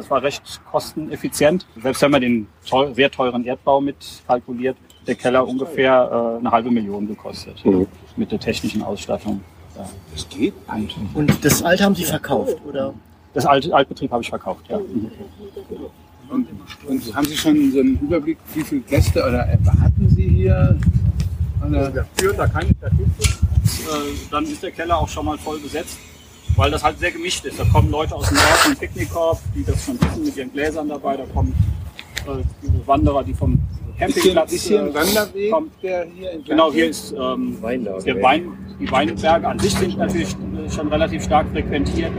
das 0.00 0.10
war 0.10 0.22
recht 0.22 0.60
kosteneffizient. 0.70 1.66
Selbst 1.82 2.00
wenn 2.00 2.10
man 2.10 2.22
den 2.22 2.46
teuer, 2.66 2.94
sehr 2.94 3.10
teuren 3.10 3.44
Erdbau 3.44 3.80
mit 3.80 3.96
kalkuliert, 4.26 4.76
der 5.06 5.14
Keller 5.14 5.46
ungefähr 5.46 6.36
äh, 6.36 6.38
eine 6.38 6.50
halbe 6.50 6.70
Million 6.70 7.06
gekostet. 7.06 7.62
Mhm. 7.64 7.86
Mit 8.16 8.32
der 8.32 8.40
technischen 8.40 8.82
Ausstattung. 8.82 9.42
Ja. 9.76 9.84
Das 10.12 10.28
geht 10.28 10.54
eigentlich. 10.68 10.96
Und 11.14 11.44
das 11.44 11.62
alte 11.62 11.84
haben 11.84 11.94
Sie 11.94 12.04
verkauft, 12.04 12.56
oder? 12.66 12.94
Das 13.34 13.44
alte 13.44 13.74
Altbetrieb 13.74 14.10
habe 14.10 14.22
ich 14.22 14.30
verkauft, 14.30 14.64
ja. 14.68 14.78
Mhm. 14.78 15.10
Und, 16.30 16.46
und, 16.86 17.14
haben 17.14 17.26
Sie 17.26 17.36
schon 17.36 17.72
so 17.72 17.80
einen 17.80 17.98
Überblick, 17.98 18.38
wie 18.54 18.62
viele 18.62 18.80
Gäste 18.82 19.20
oder 19.20 19.40
erwarten 19.40 20.08
Sie 20.08 20.28
hier? 20.28 20.78
Oder? 21.66 21.94
Wir 21.94 22.06
führen 22.16 22.36
da 22.36 22.46
keine 22.46 22.70
Statistik. 22.74 23.38
Äh, 23.86 24.30
dann 24.30 24.44
ist 24.44 24.62
der 24.62 24.70
Keller 24.70 24.98
auch 24.98 25.08
schon 25.08 25.26
mal 25.26 25.36
voll 25.36 25.58
besetzt, 25.58 25.98
weil 26.56 26.70
das 26.70 26.82
halt 26.82 26.98
sehr 26.98 27.10
gemischt 27.10 27.44
ist. 27.44 27.58
Da 27.58 27.64
kommen 27.64 27.90
Leute 27.90 28.14
aus 28.14 28.28
dem 28.28 28.36
Norden 28.36 28.48
vom 28.62 28.76
Picknickkorb, 28.76 29.40
die 29.54 29.64
das 29.64 29.84
schon 29.84 30.00
wissen 30.00 30.24
mit 30.24 30.36
ihren 30.36 30.52
Gläsern 30.52 30.88
dabei. 30.88 31.16
Da 31.16 31.24
kommen 31.26 31.54
äh, 32.26 32.86
Wanderer, 32.86 33.24
die 33.24 33.34
vom 33.34 33.58
Campingplatz 33.98 34.52
ist 34.52 34.66
hier, 34.66 34.86
ist 34.86 34.92
hier 34.92 35.02
ein 35.02 35.06
Wanderweg, 35.06 35.52
kommt. 35.52 35.72
der 35.82 36.06
hier 36.06 36.30
Genau, 36.46 36.72
hier 36.72 36.88
ist 36.88 37.12
ähm, 37.12 37.58
der 38.06 38.22
Wein, 38.22 38.52
die 38.80 38.90
Weinberge 38.90 39.46
an 39.46 39.58
sich 39.58 39.74
sind 39.74 39.98
natürlich 39.98 40.34
schon 40.74 40.88
relativ 40.88 41.24
stark 41.24 41.46
frequentiert. 41.50 42.12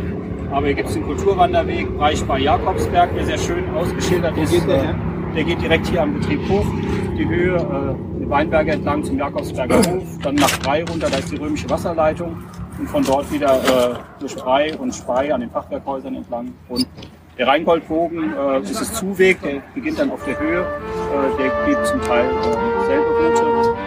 Aber 0.51 0.65
hier 0.67 0.75
gibt 0.75 0.89
es 0.89 0.95
den 0.95 1.05
Kulturwanderweg, 1.05 1.91
Bereich 1.93 2.23
bei 2.25 2.39
Jakobsberg, 2.39 3.15
der 3.15 3.25
sehr 3.25 3.37
schön 3.37 3.69
ausgeschildert 3.73 4.37
ist. 4.37 4.51
Geht 4.51 4.67
der, 4.67 4.95
der, 5.33 5.43
geht 5.43 5.61
direkt 5.61 5.87
hier 5.87 6.01
am 6.01 6.19
Betrieb 6.19 6.41
hoch, 6.49 6.65
die 7.17 7.27
Höhe, 7.27 7.55
äh, 7.55 8.19
die 8.21 8.29
Weinberge 8.29 8.73
entlang 8.73 9.03
zum 9.03 9.17
Jakobsberger 9.17 9.77
Hof, 9.77 10.03
dann 10.21 10.35
nach 10.35 10.59
Brei 10.59 10.83
runter, 10.83 11.09
da 11.09 11.17
ist 11.17 11.31
die 11.31 11.37
römische 11.37 11.69
Wasserleitung 11.69 12.43
und 12.81 12.87
von 12.87 13.03
dort 13.03 13.31
wieder 13.31 13.93
äh, 13.93 13.95
durch 14.19 14.35
Brei 14.35 14.75
und 14.75 14.91
Spey 14.91 15.31
an 15.31 15.41
den 15.41 15.51
Fachwerkhäusern 15.51 16.15
entlang. 16.15 16.51
Und 16.67 16.87
der 17.37 17.45
Rheingoldbogen 17.45 18.33
äh, 18.35 18.59
ist 18.61 18.81
es 18.81 18.93
Zuweg, 18.93 19.39
der 19.43 19.61
beginnt 19.75 19.99
dann 19.99 20.09
auf 20.09 20.23
der 20.25 20.39
Höhe, 20.39 20.61
äh, 20.61 21.37
der 21.37 21.65
geht 21.67 21.85
zum 21.85 22.01
Teil 22.01 22.25
äh, 22.25 22.85
selbe 22.87 23.05
Route. 23.05 23.77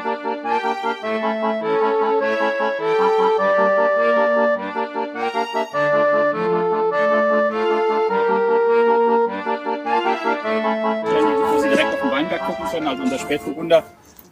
Wo 11.53 11.59
Sie 11.59 11.69
direkt 11.69 11.95
auf 11.95 12.01
den 12.01 12.11
Weinberg 12.13 12.47
gucken 12.47 12.65
können, 12.71 12.87
also 12.87 13.03
unser 13.03 13.19
Spätburgunder, 13.19 13.83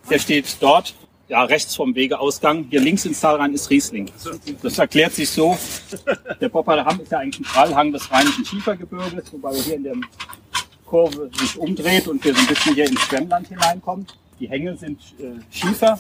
der 0.09 0.19
steht 0.21 0.57
dort, 0.61 0.95
ja, 1.29 1.45
rechts 1.45 1.75
vom 1.77 1.95
Wegeausgang. 1.95 2.67
Hier 2.71 2.81
links 2.81 3.05
ins 3.05 3.21
Tal 3.21 3.37
rein 3.37 3.55
ist 3.55 3.71
Riesling. 3.71 4.11
Das 4.63 4.79
erklärt 4.79 5.15
sich 5.15 5.31
so. 5.31 5.57
Der 6.41 6.49
Poppaler 6.49 6.85
Hamm 6.85 7.01
ist 7.01 7.13
ja 7.13 7.19
eigentlich 7.19 7.41
ein 7.41 7.51
Prallhang 7.51 7.93
des 7.93 8.11
Rheinischen 8.11 8.45
Schiefergebirges, 8.45 9.33
wobei 9.33 9.53
wir 9.53 9.63
hier 9.63 9.77
in 9.77 9.85
der 9.85 9.95
Kurve 10.85 11.31
sich 11.39 11.57
umdreht 11.59 12.09
und 12.09 12.23
wir 12.25 12.35
so 12.35 12.41
ein 12.41 12.47
bisschen 12.47 12.75
hier 12.75 12.87
ins 12.87 13.01
Schwemmland 13.01 13.49
hineinkommt. 13.49 14.19
Die 14.41 14.49
Hänge 14.49 14.77
sind 14.77 15.01
äh, 15.19 15.41
Schiefer, 15.51 15.99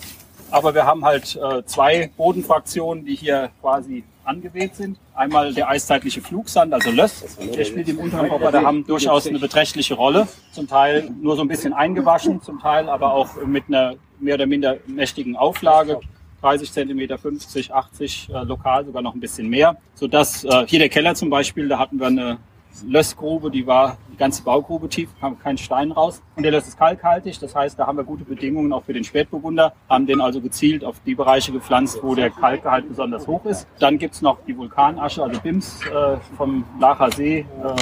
aber 0.51 0.75
wir 0.75 0.85
haben 0.85 1.05
halt 1.05 1.37
äh, 1.37 1.65
zwei 1.65 2.11
Bodenfraktionen, 2.17 3.05
die 3.05 3.15
hier 3.15 3.51
quasi 3.61 4.05
angeweht 4.25 4.77
sind. 4.77 4.99
Einmal 5.15 5.53
der 5.53 5.69
eiszeitliche 5.69 6.21
Flugsand, 6.21 6.73
also 6.73 6.91
Löss, 6.91 7.37
der 7.39 7.65
spielt 7.65 7.89
im 7.89 7.99
unteren 7.99 8.29
Popper 8.29 8.53
Hamm 8.63 8.87
durchaus 8.87 9.27
eine 9.27 9.39
beträchtliche 9.39 9.95
Rolle. 9.95 10.29
Zum 10.53 10.69
Teil 10.69 11.11
nur 11.21 11.37
so 11.37 11.43
ein 11.43 11.49
bisschen 11.49 11.73
eingewaschen, 11.73 12.43
zum 12.43 12.61
Teil 12.61 12.89
aber 12.89 13.13
auch 13.13 13.37
mit 13.45 13.65
einer 13.69 13.95
mehr 14.21 14.35
oder 14.37 14.47
minder 14.47 14.77
mächtigen 14.87 15.37
Auflage. 15.37 16.01
30 16.41 16.73
Zentimeter, 16.73 17.19
50, 17.19 17.73
80, 17.73 18.29
äh, 18.29 18.43
lokal 18.43 18.85
sogar 18.85 19.01
noch 19.01 19.15
ein 19.15 19.21
bisschen 19.21 19.49
mehr. 19.49 19.77
Sodass 19.95 20.45
äh, 20.45 20.67
hier 20.67 20.81
der 20.81 20.89
Keller 20.89 21.15
zum 21.15 21.31
Beispiel, 21.31 21.69
da 21.69 21.79
hatten 21.79 22.01
wir 22.01 22.09
eine 22.09 22.39
Lössgrube, 22.87 23.51
die 23.51 23.67
war 23.67 23.97
die 24.13 24.17
ganze 24.17 24.43
Baugrube 24.43 24.89
tief, 24.89 25.11
kam 25.21 25.39
kein 25.39 25.59
Stein 25.59 25.93
raus. 25.93 26.23
Und 26.37 26.43
der 26.43 26.53
Löss 26.53 26.69
ist 26.69 26.79
kalkhaltig, 26.79 27.39
das 27.39 27.55
heißt, 27.55 27.79
da 27.79 27.87
haben 27.87 27.99
wir 27.99 28.05
gute 28.05 28.25
Bedingungen 28.25 28.73
auch 28.73 28.85
für 28.85 28.93
den 28.93 29.05
Spätburgunder, 29.05 29.73
haben 29.89 30.07
den 30.07 30.21
also 30.21 30.41
gezielt 30.41 30.85
auf 30.85 31.01
die 31.05 31.15
Bereiche 31.15 31.53
gepflanzt, 31.53 31.99
wo 32.03 32.15
der 32.15 32.31
Kalkgehalt 32.31 32.89
besonders 32.89 33.27
hoch 33.27 33.45
ist. 33.45 33.67
Dann 33.79 33.99
gibt's 33.99 34.23
noch 34.23 34.39
die 34.47 34.57
Vulkanasche, 34.57 35.23
also 35.23 35.41
BIMS 35.41 35.81
äh, 35.87 36.17
vom 36.37 36.65
Lacher 36.81 37.11
See, 37.13 37.41
äh, 37.63 37.75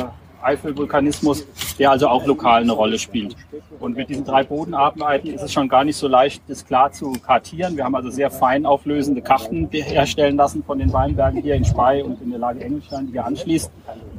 Eifelvulkanismus, 0.42 1.46
der 1.78 1.90
also 1.90 2.08
auch 2.08 2.26
lokal 2.26 2.62
eine 2.62 2.72
Rolle 2.72 2.98
spielt. 2.98 3.36
Und 3.78 3.96
mit 3.96 4.08
diesen 4.08 4.24
drei 4.24 4.44
Bodenarten 4.44 5.02
ist 5.26 5.42
es 5.42 5.52
schon 5.52 5.68
gar 5.68 5.84
nicht 5.84 5.96
so 5.96 6.08
leicht, 6.08 6.42
das 6.48 6.66
klar 6.66 6.92
zu 6.92 7.12
kartieren. 7.12 7.76
Wir 7.76 7.84
haben 7.84 7.94
also 7.94 8.10
sehr 8.10 8.30
fein 8.30 8.66
auflösende 8.66 9.22
Karten 9.22 9.68
herstellen 9.70 10.36
lassen 10.36 10.62
von 10.62 10.78
den 10.78 10.92
Weinbergen 10.92 11.42
hier 11.42 11.54
in 11.54 11.64
Spey 11.64 12.02
und 12.02 12.20
in 12.20 12.30
der 12.30 12.38
Lage 12.38 12.60
Engelstein, 12.60 13.06
die 13.06 13.12
hier 13.12 13.24
anschließt. 13.24 13.70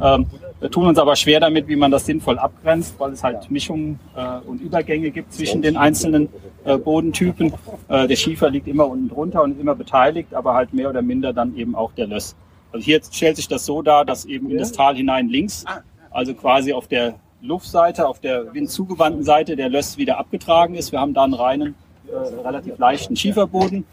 Ähm, 0.02 0.26
wir 0.60 0.70
tun 0.70 0.88
uns 0.88 1.00
aber 1.00 1.16
schwer 1.16 1.40
damit, 1.40 1.68
wie 1.68 1.76
man 1.76 1.92
das 1.92 2.06
sinnvoll 2.06 2.38
abgrenzt, 2.38 2.96
weil 3.00 3.12
es 3.14 3.24
halt 3.24 3.50
Mischungen 3.50 4.00
äh, 4.16 4.38
und 4.48 4.62
Übergänge 4.62 5.12
gibt 5.12 5.34
zwischen 5.34 5.62
den 5.62 5.78
einzelnen 5.78 6.30
äh, 6.66 6.78
Bodentypen. 6.78 7.54
Äh, 7.88 8.08
der 8.08 8.16
Schiefer 8.16 8.50
liegt 8.50 8.68
immer 8.68 8.88
unten 8.88 9.10
drunter 9.10 9.42
und 9.44 9.54
ist 9.54 9.60
immer 9.60 9.76
beteiligt, 9.76 10.34
aber 10.34 10.54
halt 10.54 10.74
mehr 10.74 10.90
oder 10.90 11.02
minder 11.02 11.34
dann 11.34 11.56
eben 11.56 11.76
auch 11.76 11.92
der 11.94 12.08
Löss. 12.08 12.36
Also 12.72 12.86
hier 12.86 13.02
stellt 13.12 13.36
sich 13.36 13.48
das 13.48 13.66
so 13.66 13.82
dar, 13.82 14.06
dass 14.06 14.26
eben 14.26 14.50
in 14.50 14.58
das 14.58 14.72
Tal 14.72 14.96
hinein 14.96 15.30
links 15.30 15.66
also 16.12 16.34
quasi 16.34 16.74
auf 16.74 16.88
der 16.88 17.16
Luftseite, 17.42 18.08
auf 18.08 18.20
der 18.20 18.54
windzugewandten 18.54 19.24
Seite 19.24 19.56
der 19.56 19.70
Löss 19.70 19.98
wieder 19.98 20.20
abgetragen 20.20 20.76
ist. 20.76 20.92
Wir 20.92 21.00
haben 21.00 21.14
da 21.14 21.24
einen 21.24 21.34
reinen, 21.34 21.76
äh, 22.08 22.42
relativ 22.42 22.78
leichten 22.78 23.16
Schieferboden. 23.16 23.86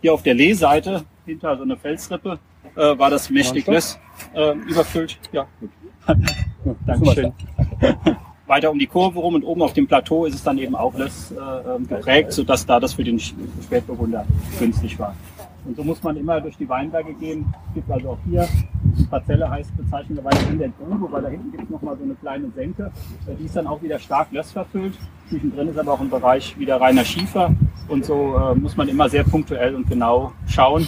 Hier 0.00 0.12
auf 0.12 0.22
der 0.22 0.34
Lehseite, 0.34 1.04
hinter 1.24 1.56
so 1.56 1.62
einer 1.62 1.76
Felsrippe, 1.76 2.38
äh, 2.74 2.98
war 2.98 3.10
das 3.10 3.30
mächtig 3.30 3.66
Löss 3.66 3.98
äh, 4.34 4.52
überfüllt. 4.52 5.18
Ja, 5.32 5.46
gut. 5.60 5.70
Dankeschön. 6.86 7.32
Weiter 8.46 8.70
um 8.70 8.78
die 8.78 8.86
Kurve 8.86 9.18
rum 9.18 9.34
und 9.34 9.44
oben 9.44 9.62
auf 9.62 9.72
dem 9.72 9.88
Plateau 9.88 10.24
ist 10.24 10.34
es 10.34 10.42
dann 10.42 10.56
eben 10.58 10.76
auch 10.76 10.96
Löss 10.96 11.32
äh, 11.32 11.84
geprägt, 11.84 12.32
sodass 12.32 12.64
da 12.64 12.78
das 12.78 12.94
für 12.94 13.02
den 13.02 13.18
Spätburgunder 13.18 14.24
günstig 14.58 14.98
war. 14.98 15.16
Und 15.66 15.76
so 15.76 15.82
muss 15.82 16.02
man 16.02 16.16
immer 16.16 16.40
durch 16.40 16.56
die 16.56 16.68
Weinberge 16.68 17.12
gehen. 17.14 17.52
Es 17.68 17.74
gibt 17.74 17.90
also 17.90 18.10
auch 18.10 18.18
hier, 18.24 18.48
die 18.98 19.04
Parzelle 19.04 19.50
heißt 19.50 19.76
bezeichnenderweise 19.76 20.46
in 20.50 20.58
der 20.58 20.68
Grube, 20.68 21.10
weil 21.10 21.22
da 21.22 21.28
hinten 21.28 21.50
gibt 21.50 21.64
es 21.64 21.70
nochmal 21.70 21.96
so 21.96 22.04
eine 22.04 22.14
kleine 22.14 22.50
Senke. 22.50 22.92
Die 23.38 23.44
ist 23.44 23.56
dann 23.56 23.66
auch 23.66 23.82
wieder 23.82 23.98
stark 23.98 24.30
lössverfüllt. 24.30 24.96
Zwischendrin 25.28 25.68
ist 25.68 25.78
aber 25.78 25.92
auch 25.92 26.00
ein 26.00 26.10
Bereich 26.10 26.56
wieder 26.58 26.80
reiner 26.80 27.04
Schiefer. 27.04 27.52
Und 27.88 28.04
so 28.04 28.36
äh, 28.36 28.54
muss 28.54 28.76
man 28.76 28.88
immer 28.88 29.08
sehr 29.08 29.24
punktuell 29.24 29.74
und 29.74 29.88
genau 29.88 30.32
schauen, 30.46 30.86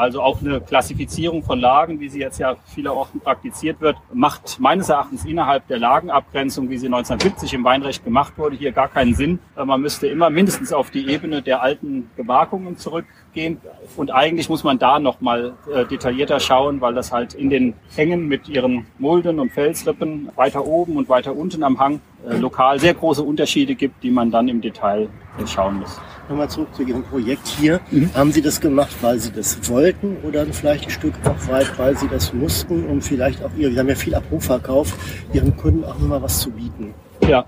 also 0.00 0.22
auch 0.22 0.40
eine 0.40 0.62
Klassifizierung 0.62 1.42
von 1.42 1.60
Lagen, 1.60 2.00
wie 2.00 2.08
sie 2.08 2.20
jetzt 2.20 2.38
ja 2.38 2.56
vielerorts 2.74 3.10
praktiziert 3.22 3.82
wird, 3.82 3.96
macht 4.14 4.58
meines 4.58 4.88
Erachtens 4.88 5.26
innerhalb 5.26 5.66
der 5.68 5.78
Lagenabgrenzung, 5.78 6.70
wie 6.70 6.78
sie 6.78 6.86
1970 6.86 7.52
im 7.52 7.64
Weinrecht 7.64 8.02
gemacht 8.02 8.32
wurde, 8.38 8.56
hier 8.56 8.72
gar 8.72 8.88
keinen 8.88 9.14
Sinn. 9.14 9.40
Äh, 9.56 9.64
man 9.66 9.82
müsste 9.82 10.06
immer 10.06 10.30
mindestens 10.30 10.72
auf 10.72 10.90
die 10.90 11.06
Ebene 11.10 11.42
der 11.42 11.62
alten 11.62 12.10
Gemarkungen 12.16 12.78
zurückgehen. 12.78 13.60
Und 13.96 14.10
eigentlich 14.10 14.48
muss 14.48 14.64
man 14.64 14.78
da 14.78 14.98
nochmal 14.98 15.52
äh, 15.70 15.84
detaillierter 15.84 16.40
schauen, 16.40 16.80
weil 16.80 16.94
das 16.94 17.12
halt 17.12 17.34
in 17.34 17.50
den 17.50 17.74
Hängen 17.94 18.26
mit 18.26 18.48
ihren 18.48 18.86
Mulden 18.98 19.38
und 19.38 19.52
Felsrippen 19.52 20.30
weiter 20.34 20.66
oben 20.66 20.96
und 20.96 21.10
weiter 21.10 21.36
unten 21.36 21.62
am 21.62 21.78
Hang 21.78 22.00
äh, 22.26 22.38
lokal 22.38 22.80
sehr 22.80 22.94
große 22.94 23.22
Unterschiede 23.22 23.74
gibt, 23.74 24.02
die 24.02 24.10
man 24.10 24.30
dann 24.30 24.48
im 24.48 24.62
Detail 24.62 25.10
schauen 25.46 25.80
muss 25.80 26.00
nochmal 26.30 26.48
zurück 26.48 26.74
zu 26.74 26.82
Ihrem 26.82 27.02
Projekt 27.02 27.46
hier. 27.46 27.80
Mhm. 27.90 28.14
Haben 28.14 28.32
Sie 28.32 28.40
das 28.40 28.60
gemacht, 28.60 28.94
weil 29.00 29.18
Sie 29.18 29.32
das 29.32 29.68
wollten 29.68 30.16
oder 30.22 30.46
vielleicht 30.46 30.84
ein 30.84 30.90
Stück 30.90 31.14
weit, 31.48 31.78
weil 31.78 31.96
Sie 31.96 32.08
das 32.08 32.32
mussten, 32.32 32.86
um 32.86 33.02
vielleicht 33.02 33.44
auch 33.44 33.50
Ihr, 33.56 33.70
Sie 33.70 33.78
haben 33.78 33.88
ja 33.88 33.94
viel 33.94 34.14
Abrufverkauf, 34.14 34.96
Ihren 35.32 35.56
Kunden 35.56 35.84
auch 35.84 35.98
nochmal 35.98 36.22
was 36.22 36.40
zu 36.40 36.50
bieten? 36.50 36.94
Ja. 37.28 37.44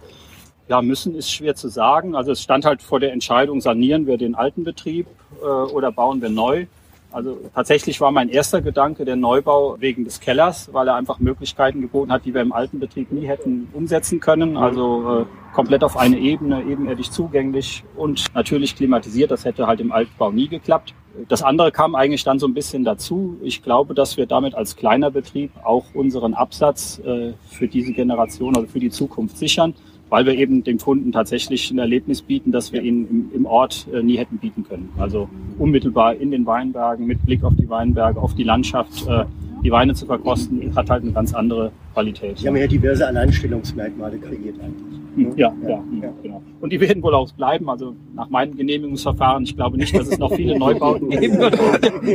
Ja, 0.69 0.81
müssen 0.81 1.15
ist 1.15 1.31
schwer 1.31 1.55
zu 1.55 1.69
sagen. 1.69 2.15
Also 2.15 2.33
es 2.33 2.41
stand 2.41 2.65
halt 2.65 2.83
vor 2.83 3.01
der 3.01 3.13
Entscheidung, 3.13 3.61
sanieren 3.61 4.07
wir 4.07 4.17
den 4.17 4.35
alten 4.35 4.65
Betrieb 4.65 5.07
äh, 5.43 5.45
oder 5.45 5.93
bauen 5.93 6.23
wir 6.23 6.31
neu. 6.31 6.67
Also 7.13 7.39
tatsächlich 7.55 8.01
war 8.01 8.11
mein 8.11 8.29
erster 8.29 8.63
Gedanke 8.63 9.05
der 9.05 9.17
Neubau 9.17 9.77
wegen 9.79 10.05
des 10.05 10.21
Kellers, 10.21 10.73
weil 10.73 10.89
er 10.89 10.95
einfach 10.95 11.19
Möglichkeiten 11.21 11.81
geboten 11.83 12.11
hat, 12.11 12.25
die 12.25 12.33
wir 12.33 12.41
im 12.41 12.53
alten 12.53 12.81
Betrieb 12.81 13.13
nie 13.13 13.27
hätten 13.27 13.69
umsetzen 13.73 14.19
können. 14.19 14.57
Also 14.57 15.21
äh, 15.21 15.55
komplett 15.55 15.85
auf 15.85 15.97
eine 15.97 16.19
Ebene, 16.19 16.63
ebenerdig 16.63 17.11
zugänglich 17.11 17.85
und 17.97 18.35
natürlich 18.35 18.75
klimatisiert. 18.75 19.31
Das 19.31 19.45
hätte 19.45 19.67
halt 19.67 19.81
im 19.81 19.93
Altbau 19.93 20.31
nie 20.31 20.49
geklappt. 20.49 20.95
Das 21.29 21.43
andere 21.43 21.71
kam 21.71 21.95
eigentlich 21.95 22.25
dann 22.25 22.39
so 22.39 22.47
ein 22.47 22.55
bisschen 22.55 22.85
dazu. 22.85 23.37
Ich 23.43 23.63
glaube, 23.63 23.93
dass 23.93 24.17
wir 24.17 24.25
damit 24.25 24.55
als 24.55 24.77
kleiner 24.77 25.11
Betrieb 25.11 25.51
auch 25.63 25.85
unseren 25.93 26.33
Absatz 26.33 26.99
äh, 27.05 27.35
für 27.51 27.69
diese 27.69 27.93
Generation 27.93 28.57
oder 28.57 28.67
für 28.67 28.81
die 28.81 28.91
Zukunft 28.91 29.37
sichern 29.37 29.75
weil 30.13 30.27
wir 30.27 30.37
eben 30.37 30.63
dem 30.63 30.77
Kunden 30.77 31.11
tatsächlich 31.11 31.71
ein 31.71 31.79
Erlebnis 31.79 32.21
bieten, 32.21 32.53
das 32.53 32.71
wir 32.71 32.83
ihnen 32.83 33.09
im, 33.09 33.31
im 33.35 33.47
Ort 33.47 33.89
äh, 33.95 34.03
nie 34.03 34.19
hätten 34.19 34.37
bieten 34.37 34.63
können. 34.63 34.91
Also 34.99 35.27
unmittelbar 35.59 36.17
in 36.17 36.31
den 36.31 36.45
Weinbergen, 36.45 37.07
mit 37.07 37.25
Blick 37.25 37.43
auf 37.43 37.55
die 37.57 37.67
Weinberge, 37.71 38.21
auf 38.21 38.35
die 38.35 38.45
Landschaft, 38.45 39.09
äh, 39.09 39.25
die 39.65 39.71
Weine 39.71 39.95
zu 39.95 40.05
verkosten, 40.05 40.77
hat 40.77 40.91
halt 40.91 41.05
eine 41.05 41.13
ganz 41.13 41.33
andere 41.33 41.73
Qualität. 41.95 42.37
Sie 42.37 42.47
haben 42.47 42.57
ja 42.57 42.67
diverse 42.67 43.07
Alleinstellungsmerkmale 43.07 44.19
kreiert 44.19 44.57
eigentlich. 44.61 45.01
Hm, 45.15 45.33
ja, 45.37 45.51
ja, 45.63 45.83
ja, 46.03 46.13
genau. 46.23 46.43
Und 46.61 46.71
die 46.71 46.81
werden 46.81 47.03
wohl 47.03 47.15
auch 47.15 47.33
bleiben. 47.33 47.71
Also 47.71 47.95
nach 48.15 48.29
meinem 48.29 48.55
Genehmigungsverfahren, 48.55 49.45
ich 49.45 49.57
glaube 49.57 49.79
nicht, 49.79 49.97
dass 49.97 50.09
es 50.09 50.19
noch 50.19 50.35
viele 50.35 50.59
Neubauten 50.59 51.09
geben 51.11 51.39
wird 51.39 51.59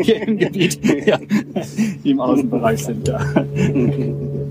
hier 0.06 0.28
im 0.28 0.38
Gebiet, 0.38 0.80
ja, 1.08 1.18
die 2.04 2.12
im 2.12 2.20
Außenbereich 2.20 2.84
sind. 2.84 3.08
Ja. 3.08 3.20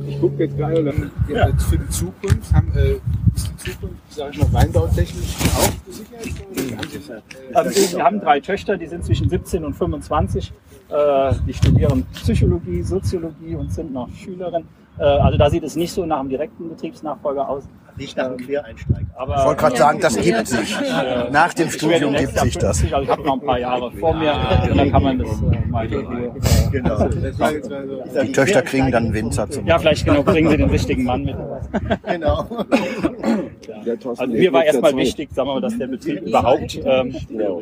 Ich 0.08 0.20
gucke 0.20 0.44
jetzt 0.44 0.56
gerade 0.56 1.10
ja. 1.32 1.48
für 1.58 1.78
die 1.78 1.88
Zukunft. 1.90 2.52
Haben, 2.52 2.72
äh, 2.74 2.96
Zukunft, 3.36 3.96
sage 4.10 4.32
ich 4.32 4.38
mal, 4.38 4.52
weinbautechnisch 4.52 5.36
auch 5.56 6.82
gesichert? 6.82 7.22
Also, 7.54 7.96
wir 7.96 8.04
haben 8.04 8.20
drei 8.20 8.40
Töchter, 8.40 8.76
die 8.76 8.86
sind 8.86 9.04
zwischen 9.04 9.28
17 9.28 9.64
und 9.64 9.74
25. 9.74 10.52
Äh, 10.88 11.32
die 11.46 11.54
studieren 11.54 12.06
Psychologie, 12.12 12.82
Soziologie 12.82 13.54
und 13.56 13.72
sind 13.72 13.92
noch 13.92 14.08
Schülerin. 14.14 14.64
Äh, 14.98 15.02
also 15.02 15.36
da 15.36 15.50
sieht 15.50 15.64
es 15.64 15.76
nicht 15.76 15.92
so 15.92 16.06
nach 16.06 16.20
einem 16.20 16.28
direkten 16.28 16.68
Betriebsnachfolger 16.68 17.48
aus. 17.48 17.64
Nicht 17.96 18.16
nach 18.16 18.28
dem 18.28 18.36
Quereinsteiger. 18.36 19.06
Aber, 19.14 19.36
ich 19.36 19.44
wollte 19.44 19.60
gerade 19.60 19.76
sagen, 19.76 20.00
das 20.00 20.16
gibt 20.16 20.46
sich. 20.46 20.76
Nach 21.30 21.54
dem 21.54 21.70
Studium 21.70 22.14
gibt 22.14 22.38
sich 22.38 22.58
das. 22.58 22.82
Also 22.82 23.02
ich 23.02 23.08
habe 23.08 23.22
noch 23.22 23.34
ein 23.34 23.46
paar 23.46 23.58
Jahre 23.58 23.90
vor 23.92 24.14
mir 24.14 24.34
und 24.70 24.76
dann 24.76 24.92
kann 24.92 25.02
man 25.02 25.18
das 25.18 25.28
äh, 25.28 25.68
mal 25.68 25.86
Ruhe. 25.86 26.34
Genau. 26.70 27.08
Die 27.08 28.32
Töchter 28.32 28.62
kriegen 28.62 28.90
dann 28.90 29.14
Winzer 29.14 29.48
zum 29.50 29.66
Ja, 29.66 29.78
vielleicht 29.78 30.04
genau, 30.04 30.22
bringen 30.22 30.50
sie 30.50 30.56
den 30.58 30.70
richtigen 30.70 31.04
Mann 31.04 31.24
mit. 31.24 31.36
Genau. 32.04 32.46
Also 33.68 34.26
mir 34.26 34.52
war 34.52 34.64
erstmal 34.64 34.96
wichtig, 34.96 35.30
sagen 35.32 35.48
wir 35.48 35.54
mal, 35.54 35.60
dass 35.60 35.76
der 35.78 35.86
Betrieb 35.86 36.22
überhaupt 36.22 36.80
ähm, 36.84 37.14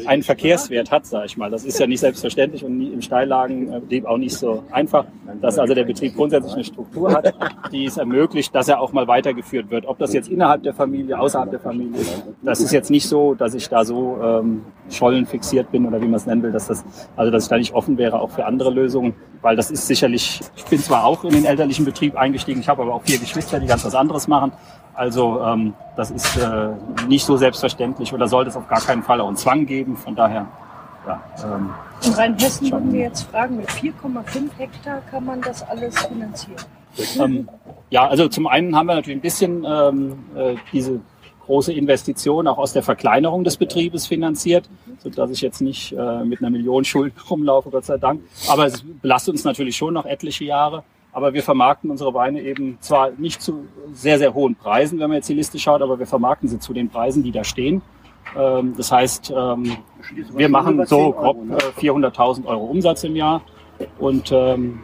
einen 0.07 0.23
Verkehrswert 0.23 0.91
hat, 0.91 1.07
sage 1.07 1.27
ich 1.27 1.37
mal. 1.37 1.51
Das 1.51 1.65
ist 1.65 1.79
ja 1.79 1.87
nicht 1.87 2.01
selbstverständlich 2.01 2.65
und 2.65 2.81
im 2.81 3.01
Steillagenbetrieb 3.01 4.07
auch 4.07 4.19
nicht 4.19 4.37
so 4.37 4.63
einfach, 4.71 5.07
dass 5.41 5.59
also 5.59 5.75
der 5.75 5.85
Betrieb 5.85 6.15
grundsätzlich 6.15 6.55
eine 6.55 6.65
Struktur 6.65 7.13
hat, 7.13 7.35
die 7.73 7.87
es 7.87 7.97
ermöglicht, 7.97 8.55
dass 8.55 8.69
er 8.69 8.81
auch 8.81 8.93
mal 8.93 9.07
weitergeführt 9.07 9.71
wird. 9.71 9.87
Ob 9.87 9.99
das 9.99 10.13
jetzt 10.13 10.29
innerhalb 10.29 10.63
der 10.63 10.75
Familie, 10.75 11.19
außerhalb 11.19 11.51
der 11.51 11.61
Familie 11.61 12.01
ist, 12.01 12.25
das 12.43 12.61
ist 12.61 12.73
jetzt 12.73 12.91
nicht 12.91 13.09
so, 13.09 13.35
dass 13.35 13.55
ich 13.55 13.69
da 13.69 13.85
so 13.85 14.19
ähm, 14.23 14.63
Schollen 14.91 15.27
fixiert 15.27 15.71
bin 15.71 15.87
oder 15.87 16.01
wie 16.01 16.07
man 16.07 16.17
es 16.17 16.27
nennen 16.27 16.43
will, 16.43 16.53
dass 16.53 16.69
das, 16.69 16.85
also 17.17 17.31
dass 17.31 17.45
ich 17.45 17.49
da 17.49 17.57
nicht 17.57 17.75
offen 17.75 17.99
wäre 17.99 18.21
auch 18.21 18.31
für 18.31 18.45
andere 18.45 18.71
Lösungen, 18.71 19.15
weil 19.43 19.57
das 19.57 19.71
ist 19.71 19.87
sicherlich, 19.87 20.41
ich 20.57 20.65
bin 20.65 20.79
zwar 20.79 21.05
auch 21.05 21.25
in 21.25 21.31
den 21.31 21.45
elterlichen 21.45 21.85
Betrieb 21.85 22.17
eingestiegen, 22.17 22.61
ich 22.61 22.69
habe 22.69 22.83
aber 22.83 22.95
auch 22.95 23.03
vier 23.03 23.19
Geschwister, 23.19 23.61
die 23.61 23.67
ganz 23.67 23.85
was 23.85 23.95
anderes 23.95 24.29
machen. 24.29 24.53
Also 24.95 25.41
ähm, 25.43 25.75
das 25.97 26.11
ist 26.11 26.37
äh, 26.37 26.71
nicht 27.09 27.25
so 27.25 27.37
selbstverständlich 27.37 28.13
oder 28.13 28.29
sollte 28.29 28.51
es 28.51 28.57
auf 28.57 28.69
gar 28.69 28.81
keinen 28.81 29.03
Fall 29.03 29.21
auch 29.21 29.29
einen 29.29 29.37
Zwang 29.37 29.67
geben. 29.67 29.97
Von 29.97 30.15
daher, 30.15 30.47
ja. 31.07 31.23
Ähm, 31.45 31.71
In 32.05 32.13
Rheinhessen 32.13 32.71
würden 32.71 32.93
wir 32.93 33.01
jetzt 33.01 33.23
fragen, 33.23 33.57
mit 33.57 33.69
4,5 33.69 34.51
Hektar 34.57 35.01
kann 35.11 35.25
man 35.25 35.41
das 35.41 35.63
alles 35.63 35.99
finanzieren? 35.99 36.57
Ähm, 37.19 37.49
ja, 37.91 38.07
also 38.07 38.29
zum 38.29 38.47
einen 38.47 38.77
haben 38.77 38.87
wir 38.87 38.95
natürlich 38.95 39.19
ein 39.19 39.23
bisschen 39.23 39.67
ähm, 39.69 40.25
äh, 40.37 40.55
diese 40.73 41.01
große 41.47 41.73
Investition 41.73 42.47
auch 42.47 42.59
aus 42.59 42.73
der 42.73 42.83
Verkleinerung 42.83 43.45
des 43.45 43.57
Betriebes 43.57 44.07
finanziert, 44.07 44.69
so 44.99 45.11
dass 45.11 45.31
ich 45.31 45.41
jetzt 45.41 45.61
nicht 45.61 45.93
äh, 45.93 46.25
mit 46.25 46.41
einer 46.41 46.51
Million 46.51 46.85
Schulden 46.85 47.19
rumlaufe, 47.31 47.71
Gott 47.71 47.85
sei 47.85 47.99
Dank. 47.99 48.23
Aber 48.49 48.67
es 48.67 48.85
belastet 49.03 49.35
uns 49.35 49.45
natürlich 49.45 49.77
schon 49.77 49.95
noch 49.95 50.07
etliche 50.07 50.45
Jahre. 50.45 50.85
Aber 51.15 51.33
wir 51.33 51.43
vermarkten 51.43 51.91
unsere 51.91 52.13
Weine 52.13 52.43
eben 52.43 52.77
zwar 52.81 53.13
nicht 53.13 53.41
zu 53.41 53.67
sehr, 53.93 54.19
sehr 54.19 54.35
hohen 54.35 54.57
Preisen, 54.57 54.99
wenn 54.99 55.09
man 55.09 55.17
jetzt 55.17 55.29
die 55.29 55.35
Liste 55.35 55.59
schaut, 55.61 55.81
aber 55.81 55.99
wir 55.99 56.07
vermarkten 56.07 56.49
sie 56.49 56.59
zu 56.59 56.75
den 56.75 56.91
Preisen, 56.91 57.23
die 57.23 57.31
da 57.31 57.45
stehen. 57.45 57.83
Ähm, 58.37 58.75
das 58.77 58.91
heißt, 58.91 59.33
ähm, 59.35 59.77
wir 60.35 60.49
machen 60.49 60.85
so 60.87 61.13
grob 61.13 61.39
400.000 61.79 62.45
äh, 62.45 62.47
Euro 62.49 62.65
Umsatz 62.65 63.05
im 63.05 63.15
Jahr 63.15 63.43
und 63.99 64.33
ähm, 64.33 64.81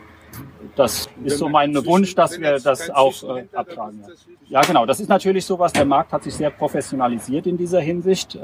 das 0.76 1.10
ist 1.24 1.38
so 1.38 1.48
mein 1.48 1.74
Wunsch, 1.84 2.14
dass 2.14 2.38
wir 2.38 2.58
das 2.60 2.88
auch 2.90 3.36
äh, 3.36 3.44
abtragen. 3.52 4.04
Ja. 4.46 4.60
genau. 4.62 4.86
Das 4.86 5.00
ist 5.00 5.08
natürlich 5.08 5.44
sowas. 5.44 5.72
Der 5.72 5.84
Markt 5.84 6.12
hat 6.12 6.22
sich 6.22 6.34
sehr 6.34 6.50
professionalisiert 6.50 7.46
in 7.46 7.56
dieser 7.56 7.80
Hinsicht. 7.80 8.38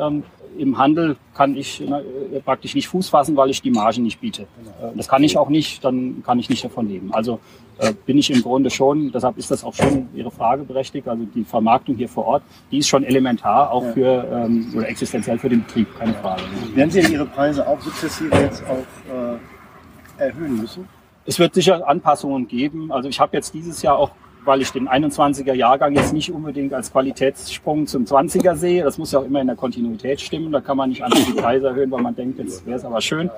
Im 0.59 0.79
Handel 0.79 1.17
kann 1.35 1.57
ich 1.57 1.81
äh, 1.81 2.41
praktisch 2.45 2.75
nicht 2.75 2.89
Fuß 2.89 3.09
fassen, 3.09 3.37
weil 3.37 3.51
ich 3.51 3.63
die 3.63 3.71
Margen 3.71 4.03
nicht 4.03 4.21
biete. 4.21 4.43
Äh, 4.43 4.97
das 4.97 5.09
kann 5.09 5.23
ich 5.23 5.37
auch 5.37 5.49
nicht, 5.49 5.85
dann 5.85 6.23
kann 6.25 6.39
ich 6.39 6.49
nicht 6.49 6.65
davon 6.65 6.89
leben. 6.89 7.13
Also 7.13 7.41
äh, 7.79 7.93
bin 8.07 8.17
ich 8.19 8.31
im 8.31 8.43
Grunde 8.43 8.71
schon, 8.71 9.13
deshalb 9.13 9.37
ist 9.39 9.51
das 9.51 9.63
auch 9.63 9.75
schon 9.75 10.09
Ihre 10.15 10.31
Frage 10.31 10.65
berechtigt, 10.65 11.09
also 11.09 11.25
die 11.35 11.45
Vermarktung 11.45 11.97
hier 11.97 12.09
vor 12.09 12.25
Ort, 12.27 12.43
die 12.71 12.79
ist 12.79 12.89
schon 12.89 13.05
elementar, 13.05 13.71
auch 13.71 13.85
für 13.93 14.27
ähm, 14.33 14.73
oder 14.75 14.89
existenziell 14.89 15.39
für 15.39 15.49
den 15.49 15.63
Betrieb, 15.63 15.89
keine 15.99 16.15
Frage. 16.15 16.43
Werden 16.75 16.91
Sie 16.91 17.01
Ihre 17.01 17.27
Preise 17.27 17.67
auch 17.67 17.81
sukzessive 17.81 18.35
jetzt 18.37 18.63
auch 18.65 19.13
äh, 19.13 20.23
erhöhen 20.23 20.61
müssen? 20.61 20.89
Es 21.27 21.39
wird 21.39 21.55
sicher 21.55 21.87
Anpassungen 21.87 22.47
geben. 22.47 22.93
Also 22.93 23.09
ich 23.09 23.19
habe 23.21 23.37
jetzt 23.37 23.53
dieses 23.53 23.83
Jahr 23.83 23.99
auch, 23.99 24.11
weil 24.47 24.62
ich 24.62 24.70
den 24.70 24.88
21er 24.88 25.53
Jahrgang 25.53 25.94
jetzt 25.94 26.12
nicht 26.12 26.32
unbedingt 26.32 26.72
als 26.72 26.92
Qualitätssprung 26.92 27.86
zum 27.86 28.05
20er 28.05 28.55
sehe, 28.57 28.84
das 28.84 28.97
muss 28.97 29.12
ja 29.12 29.18
auch 29.18 29.24
immer 29.24 29.40
in 29.40 29.49
der 29.49 29.57
Kontinuität 29.57 30.20
stimmen, 30.20 30.53
da 30.53 30.61
kann 30.61 30.76
man 30.76 30.88
nicht 30.88 31.03
einfach 31.03 31.24
die 31.24 31.32
Preise 31.32 31.68
erhöhen, 31.68 31.90
weil 31.90 32.03
man 32.03 32.14
denkt, 32.14 32.38
jetzt 32.38 32.64
wäre 32.64 32.76
es 32.76 32.84
aber 32.84 33.01
schön. 33.01 33.30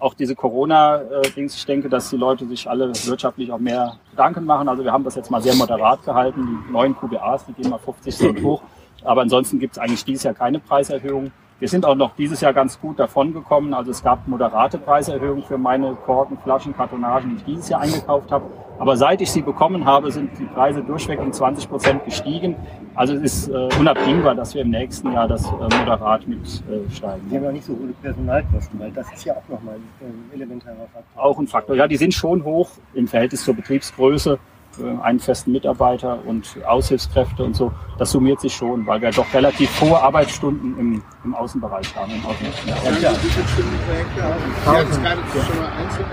Auch 0.00 0.14
diese 0.14 0.36
Corona-Dings, 0.36 1.56
ich 1.56 1.66
denke, 1.66 1.88
dass 1.88 2.10
die 2.10 2.16
Leute 2.16 2.46
sich 2.46 2.68
alle 2.68 2.92
wirtschaftlich 3.06 3.50
auch 3.50 3.58
mehr 3.58 3.96
Gedanken 4.10 4.44
machen. 4.44 4.68
Also 4.68 4.84
wir 4.84 4.92
haben 4.92 5.02
das 5.02 5.16
jetzt 5.16 5.30
mal 5.30 5.42
sehr 5.42 5.56
moderat 5.56 6.04
gehalten. 6.04 6.64
Die 6.68 6.72
neuen 6.72 6.94
QBAs, 6.96 7.46
die 7.46 7.52
gehen 7.54 7.70
mal 7.70 7.78
50 7.78 8.16
Cent 8.16 8.42
hoch. 8.44 8.62
Aber 9.02 9.22
ansonsten 9.22 9.58
gibt 9.58 9.76
es 9.76 9.78
eigentlich 9.78 10.04
dieses 10.04 10.22
Jahr 10.22 10.34
keine 10.34 10.60
Preiserhöhung. 10.60 11.32
Wir 11.60 11.66
sind 11.68 11.84
auch 11.84 11.96
noch 11.96 12.14
dieses 12.14 12.40
Jahr 12.40 12.52
ganz 12.52 12.80
gut 12.80 13.00
davongekommen. 13.00 13.74
Also 13.74 13.90
es 13.90 14.02
gab 14.02 14.28
moderate 14.28 14.78
Preiserhöhungen 14.78 15.42
für 15.42 15.58
meine 15.58 15.96
Korken, 16.06 16.38
Flaschen, 16.38 16.76
Kartonagen, 16.76 17.30
die 17.30 17.36
ich 17.36 17.44
dieses 17.44 17.68
Jahr 17.68 17.80
eingekauft 17.80 18.30
habe. 18.30 18.44
Aber 18.78 18.96
seit 18.96 19.20
ich 19.20 19.32
sie 19.32 19.42
bekommen 19.42 19.84
habe, 19.84 20.12
sind 20.12 20.30
die 20.38 20.44
Preise 20.44 20.84
durchweg 20.84 21.18
um 21.18 21.32
20 21.32 21.68
Prozent 21.68 22.04
gestiegen. 22.04 22.54
Also 22.94 23.14
es 23.14 23.22
ist 23.22 23.48
äh, 23.48 23.68
unabdingbar, 23.76 24.36
dass 24.36 24.54
wir 24.54 24.62
im 24.62 24.70
nächsten 24.70 25.12
Jahr 25.12 25.26
das 25.26 25.46
äh, 25.46 25.50
moderat 25.50 26.28
mit 26.28 26.38
äh. 26.38 26.80
Die 27.28 27.36
haben 27.36 27.44
ja 27.44 27.50
nicht 27.50 27.64
so 27.64 27.72
hohe 27.72 27.92
Personalkosten, 28.02 28.78
weil 28.78 28.92
das 28.92 29.12
ist 29.12 29.24
ja 29.24 29.34
auch 29.34 29.48
nochmal 29.48 29.74
ein 29.74 30.30
elementarer 30.32 30.86
Faktor. 30.92 31.24
Auch 31.24 31.38
ein 31.40 31.48
Faktor. 31.48 31.74
Ja, 31.74 31.88
die 31.88 31.96
sind 31.96 32.14
schon 32.14 32.44
hoch 32.44 32.70
im 32.94 33.08
Verhältnis 33.08 33.42
zur 33.42 33.54
Betriebsgröße. 33.54 34.38
Äh, 34.80 35.02
einen 35.02 35.18
festen 35.18 35.52
Mitarbeiter 35.52 36.18
und 36.24 36.56
Aushilfskräfte 36.66 37.42
und 37.42 37.56
so. 37.56 37.72
Das 37.98 38.10
summiert 38.12 38.40
sich 38.40 38.54
schon, 38.54 38.86
weil 38.86 39.00
wir 39.00 39.10
doch 39.10 39.32
relativ 39.32 39.80
hohe 39.80 40.00
Arbeitsstunden 40.00 40.78
im, 40.78 41.02
im 41.24 41.34
Außenbereich 41.34 41.94
haben. 41.96 42.12
Im 42.12 42.24
Außenbereich. 42.24 42.94
Ja, 42.94 43.12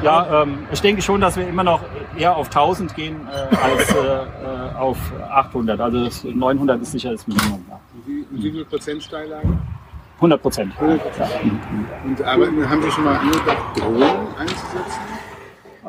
ja, 0.04 0.32
ja 0.32 0.42
ähm, 0.42 0.60
ich 0.72 0.82
denke 0.82 1.02
schon, 1.02 1.22
dass 1.22 1.36
wir 1.36 1.48
immer 1.48 1.64
noch 1.64 1.82
eher 2.18 2.36
auf 2.36 2.48
1000 2.48 2.96
gehen 2.96 3.28
äh, 3.28 3.56
als 3.56 3.94
äh, 3.94 3.98
äh 3.98 4.76
auf 4.76 4.98
800. 5.30 5.80
Also 5.80 6.10
900 6.30 6.82
ist 6.82 6.92
sicher 6.92 7.12
das 7.12 7.28
Minimum. 7.28 7.64
Ja. 7.70 7.80
Wie, 8.06 8.26
wie 8.32 8.52
viel 8.52 8.66
Prozent 8.66 9.04
Steillagen? 9.04 9.60
100 10.16 10.42
Prozent. 10.42 10.74
Und 10.82 12.22
aber 12.24 12.46
haben 12.46 12.82
Sie 12.82 12.92
schon 12.92 13.04
mal 13.04 13.18
angedacht, 13.18 13.58
Drohnen 13.78 14.28
einzusetzen? 14.38 15.02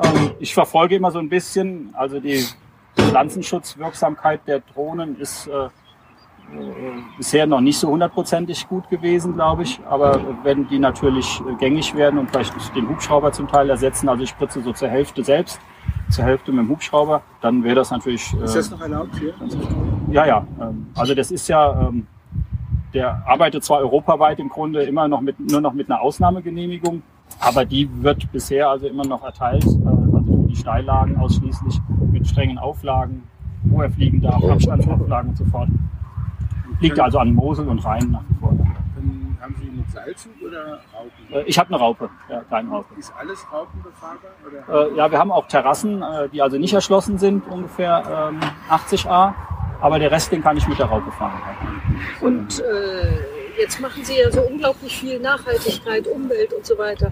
Ähm, 0.03 0.31
ich 0.39 0.53
verfolge 0.53 0.95
immer 0.95 1.11
so 1.11 1.19
ein 1.19 1.29
bisschen, 1.29 1.93
also 1.93 2.19
die 2.19 2.45
Pflanzenschutzwirksamkeit 2.97 4.41
der 4.47 4.59
Drohnen 4.59 5.19
ist 5.19 5.47
äh, 5.47 5.65
äh, 5.65 5.69
bisher 7.17 7.45
noch 7.45 7.59
nicht 7.59 7.77
so 7.77 7.89
hundertprozentig 7.89 8.67
gut 8.67 8.89
gewesen, 8.89 9.33
glaube 9.33 9.63
ich. 9.63 9.79
Aber 9.89 10.19
wenn 10.43 10.67
die 10.67 10.79
natürlich 10.79 11.41
gängig 11.59 11.93
werden 11.95 12.19
und 12.19 12.29
vielleicht 12.29 12.53
den 12.75 12.87
Hubschrauber 12.87 13.31
zum 13.31 13.47
Teil 13.47 13.69
ersetzen, 13.69 14.07
also 14.07 14.23
ich 14.23 14.29
spritze 14.29 14.61
so 14.61 14.71
zur 14.71 14.87
Hälfte 14.87 15.23
selbst, 15.23 15.59
zur 16.09 16.23
Hälfte 16.23 16.51
mit 16.51 16.65
dem 16.65 16.69
Hubschrauber, 16.69 17.21
dann 17.41 17.63
wäre 17.63 17.75
das 17.75 17.91
natürlich. 17.91 18.33
Äh, 18.33 18.45
ist 18.45 18.55
das 18.55 18.71
noch 18.71 18.81
erlaubt 18.81 19.15
hier? 19.17 19.33
Ja, 20.09 20.25
ja. 20.25 20.47
Ähm, 20.61 20.87
also 20.95 21.13
das 21.13 21.31
ist 21.31 21.49
ja, 21.49 21.89
ähm, 21.89 22.07
der 22.93 23.23
arbeitet 23.27 23.65
zwar 23.65 23.79
europaweit 23.79 24.39
im 24.39 24.47
Grunde 24.47 24.83
immer 24.83 25.07
noch 25.09 25.19
mit, 25.19 25.39
nur 25.39 25.59
noch 25.59 25.73
mit 25.73 25.91
einer 25.91 25.99
Ausnahmegenehmigung, 26.01 27.01
aber 27.39 27.65
die 27.65 27.89
wird 28.01 28.31
bisher 28.31 28.69
also 28.69 28.87
immer 28.87 29.05
noch 29.05 29.23
erteilt, 29.23 29.65
äh, 29.65 29.67
also 29.67 29.91
die 29.91 29.96
Steillagen 30.57 31.17
ausschließlich 31.17 31.79
mit 32.11 32.27
strengen 32.27 32.57
Auflagen, 32.57 33.23
wo 33.63 33.81
er 33.81 33.89
fliegen 33.89 34.21
darf, 34.21 34.43
Abstandsauflagen 34.43 35.31
und 35.31 35.37
so 35.37 35.45
fort. 35.45 35.69
Liegt 36.79 36.99
also 36.99 37.19
an 37.19 37.33
Mosel 37.33 37.67
und 37.67 37.83
Rhein 37.83 38.11
nach 38.11 38.21
wie 38.29 38.35
vor. 38.35 38.53
Dann 38.95 39.37
haben 39.41 39.55
Sie 39.59 39.69
mit 39.69 39.89
Seilzug 39.91 40.31
oder 40.45 40.79
Raupen? 40.93 41.33
Äh, 41.33 41.43
ich 41.43 41.57
habe 41.57 41.69
eine 41.69 41.77
Raupe, 41.77 42.09
ja, 42.29 42.41
kleine 42.41 42.69
Raupe. 42.69 42.93
Ist 42.99 43.13
alles 43.19 43.45
raupenbefahrbar? 43.51 44.91
Äh, 44.91 44.95
ja, 44.95 45.11
wir 45.11 45.17
haben 45.17 45.31
auch 45.31 45.47
Terrassen, 45.47 46.03
äh, 46.03 46.29
die 46.29 46.41
also 46.41 46.57
nicht 46.57 46.73
erschlossen 46.73 47.17
sind, 47.17 47.47
ungefähr 47.47 48.29
ähm, 48.31 48.39
80 48.69 49.09
A. 49.09 49.33
Aber 49.79 49.99
der 49.99 50.11
Rest, 50.11 50.31
den 50.31 50.41
kann 50.41 50.57
ich 50.57 50.67
mit 50.67 50.79
der 50.79 50.87
Raupe 50.87 51.11
fahren. 51.11 51.39
Und 52.21 52.59
äh, 52.59 53.59
jetzt 53.59 53.79
machen 53.79 54.03
Sie 54.03 54.17
ja 54.19 54.31
so 54.31 54.41
unglaublich 54.41 54.99
viel 54.99 55.19
Nachhaltigkeit, 55.19 56.07
Umwelt 56.07 56.53
und 56.53 56.65
so 56.65 56.77
weiter. 56.77 57.11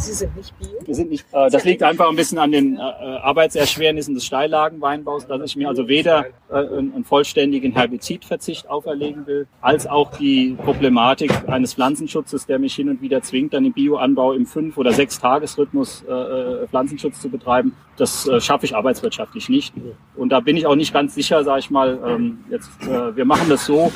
Sie 0.00 0.14
sind 0.14 0.34
nicht 0.34 0.58
bio? 0.58 0.68
Wir 0.84 0.94
sind 0.94 1.10
nicht. 1.10 1.26
Äh, 1.32 1.50
das 1.50 1.64
liegt 1.64 1.82
einfach 1.82 2.08
ein 2.08 2.16
bisschen 2.16 2.38
an 2.38 2.52
den 2.52 2.76
äh, 2.76 2.80
Arbeitserschwernissen 2.80 4.14
des 4.14 4.24
Steillagenweinbaus, 4.24 5.26
dass 5.26 5.42
ich 5.42 5.56
mir 5.56 5.68
also 5.68 5.88
weder 5.88 6.26
äh, 6.48 6.54
einen 6.54 7.04
vollständigen 7.04 7.72
Herbizidverzicht 7.72 8.68
auferlegen 8.70 9.26
will, 9.26 9.46
als 9.60 9.86
auch 9.86 10.16
die 10.16 10.56
Problematik 10.64 11.30
eines 11.48 11.74
Pflanzenschutzes, 11.74 12.46
der 12.46 12.58
mich 12.58 12.74
hin 12.74 12.88
und 12.88 13.02
wieder 13.02 13.20
zwingt, 13.22 13.52
dann 13.52 13.66
im 13.66 13.72
Bioanbau 13.74 14.32
im 14.32 14.46
fünf 14.46 14.78
oder 14.78 14.92
sechs 14.92 15.20
Tagesrhythmus 15.20 16.02
äh, 16.08 16.12
äh, 16.12 16.66
Pflanzenschutz 16.68 17.20
zu 17.20 17.28
betreiben. 17.28 17.76
Das 17.96 18.26
äh, 18.26 18.40
schaffe 18.40 18.64
ich 18.64 18.74
arbeitswirtschaftlich 18.74 19.50
nicht. 19.50 19.74
Und 20.16 20.30
da 20.30 20.40
bin 20.40 20.56
ich 20.56 20.66
auch 20.66 20.76
nicht 20.76 20.94
ganz 20.94 21.14
sicher, 21.14 21.44
sage 21.44 21.60
ich 21.60 21.70
mal. 21.70 21.98
Ähm, 22.06 22.38
jetzt, 22.50 22.70
äh, 22.82 23.14
wir 23.14 23.26
machen 23.26 23.50
das 23.50 23.66
so: 23.66 23.92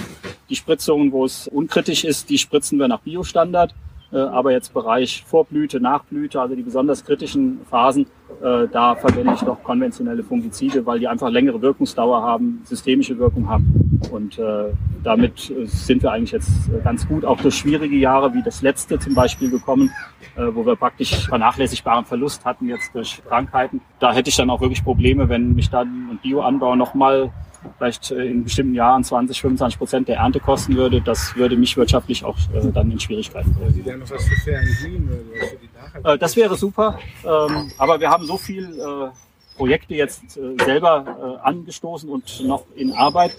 Die 0.50 0.56
Spritzungen, 0.56 1.12
wo 1.12 1.24
es 1.24 1.48
unkritisch 1.48 2.04
ist, 2.04 2.28
die 2.28 2.36
spritzen 2.36 2.78
wir 2.78 2.88
nach 2.88 3.00
Biostandard. 3.00 3.74
Äh, 4.12 4.18
aber 4.18 4.52
jetzt 4.52 4.72
Bereich 4.72 5.24
Vorblüte, 5.26 5.80
Nachblüte, 5.80 6.40
also 6.40 6.54
die 6.54 6.62
besonders 6.62 7.04
kritischen 7.04 7.60
Phasen, 7.68 8.06
äh, 8.42 8.68
da 8.70 8.94
verwende 8.94 9.34
ich 9.34 9.40
doch 9.40 9.62
konventionelle 9.62 10.22
Fungizide, 10.22 10.84
weil 10.86 10.98
die 10.98 11.08
einfach 11.08 11.30
längere 11.30 11.60
Wirkungsdauer 11.60 12.22
haben, 12.22 12.62
systemische 12.64 13.18
Wirkung 13.18 13.48
haben. 13.48 14.00
Und 14.10 14.38
äh, 14.38 14.66
damit 15.02 15.52
sind 15.64 16.02
wir 16.02 16.12
eigentlich 16.12 16.32
jetzt 16.32 16.70
ganz 16.82 17.06
gut 17.08 17.24
auch 17.24 17.40
durch 17.40 17.54
schwierige 17.54 17.96
Jahre 17.96 18.32
wie 18.34 18.42
das 18.42 18.62
letzte 18.62 18.98
zum 18.98 19.14
Beispiel 19.14 19.50
gekommen, 19.50 19.90
wo 20.36 20.66
wir 20.66 20.76
praktisch 20.76 21.26
vernachlässigbaren 21.28 22.04
Verlust 22.04 22.44
hatten 22.44 22.68
jetzt 22.68 22.94
durch 22.94 23.22
Krankheiten. 23.28 23.80
Da 24.00 24.12
hätte 24.12 24.30
ich 24.30 24.36
dann 24.36 24.50
auch 24.50 24.60
wirklich 24.60 24.82
Probleme, 24.82 25.28
wenn 25.28 25.54
mich 25.54 25.70
dann 25.70 26.10
ein 26.10 26.18
Bioanbau 26.22 26.74
nochmal 26.74 27.30
vielleicht 27.78 28.10
äh, 28.10 28.24
in 28.24 28.44
bestimmten 28.44 28.74
Jahren 28.74 29.04
20, 29.04 29.40
25 29.40 29.78
Prozent 29.78 30.08
der 30.08 30.16
Ernte 30.16 30.40
kosten 30.40 30.76
würde, 30.76 31.00
das 31.00 31.34
würde 31.36 31.56
mich 31.56 31.76
wirtschaftlich 31.76 32.24
auch 32.24 32.36
äh, 32.54 32.70
dann 32.72 32.90
in 32.90 33.00
Schwierigkeiten 33.00 33.52
bringen. 33.54 33.72
Sie 33.84 33.96
noch 33.96 34.10
was 34.10 34.24
für 34.24 34.40
Fernsehen 34.40 35.08
oder 35.08 35.46
für 35.46 35.56
die 35.56 36.08
äh, 36.08 36.18
Das 36.18 36.36
wäre 36.36 36.56
super, 36.56 36.98
ähm, 37.24 37.70
aber 37.78 38.00
wir 38.00 38.10
haben 38.10 38.24
so 38.26 38.36
viel 38.36 38.64
äh, 38.78 39.08
Projekte 39.56 39.94
jetzt 39.94 40.36
äh, 40.36 40.56
selber 40.64 41.38
äh, 41.42 41.46
angestoßen 41.46 42.08
und 42.08 42.44
noch 42.44 42.64
in 42.74 42.92
Arbeit, 42.92 43.36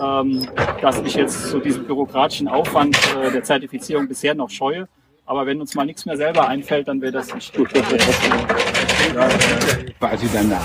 ähm, 0.00 0.48
dass 0.80 0.98
ich 1.00 1.14
jetzt 1.14 1.46
so 1.50 1.58
diesen 1.58 1.84
bürokratischen 1.84 2.48
Aufwand 2.48 2.96
äh, 3.16 3.30
der 3.30 3.44
Zertifizierung 3.44 4.08
bisher 4.08 4.34
noch 4.34 4.50
scheue. 4.50 4.88
Aber 5.26 5.44
wenn 5.44 5.60
uns 5.60 5.74
mal 5.74 5.84
nichts 5.84 6.06
mehr 6.06 6.16
selber 6.16 6.48
einfällt, 6.48 6.88
dann 6.88 7.02
wäre 7.02 7.12
das 7.12 7.34
nicht 7.34 7.54
gut. 7.54 7.68
Quasi 9.98 10.28
danach. 10.32 10.64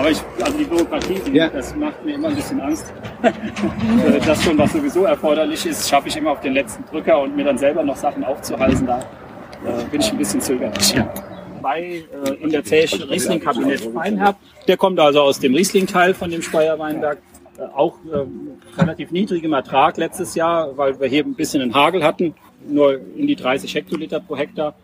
Aber 0.00 0.10
ich, 0.10 0.18
also 0.42 0.56
die 0.56 0.64
Bürokratie, 0.64 1.20
ja. 1.30 1.50
das 1.50 1.76
macht 1.76 2.02
mir 2.02 2.14
immer 2.14 2.28
ein 2.28 2.34
bisschen 2.34 2.58
Angst. 2.58 2.90
das 4.24 4.42
schon, 4.42 4.56
was 4.56 4.72
sowieso 4.72 5.04
erforderlich 5.04 5.66
ist, 5.66 5.86
schaffe 5.86 6.08
ich 6.08 6.16
immer 6.16 6.30
auf 6.30 6.40
den 6.40 6.54
letzten 6.54 6.86
Drücker 6.86 7.20
und 7.20 7.36
mir 7.36 7.44
dann 7.44 7.58
selber 7.58 7.82
noch 7.82 7.96
Sachen 7.96 8.24
aufzuhalsen. 8.24 8.86
Da 8.86 9.00
äh, 9.00 9.84
bin 9.90 10.00
ich 10.00 10.10
ein 10.10 10.16
bisschen 10.16 10.40
zögerlich. 10.40 10.94
Ja. 10.94 11.12
Bei 11.60 12.02
äh, 12.24 12.30
in 12.40 12.48
der 12.48 12.64
Zeche 12.64 13.10
Riesling-Kabinett 13.10 13.92
Feinherb. 13.92 14.36
Der 14.66 14.78
kommt 14.78 14.98
also 14.98 15.20
aus 15.20 15.38
dem 15.38 15.54
Riesling-Teil 15.54 16.14
von 16.14 16.30
dem 16.30 16.40
Speyer 16.40 16.78
Weinberg. 16.78 17.18
Äh, 17.58 17.64
auch 17.64 17.96
äh, 18.10 18.80
relativ 18.80 19.10
niedrigem 19.10 19.52
Ertrag 19.52 19.98
letztes 19.98 20.34
Jahr, 20.34 20.78
weil 20.78 20.98
wir 20.98 21.08
hier 21.08 21.24
ein 21.24 21.34
bisschen 21.34 21.60
einen 21.60 21.74
Hagel 21.74 22.02
hatten 22.02 22.34
nur 22.66 22.98
in 23.16 23.26
die 23.26 23.36
30 23.36 23.74
Hektoliter 23.74 24.20
pro 24.20 24.34
Hektar, 24.36 24.74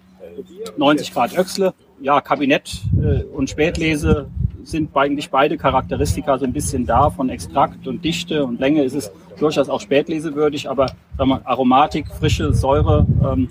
90 0.77 1.14
Grad 1.14 1.39
Öchsle. 1.39 1.73
Ja, 2.03 2.21
Kabinett 2.21 2.83
äh, 3.03 3.23
und 3.25 3.49
Spätlese 3.49 4.29
sind 4.67 4.95
eigentlich 4.97 5.31
beide 5.31 5.57
Charakteristika 5.57 6.39
so 6.39 6.45
ein 6.45 6.53
bisschen 6.53 6.87
da. 6.87 7.11
Von 7.11 7.31
Extrakt 7.31 7.87
und 7.87 8.05
Dichte 8.05 8.45
und 8.45 8.61
Länge 8.61 8.83
ist 8.83 8.95
es 8.95 9.11
durchaus 9.39 9.69
auch 9.69 9.81
spätlesewürdig, 9.81 10.69
aber 10.69 10.87
sagen 11.17 11.31
wir, 11.31 11.41
Aromatik, 11.45 12.07
Frische, 12.09 12.53
Säure 12.53 13.07
ähm, 13.23 13.49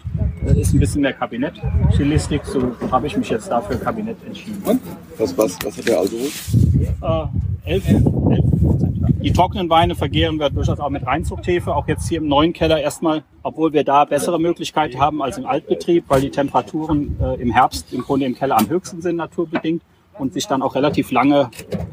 ist 0.56 0.74
ein 0.74 0.80
bisschen 0.80 1.02
mehr 1.02 1.14
Kabinett. 1.14 1.54
Stilistik, 1.94 2.46
so 2.46 2.76
habe 2.92 3.08
ich 3.08 3.16
mich 3.16 3.30
jetzt 3.30 3.50
dafür 3.50 3.78
Kabinett 3.78 4.18
entschieden. 4.26 4.62
Und? 4.66 4.82
Was, 5.18 5.38
was, 5.38 5.58
was 5.64 5.78
hat 5.78 5.88
der 5.88 6.00
Alkohol? 6.00 6.28
Äh, 7.66 7.74
11, 7.74 7.88
11 7.90 8.04
Die 9.22 9.32
trockenen 9.32 9.70
Weine 9.70 9.96
vergehren 9.96 10.40
wir 10.40 10.50
durchaus 10.50 10.80
auch 10.80 10.90
mit 10.90 11.06
Reinzuchthefe, 11.06 11.76
auch 11.76 11.88
jetzt 11.88 12.10
hier 12.10 12.18
im 12.20 12.28
neuen 12.28 12.54
Keller 12.54 12.80
erstmal, 12.80 13.24
obwohl 13.42 13.74
wir 13.74 13.84
da 13.84 14.06
bessere 14.06 14.40
Möglichkeiten 14.40 15.00
haben 15.00 15.22
als 15.22 15.38
im 15.38 15.46
Altbetrieb, 15.46 16.06
weil 16.08 16.22
die 16.22 16.30
Temperaturen 16.30 17.18
äh, 17.22 17.42
im 17.42 17.52
Herbst 17.52 17.94
im 17.94 18.02
Grunde 18.02 18.26
im 18.26 18.36
Keller 18.36 18.58
am 18.58 18.70
höchsten 18.70 19.02
sind, 19.02 19.16
naturbedingt 19.16 19.82
und 20.18 20.34
sich 20.34 20.48
dann 20.48 20.62
auch 20.62 20.76
relativ 20.76 21.12
lange 21.12 21.50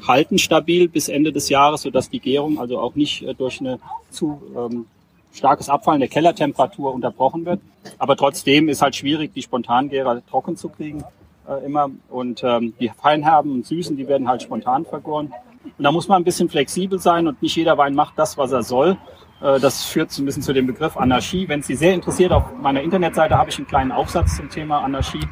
halten 0.07 0.39
stabil 0.39 0.89
bis 0.89 1.09
Ende 1.09 1.33
des 1.33 1.49
Jahres, 1.49 1.83
sodass 1.83 2.11
die 2.11 2.20
Gärung 2.20 2.59
also 2.59 2.79
auch 2.79 2.95
nicht 2.95 3.23
äh, 3.23 3.35
durch 3.35 3.61
eine 3.61 3.79
zu 4.11 4.43
ähm, 4.57 4.87
starkes 5.33 5.68
Abfallen 5.68 6.01
der 6.01 6.09
Kellertemperatur 6.09 6.93
unterbrochen 6.93 7.45
wird. 7.45 7.61
Aber 7.99 8.16
trotzdem 8.16 8.68
ist 8.68 8.83
halt 8.83 8.97
schwierig, 8.97 9.33
die 9.35 9.43
Spontangärer 9.43 10.23
trocken 10.27 10.57
zu 10.57 10.68
kriegen 10.68 11.05
äh, 11.49 11.64
immer. 11.64 11.91
Und 12.09 12.43
ähm, 12.45 12.75
die 12.81 12.91
Feinherben 12.91 13.53
und 13.53 13.66
Süßen, 13.66 13.97
die 13.97 14.09
werden 14.09 14.29
halt 14.29 14.43
spontan 14.43 14.85
vergoren. 14.85 15.33
Und 15.79 15.85
da 15.85 15.93
muss 15.93 16.09
man 16.09 16.23
ein 16.23 16.25
bisschen 16.25 16.49
flexibel 16.49 16.99
sein 16.99 17.27
und 17.27 17.41
nicht 17.43 17.57
jeder 17.57 17.79
Wein 17.79 17.95
macht 17.95 18.18
das, 18.18 18.37
was 18.37 18.53
er 18.53 18.62
soll. 18.62 18.97
Äh, 19.41 19.61
das 19.61 19.85
führt 19.85 20.11
so 20.11 20.23
ein 20.23 20.27
bisschen 20.27 20.43
zu 20.43 20.53
dem 20.53 20.66
Begriff 20.66 20.97
Anarchie. 20.97 21.49
Wenn 21.49 21.62
Sie 21.62 21.75
sehr 21.75 21.95
interessiert, 21.95 22.33
auf 22.33 22.45
meiner 22.61 22.83
Internetseite 22.83 23.37
habe 23.37 23.51
ich 23.51 23.59
einen 23.59 23.66
kleinen 23.66 23.93
Aufsatz 23.93 24.37
zum 24.37 24.49
Thema 24.51 24.81
Anarchie. 24.81 25.27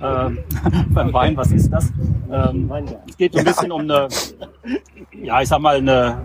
Äh, 0.00 0.30
beim 0.90 1.12
Wein, 1.12 1.36
was 1.36 1.52
ist 1.52 1.70
das? 1.70 1.92
Ähm, 2.30 2.70
es 3.08 3.16
geht 3.16 3.32
so 3.32 3.38
ein 3.38 3.44
bisschen 3.44 3.72
um 3.72 3.82
eine, 3.82 4.08
ja, 5.12 5.40
ich 5.40 5.48
sag 5.48 5.60
mal, 5.60 5.76
eine, 5.76 6.18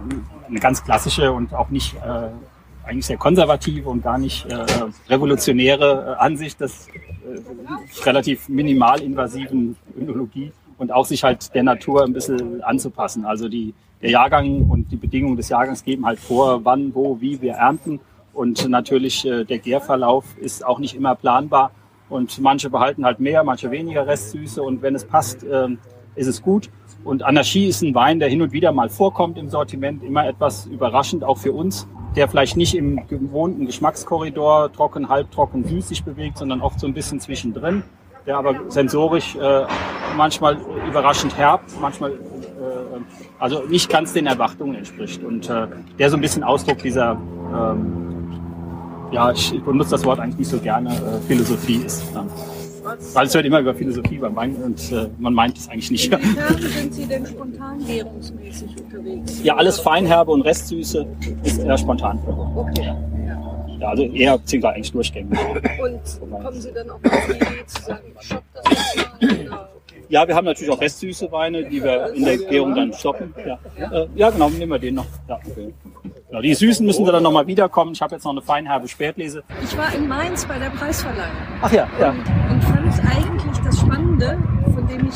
eine 0.47 0.59
ganz 0.59 0.83
klassische 0.83 1.31
und 1.31 1.53
auch 1.53 1.69
nicht 1.69 1.95
äh, 1.95 2.29
eigentlich 2.83 3.05
sehr 3.05 3.17
konservative 3.17 3.89
und 3.89 4.03
gar 4.03 4.17
nicht 4.17 4.45
äh, 4.45 4.65
revolutionäre 5.07 6.17
äh, 6.17 6.21
Ansicht 6.21 6.59
des 6.59 6.87
äh, 6.87 8.03
relativ 8.05 8.49
minimal 8.49 9.01
invasiven 9.01 9.75
Önologie 9.97 10.51
und 10.77 10.91
auch 10.91 11.05
sich 11.05 11.23
halt 11.23 11.53
der 11.53 11.63
Natur 11.63 12.03
ein 12.03 12.13
bisschen 12.13 12.63
anzupassen. 12.63 13.23
Also 13.23 13.47
die, 13.47 13.73
der 14.01 14.09
Jahrgang 14.09 14.69
und 14.69 14.91
die 14.91 14.95
Bedingungen 14.95 15.37
des 15.37 15.49
Jahrgangs 15.49 15.83
geben 15.83 16.05
halt 16.05 16.19
vor, 16.19 16.65
wann, 16.65 16.93
wo, 16.95 17.21
wie 17.21 17.41
wir 17.41 17.53
ernten. 17.53 17.99
Und 18.33 18.67
natürlich 18.67 19.25
äh, 19.25 19.43
der 19.43 19.59
Gärverlauf 19.59 20.25
ist 20.37 20.65
auch 20.65 20.79
nicht 20.79 20.95
immer 20.95 21.15
planbar. 21.15 21.71
Und 22.11 22.39
manche 22.41 22.69
behalten 22.69 23.05
halt 23.05 23.19
mehr, 23.19 23.43
manche 23.43 23.71
weniger 23.71 24.05
Restsüße. 24.05 24.61
Und 24.61 24.81
wenn 24.81 24.93
es 24.93 25.05
passt, 25.05 25.43
äh, 25.43 25.69
ist 26.15 26.27
es 26.27 26.41
gut. 26.41 26.69
Und 27.03 27.23
Anarchie 27.23 27.67
ist 27.67 27.81
ein 27.81 27.95
Wein, 27.95 28.19
der 28.19 28.29
hin 28.29 28.41
und 28.41 28.51
wieder 28.51 28.71
mal 28.71 28.89
vorkommt 28.89 29.37
im 29.37 29.49
Sortiment, 29.49 30.03
immer 30.03 30.27
etwas 30.27 30.67
überraschend, 30.67 31.23
auch 31.23 31.37
für 31.37 31.53
uns, 31.53 31.87
der 32.15 32.27
vielleicht 32.27 32.57
nicht 32.57 32.75
im 32.75 33.07
gewohnten 33.07 33.65
Geschmackskorridor 33.65 34.71
trocken, 34.71 35.09
halbtrocken, 35.09 35.63
süß 35.63 35.87
sich 35.87 36.03
bewegt, 36.03 36.37
sondern 36.37 36.61
oft 36.61 36.79
so 36.79 36.85
ein 36.85 36.93
bisschen 36.93 37.19
zwischendrin, 37.19 37.83
der 38.27 38.37
aber 38.37 38.69
sensorisch 38.69 39.35
äh, 39.35 39.63
manchmal 40.15 40.57
überraschend 40.87 41.35
herb, 41.37 41.61
manchmal 41.79 42.11
äh, 42.11 42.15
also 43.39 43.63
nicht 43.67 43.89
ganz 43.89 44.13
den 44.13 44.27
Erwartungen 44.27 44.75
entspricht 44.75 45.23
und 45.23 45.49
äh, 45.49 45.67
der 45.97 46.09
so 46.09 46.17
ein 46.17 46.21
bisschen 46.21 46.43
Ausdruck 46.43 46.79
dieser 46.79 47.17
ähm, 47.55 48.20
ja, 49.11 49.31
ich 49.31 49.51
benutze 49.63 49.91
das 49.91 50.05
Wort 50.05 50.19
eigentlich 50.19 50.39
nicht 50.39 50.49
so 50.49 50.59
gerne, 50.59 50.89
äh, 50.89 51.27
Philosophie 51.27 51.81
ist. 51.85 52.03
Ähm, 52.15 52.27
weil 53.13 53.27
es 53.27 53.35
hört 53.35 53.45
immer 53.45 53.59
über 53.59 53.75
Philosophie 53.75 54.17
beim 54.17 54.35
Wein 54.35 54.55
und 54.55 54.91
äh, 54.91 55.07
man 55.19 55.33
meint 55.33 55.57
es 55.57 55.69
eigentlich 55.69 55.91
nicht. 55.91 56.11
Wie 56.11 56.67
sind 56.67 56.93
Sie 56.93 57.05
denn 57.05 57.25
spontan 57.25 57.85
gärungsmäßig 57.85 58.69
unterwegs? 58.77 59.43
Ja, 59.43 59.55
alles 59.55 59.79
Feinherbe 59.79 60.31
und 60.31 60.41
Restsüße 60.41 61.05
ist 61.43 61.59
eher 61.59 61.77
spontan. 61.77 62.19
Okay. 62.55 62.93
Ja, 63.79 63.89
also 63.89 64.03
eher 64.03 64.37
beziehungsweise 64.37 64.75
eigentlich 64.75 64.91
durchgängig. 64.91 65.39
Und 65.81 66.31
kommen 66.43 66.61
Sie 66.61 66.71
dann 66.71 66.89
auch 66.89 66.95
auf 66.95 67.25
die 67.27 67.35
Idee 67.35 67.65
zu 67.65 67.81
sagen, 67.83 68.03
stopp 68.19 68.43
das 68.53 68.63
mal? 69.49 69.67
Ja, 70.09 70.27
wir 70.27 70.35
haben 70.35 70.45
natürlich 70.45 70.71
auch 70.71 70.81
restsüße 70.81 71.31
Weine, 71.31 71.63
die 71.63 71.81
wir 71.81 72.13
in 72.13 72.25
der 72.25 72.37
Gärung 72.37 72.75
dann 72.75 72.91
stoppen. 72.93 73.33
Ja, 73.45 73.57
äh, 73.91 74.07
ja 74.13 74.29
genau, 74.29 74.49
nehmen 74.49 74.71
wir 74.71 74.79
den 74.79 74.95
noch. 74.95 75.05
Ja, 75.27 75.39
okay. 75.47 75.73
Ja, 76.31 76.39
die 76.39 76.53
Süßen 76.53 76.85
müssen 76.85 77.05
dann 77.05 77.23
nochmal 77.23 77.45
wiederkommen. 77.45 77.91
Ich 77.91 78.01
habe 78.01 78.15
jetzt 78.15 78.23
noch 78.23 78.31
eine 78.31 78.41
feinherbe 78.41 78.87
Spätlese. 78.87 79.43
Ich 79.61 79.77
war 79.77 79.93
in 79.93 80.07
Mainz 80.07 80.45
bei 80.45 80.57
der 80.57 80.69
Preisverleihung. 80.69 81.35
Ach 81.61 81.71
ja, 81.73 81.89
ja. 81.99 82.11
Und 82.49 82.63
fand 82.63 83.05
eigentlich 83.05 83.57
das 83.65 83.79
Spannende, 83.79 84.37
von 84.73 84.87
dem 84.87 85.09
ich 85.09 85.15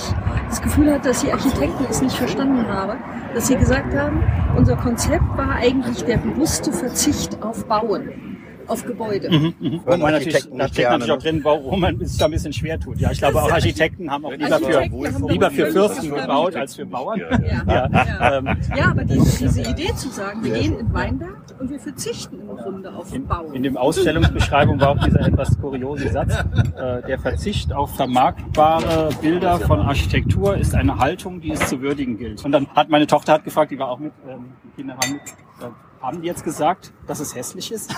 das 0.49 0.61
Gefühl 0.61 0.93
hatte, 0.93 1.09
dass 1.09 1.21
die 1.21 1.31
Architekten 1.31 1.85
es 1.89 2.01
nicht 2.01 2.17
verstanden 2.17 2.67
haben, 2.67 2.99
dass 3.33 3.47
sie 3.47 3.55
gesagt 3.55 3.95
haben, 3.95 4.23
unser 4.57 4.75
Konzept 4.75 5.25
war 5.37 5.51
eigentlich 5.51 6.03
der 6.03 6.17
bewusste 6.17 6.73
Verzicht 6.73 7.41
auf 7.41 7.65
Bauen 7.65 8.34
auf 8.67 8.85
Gebäude. 8.85 9.29
Mhm, 9.29 9.53
mhm. 9.59 9.81
Wo 9.85 9.97
man 9.97 10.13
natürlich, 10.13 10.47
da 10.49 10.67
steckt 10.67 10.89
natürlich 10.89 11.11
auch 11.11 11.19
drin, 11.19 11.43
wo 11.43 11.75
man 11.75 11.99
sich 11.99 12.17
da 12.17 12.25
ein 12.25 12.31
bisschen 12.31 12.53
schwer 12.53 12.79
tut. 12.79 12.99
Ja, 12.99 13.11
ich 13.11 13.19
glaube 13.19 13.41
auch 13.41 13.51
Architekten 13.51 14.09
haben 14.09 14.25
auch 14.25 14.31
lieber 14.31 14.59
für, 14.59 15.29
lieber 15.29 15.51
für 15.51 15.67
Fürsten 15.67 16.13
gebaut 16.13 16.55
als 16.55 16.75
für 16.75 16.85
Bauern. 16.85 17.19
Ja, 17.19 17.63
ja. 17.67 17.89
ja. 17.91 18.37
Ähm, 18.37 18.57
ja 18.75 18.91
aber 18.91 19.03
diese, 19.03 19.47
diese 19.47 19.61
Idee 19.61 19.93
zu 19.95 20.09
sagen, 20.09 20.43
wir 20.43 20.53
gehen 20.53 20.79
in 20.79 20.93
Weinberg 20.93 21.37
und 21.59 21.69
wir 21.69 21.79
verzichten 21.79 22.41
im 22.41 22.57
Grunde 22.57 22.93
auf 22.93 23.13
in, 23.13 23.25
Bauen. 23.25 23.53
In 23.53 23.63
dem 23.63 23.77
Ausstellungsbeschreibung 23.77 24.79
war 24.79 24.89
auch 24.89 25.03
dieser 25.03 25.21
etwas 25.21 25.57
kuriose 25.59 26.09
Satz, 26.09 26.33
äh, 26.33 27.01
der 27.07 27.19
Verzicht 27.19 27.73
auf 27.73 27.95
vermarktbare 27.95 29.09
Bilder 29.21 29.59
von 29.59 29.79
Architektur 29.79 30.57
ist 30.57 30.75
eine 30.75 30.97
Haltung, 30.97 31.41
die 31.41 31.51
es 31.51 31.67
zu 31.67 31.81
würdigen 31.81 32.17
gilt. 32.17 32.43
Und 32.43 32.51
dann 32.51 32.67
hat 32.75 32.89
meine 32.89 33.07
Tochter 33.07 33.33
hat 33.33 33.43
gefragt, 33.43 33.71
die 33.71 33.79
war 33.79 33.89
auch 33.89 33.99
mit, 33.99 34.13
ähm, 34.27 34.45
die 34.63 34.81
Kinder 34.81 34.95
waren 34.97 35.13
mit, 35.13 35.21
äh, 35.21 35.71
Haben 36.05 36.21
die 36.21 36.27
jetzt 36.27 36.43
gesagt, 36.43 36.91
dass 37.07 37.19
es 37.19 37.33
hässlich 37.33 37.71
ist? 37.71 37.91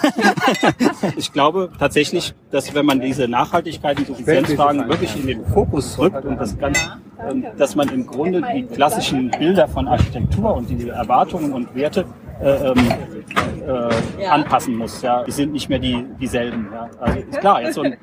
ich 1.18 1.34
glaube 1.34 1.70
tatsächlich, 1.78 2.34
dass 2.51 2.74
wenn 2.74 2.86
man 2.86 3.01
diese 3.01 3.28
Nachhaltigkeit, 3.28 3.99
die 3.99 4.05
Suffizienzfragen 4.05 4.88
wirklich 4.88 5.14
in 5.18 5.28
den 5.28 5.45
Fokus 5.45 5.99
rückt 5.99 6.24
und 6.24 6.38
das 6.38 6.58
Ganze, 6.58 7.01
ähm, 7.30 7.45
dass 7.58 7.76
man 7.76 7.89
im 7.89 8.08
Grunde 8.08 8.41
die 8.55 8.64
klassischen 8.64 9.30
Bilder 9.32 9.68
von 9.68 9.89
Architektur 9.89 10.55
und 10.55 10.70
diese 10.70 10.91
Erwartungen 10.91 11.51
und 11.51 11.76
Werte 11.76 12.05
äh, 12.41 12.70
ähm, 12.70 12.78
äh, 13.68 14.24
ja. 14.24 14.32
anpassen 14.32 14.78
muss. 14.78 15.01
Ja, 15.01 15.26
die 15.26 15.32
sind 15.32 15.51
nicht 15.51 15.68
mehr 15.68 15.80
die 15.80 16.05
dieselben. 16.18 16.70
Ja. 16.72 16.89
Also 17.01 17.20
ist 17.20 17.39
klar, 17.41 17.62
jetzt 17.62 17.76
so 17.76 17.82
ein 17.82 17.97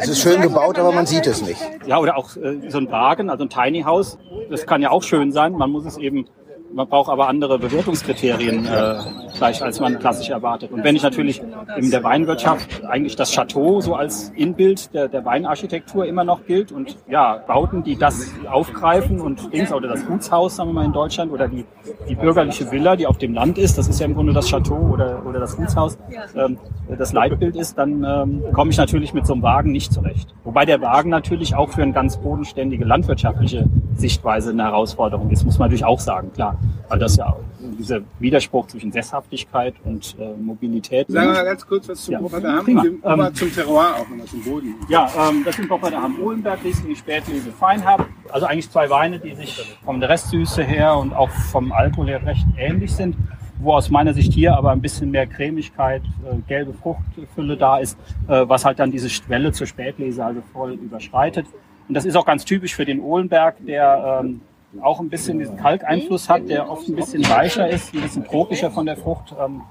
es 0.00 0.08
ist 0.08 0.22
schön 0.22 0.40
gebaut, 0.40 0.78
aber 0.78 0.92
man 0.92 1.06
sieht 1.06 1.26
es 1.26 1.42
nicht. 1.42 1.60
Ja, 1.84 1.98
oder 1.98 2.16
auch 2.16 2.36
äh, 2.36 2.70
so 2.70 2.78
ein 2.78 2.90
Wagen, 2.90 3.28
also 3.28 3.44
ein 3.44 3.50
Tiny 3.50 3.82
House, 3.82 4.16
das 4.48 4.64
kann 4.64 4.80
ja 4.80 4.90
auch 4.90 5.02
schön 5.02 5.32
sein. 5.32 5.52
Man 5.52 5.70
muss 5.70 5.84
es 5.84 5.98
eben 5.98 6.28
man 6.72 6.88
braucht 6.88 7.10
aber 7.10 7.28
andere 7.28 7.58
Bewertungskriterien 7.58 8.66
äh, 8.66 8.94
gleich, 9.36 9.62
als 9.62 9.80
man 9.80 9.98
klassisch 9.98 10.30
erwartet. 10.30 10.70
Und 10.70 10.84
wenn 10.84 10.96
ich 10.96 11.02
natürlich 11.02 11.42
in 11.76 11.90
der 11.90 12.04
Weinwirtschaft 12.04 12.84
eigentlich 12.84 13.16
das 13.16 13.32
Chateau 13.32 13.80
so 13.80 13.94
als 13.94 14.30
Inbild 14.36 14.92
der, 14.94 15.08
der 15.08 15.24
Weinarchitektur 15.24 16.06
immer 16.06 16.24
noch 16.24 16.44
gilt 16.46 16.72
und 16.72 16.96
ja, 17.08 17.38
Bauten, 17.46 17.82
die 17.82 17.96
das 17.96 18.32
aufgreifen 18.50 19.20
und 19.20 19.52
Dings, 19.52 19.72
oder 19.72 19.88
das 19.88 20.06
Gutshaus, 20.06 20.56
sagen 20.56 20.70
wir 20.70 20.74
mal 20.74 20.84
in 20.84 20.92
Deutschland, 20.92 21.32
oder 21.32 21.48
die, 21.48 21.64
die 22.08 22.14
bürgerliche 22.14 22.70
Villa, 22.70 22.96
die 22.96 23.06
auf 23.06 23.18
dem 23.18 23.34
Land 23.34 23.58
ist, 23.58 23.78
das 23.78 23.88
ist 23.88 24.00
ja 24.00 24.06
im 24.06 24.14
Grunde 24.14 24.32
das 24.32 24.48
Chateau 24.48 24.90
oder, 24.92 25.24
oder 25.26 25.40
das 25.40 25.56
Gutshaus, 25.56 25.98
ähm, 26.36 26.58
das 26.96 27.12
Leitbild 27.12 27.56
ist, 27.56 27.78
dann 27.78 28.04
ähm, 28.04 28.42
komme 28.52 28.70
ich 28.70 28.76
natürlich 28.76 29.14
mit 29.14 29.26
so 29.26 29.34
einem 29.34 29.42
Wagen 29.42 29.72
nicht 29.72 29.92
zurecht. 29.92 30.34
Wobei 30.44 30.64
der 30.64 30.80
Wagen 30.80 31.10
natürlich 31.10 31.54
auch 31.54 31.70
für 31.70 31.82
eine 31.82 31.92
ganz 31.92 32.16
bodenständige 32.18 32.84
landwirtschaftliche 32.84 33.68
Sichtweise 33.98 34.50
eine 34.50 34.64
Herausforderung 34.64 35.30
ist, 35.30 35.44
muss 35.44 35.58
man 35.58 35.66
natürlich 35.66 35.84
auch 35.84 36.00
sagen, 36.00 36.32
klar. 36.32 36.56
Weil 36.88 36.98
das 36.98 37.16
ja 37.16 37.36
dieser 37.78 38.00
Widerspruch 38.18 38.66
zwischen 38.66 38.92
Sesshaftigkeit 38.92 39.74
und 39.84 40.16
äh, 40.18 40.34
Mobilität. 40.36 41.06
Sagen 41.08 41.28
wir 41.28 41.34
mal 41.34 41.44
ganz 41.44 41.66
kurz 41.66 41.88
was 41.88 42.04
zum 42.04 42.12
ja. 42.12 42.20
Bopper 42.20 42.42
Ham 42.42 42.66
und 42.66 42.84
dem, 42.84 43.02
ähm, 43.04 43.34
zum 43.34 43.52
Terroir 43.52 43.94
auch 43.96 44.08
nochmal 44.08 44.26
zum 44.26 44.42
Boden. 44.42 44.74
Ja, 44.88 45.08
ähm, 45.28 45.42
das 45.44 45.56
sind 45.56 45.68
Bopper 45.68 45.90
Ham 45.90 46.20
Ohlenberg, 46.20 46.62
Riesling, 46.64 46.96
Spätlese, 46.96 47.50
Feinherb. 47.52 48.06
Also 48.30 48.46
eigentlich 48.46 48.70
zwei 48.70 48.88
Weine, 48.90 49.18
die 49.18 49.34
sich 49.34 49.78
von 49.84 50.00
der 50.00 50.08
Restsüße 50.08 50.62
her 50.62 50.96
und 50.96 51.12
auch 51.12 51.30
vom 51.30 51.72
Alkohol 51.72 52.08
her 52.08 52.24
recht 52.24 52.46
ähnlich 52.56 52.94
sind 52.94 53.16
wo 53.60 53.74
aus 53.74 53.90
meiner 53.90 54.14
Sicht 54.14 54.32
hier 54.32 54.56
aber 54.56 54.70
ein 54.70 54.80
bisschen 54.80 55.10
mehr 55.10 55.26
Cremigkeit, 55.26 56.02
äh, 56.02 56.36
gelbe 56.46 56.74
Fruchtfülle 56.74 57.56
da 57.56 57.78
ist, 57.78 57.98
äh, 58.28 58.48
was 58.48 58.64
halt 58.64 58.78
dann 58.78 58.90
diese 58.90 59.10
Schwelle 59.10 59.52
zur 59.52 59.66
Spätlese 59.66 60.24
also 60.24 60.42
voll 60.52 60.74
überschreitet. 60.74 61.46
Und 61.88 61.94
das 61.94 62.04
ist 62.04 62.16
auch 62.16 62.26
ganz 62.26 62.44
typisch 62.44 62.74
für 62.74 62.84
den 62.84 63.00
Ohlenberg, 63.00 63.56
der 63.64 64.20
ähm, 64.22 64.40
auch 64.82 65.00
ein 65.00 65.08
bisschen 65.08 65.38
diesen 65.38 65.56
Kalkeinfluss 65.56 66.28
hat, 66.28 66.48
der 66.48 66.70
oft 66.70 66.86
ein 66.88 66.94
bisschen 66.94 67.28
weicher 67.28 67.68
ist, 67.68 67.94
ein 67.94 68.02
bisschen 68.02 68.24
tropischer 68.24 68.70
von 68.70 68.86
der 68.86 68.96
Frucht. 68.96 69.34
Ähm, 69.42 69.62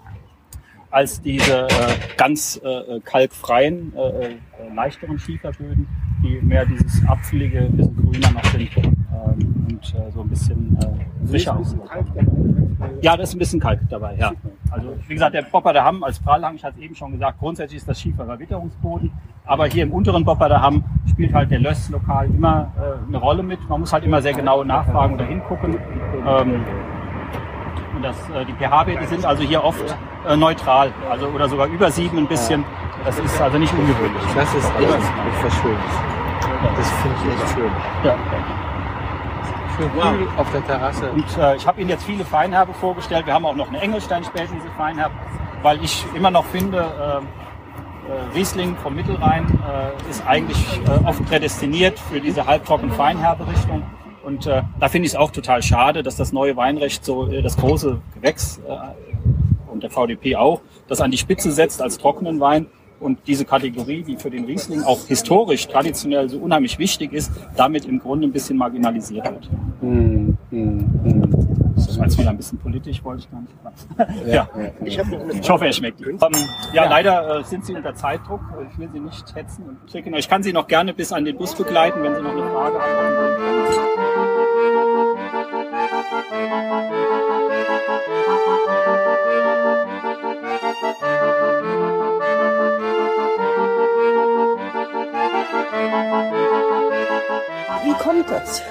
als 0.92 1.22
diese 1.22 1.68
äh, 1.68 1.68
ganz 2.16 2.60
äh, 2.64 2.68
äh 2.68 3.00
kalkfreien, 3.02 3.94
äh, 3.96 4.00
äh, 4.00 4.36
leichteren 4.74 5.20
Schieferböden, 5.20 5.88
die 6.24 6.40
mehr 6.42 6.66
dieses 6.66 7.02
ein 7.08 7.20
bisschen 7.22 7.96
grüner 7.96 8.32
noch 8.32 8.46
sind 8.46 8.70
ähm, 8.78 9.68
und 9.70 9.94
äh, 9.94 10.12
so 10.12 10.22
ein 10.22 10.30
bisschen 10.30 10.78
äh, 10.82 11.28
frischer 11.28 11.58
aussehen. 11.58 12.78
Ja, 13.02 13.16
da 13.16 13.24
ist 13.24 13.34
ein 13.34 13.40
bisschen 13.40 13.60
Kalk 13.60 13.80
dabei, 13.90 14.16
ja. 14.16 14.32
Also 14.72 14.96
wie 15.08 15.14
gesagt, 15.14 15.34
der 15.34 15.44
Bopper 15.44 15.74
der 15.74 15.84
Hamm 15.84 16.04
als 16.04 16.20
Prallhang, 16.20 16.56
ich 16.56 16.64
hatte 16.64 16.78
es 16.78 16.84
eben 16.84 16.96
schon 16.96 17.12
gesagt, 17.12 17.40
grundsätzlich 17.40 17.78
ist 17.78 17.88
das 17.88 18.00
schieferer 18.00 18.38
Witterungsboden. 18.40 19.12
Aber 19.46 19.66
hier 19.68 19.84
im 19.84 19.92
unteren 19.92 20.26
Bopper 20.26 20.50
der 20.50 20.62
Hamm 20.62 20.84
spielt 21.10 21.34
halt 21.34 21.52
der 21.52 21.60
Löss 21.60 21.90
lokal 21.90 22.28
immer 22.28 22.72
äh, 22.78 23.08
eine 23.08 23.18
Rolle 23.18 23.44
mit. 23.44 23.60
Man 23.70 23.80
muss 23.82 23.94
halt 23.94 24.04
immer 24.04 24.22
sehr 24.22 24.34
genau 24.34 24.64
nachfragen 24.64 25.16
oder 25.16 25.26
hingucken. 25.26 25.78
Ähm, 26.28 26.66
und 27.98 28.04
das, 28.04 28.16
äh, 28.30 28.46
die 28.46 28.54
pH-Werte 28.54 29.08
sind 29.08 29.26
also 29.26 29.44
hier 29.44 29.64
oft 29.64 29.84
äh, 30.28 30.38
neutral, 30.38 30.94
also 31.10 31.28
oder 31.28 31.50
sogar 31.50 31.68
über 31.68 31.92
sieben 31.92 32.20
ein 32.20 32.28
bisschen. 32.28 32.64
Das 33.04 33.18
ist 33.20 33.42
also 33.42 33.58
nicht 33.58 33.74
ungewöhnlich. 33.74 34.24
Das 34.36 34.54
ist 34.54 34.72
echt 34.80 35.36
verschönt. 35.42 35.80
Das 36.78 36.92
finde 37.02 37.18
ich 37.24 37.34
echt 37.34 37.54
schön. 37.54 37.72
Ja. 38.04 38.16
Schön 39.76 39.90
wow. 39.96 40.40
auf 40.40 40.52
der 40.52 40.66
Terrasse. 40.66 41.12
Und 41.12 41.38
äh, 41.38 41.56
ich 41.56 41.68
habe 41.68 41.82
Ihnen 41.82 41.90
jetzt 41.90 42.04
viele 42.04 42.24
Feinherbe 42.24 42.74
vorgestellt. 42.74 43.26
Wir 43.26 43.34
haben 43.34 43.46
auch 43.46 43.56
noch 43.56 43.68
eine 43.68 43.80
Engelstein-Spätlese 43.80 44.68
Feinherbe, 44.76 45.16
weil 45.62 45.84
ich 45.84 46.06
immer 46.16 46.32
noch 46.32 46.46
finde, 46.46 46.78
äh, 46.78 48.12
äh, 48.12 48.36
Riesling 48.36 48.76
vom 48.78 48.96
Mittelrhein 48.96 49.46
ist 50.10 50.26
eigentlich 50.26 50.80
oft 51.04 51.26
prädestiniert 51.26 52.00
für 52.00 52.22
diese 52.22 52.46
halbtrocken 52.46 52.90
feinherbe 52.92 53.46
Richtung. 53.48 53.84
Und 54.28 54.46
äh, 54.46 54.62
da 54.82 54.90
finde 54.90 55.06
ich 55.06 55.14
es 55.14 55.16
auch 55.16 55.32
total 55.32 55.64
schade, 55.64 56.04
dass 56.04 56.18
das 56.18 56.34
neue 56.34 56.58
Weinrecht 56.58 57.06
so 57.06 57.28
äh, 57.30 57.42
das 57.42 57.56
große 57.56 58.02
Gewächs 58.14 58.60
äh, 58.68 59.72
und 59.72 59.84
der 59.84 59.90
VDP 59.90 60.36
auch, 60.36 60.60
das 60.90 61.00
an 61.00 61.12
die 61.12 61.18
Spitze 61.18 61.50
setzt 61.50 61.82
als 61.82 61.98
trockenen 61.98 62.38
Wein 62.42 62.66
und 63.00 63.20
diese 63.26 63.46
Kategorie, 63.46 64.04
die 64.04 64.18
für 64.18 64.30
den 64.30 64.44
Riesling 64.44 64.84
auch 64.84 65.08
historisch, 65.08 65.66
traditionell 65.70 66.28
so 66.28 66.40
unheimlich 66.40 66.78
wichtig 66.78 67.14
ist, 67.14 67.32
damit 67.56 67.86
im 67.86 68.00
Grunde 68.00 68.28
ein 68.28 68.34
bisschen 68.34 68.58
marginalisiert 68.58 69.24
wird. 69.32 69.50
Mm, 69.80 70.32
mm, 70.52 70.58
mm. 70.60 71.57
Das 71.78 71.98
war 72.00 72.06
jetzt 72.06 72.18
wieder 72.18 72.32
ein 72.32 72.38
bisschen 72.38 72.58
politisch, 72.58 73.04
wollte 73.04 73.24
ich 73.24 73.32
gar 73.32 73.42
nicht. 73.42 74.26
ja, 74.28 74.34
ja. 74.34 74.50
Ich, 74.84 74.98
ich, 74.98 75.50
hoffe, 75.50 75.66
er 75.66 75.74
schmeckt. 75.74 76.02
Ähm, 76.02 76.18
ja, 76.20 76.84
ja, 76.84 76.90
leider 76.90 77.40
äh, 77.40 77.44
sind 77.44 77.66
Sie 77.66 77.76
unter 77.76 77.94
Zeitdruck. 77.94 78.42
Ich 78.72 78.80
will 78.80 78.90
Sie 78.92 79.00
nicht 79.00 79.36
hetzen 79.36 79.66
und 79.68 79.92
schicken. 79.92 80.14
Ich 80.16 80.28
kann 80.28 80.42
Sie 80.42 80.54
noch 80.54 80.68
gerne 80.68 80.94
bis 80.94 81.14
an 81.14 81.24
den 81.24 81.38
Bus 81.38 81.54
begleiten, 81.54 82.02
wenn 82.02 82.16
Sie 82.16 82.22
noch 82.22 82.32
eine 82.32 82.50
Frage 82.50 82.80
haben. 82.80 83.18
Wie 97.84 97.94
kommt 98.04 98.30
das? 98.30 98.64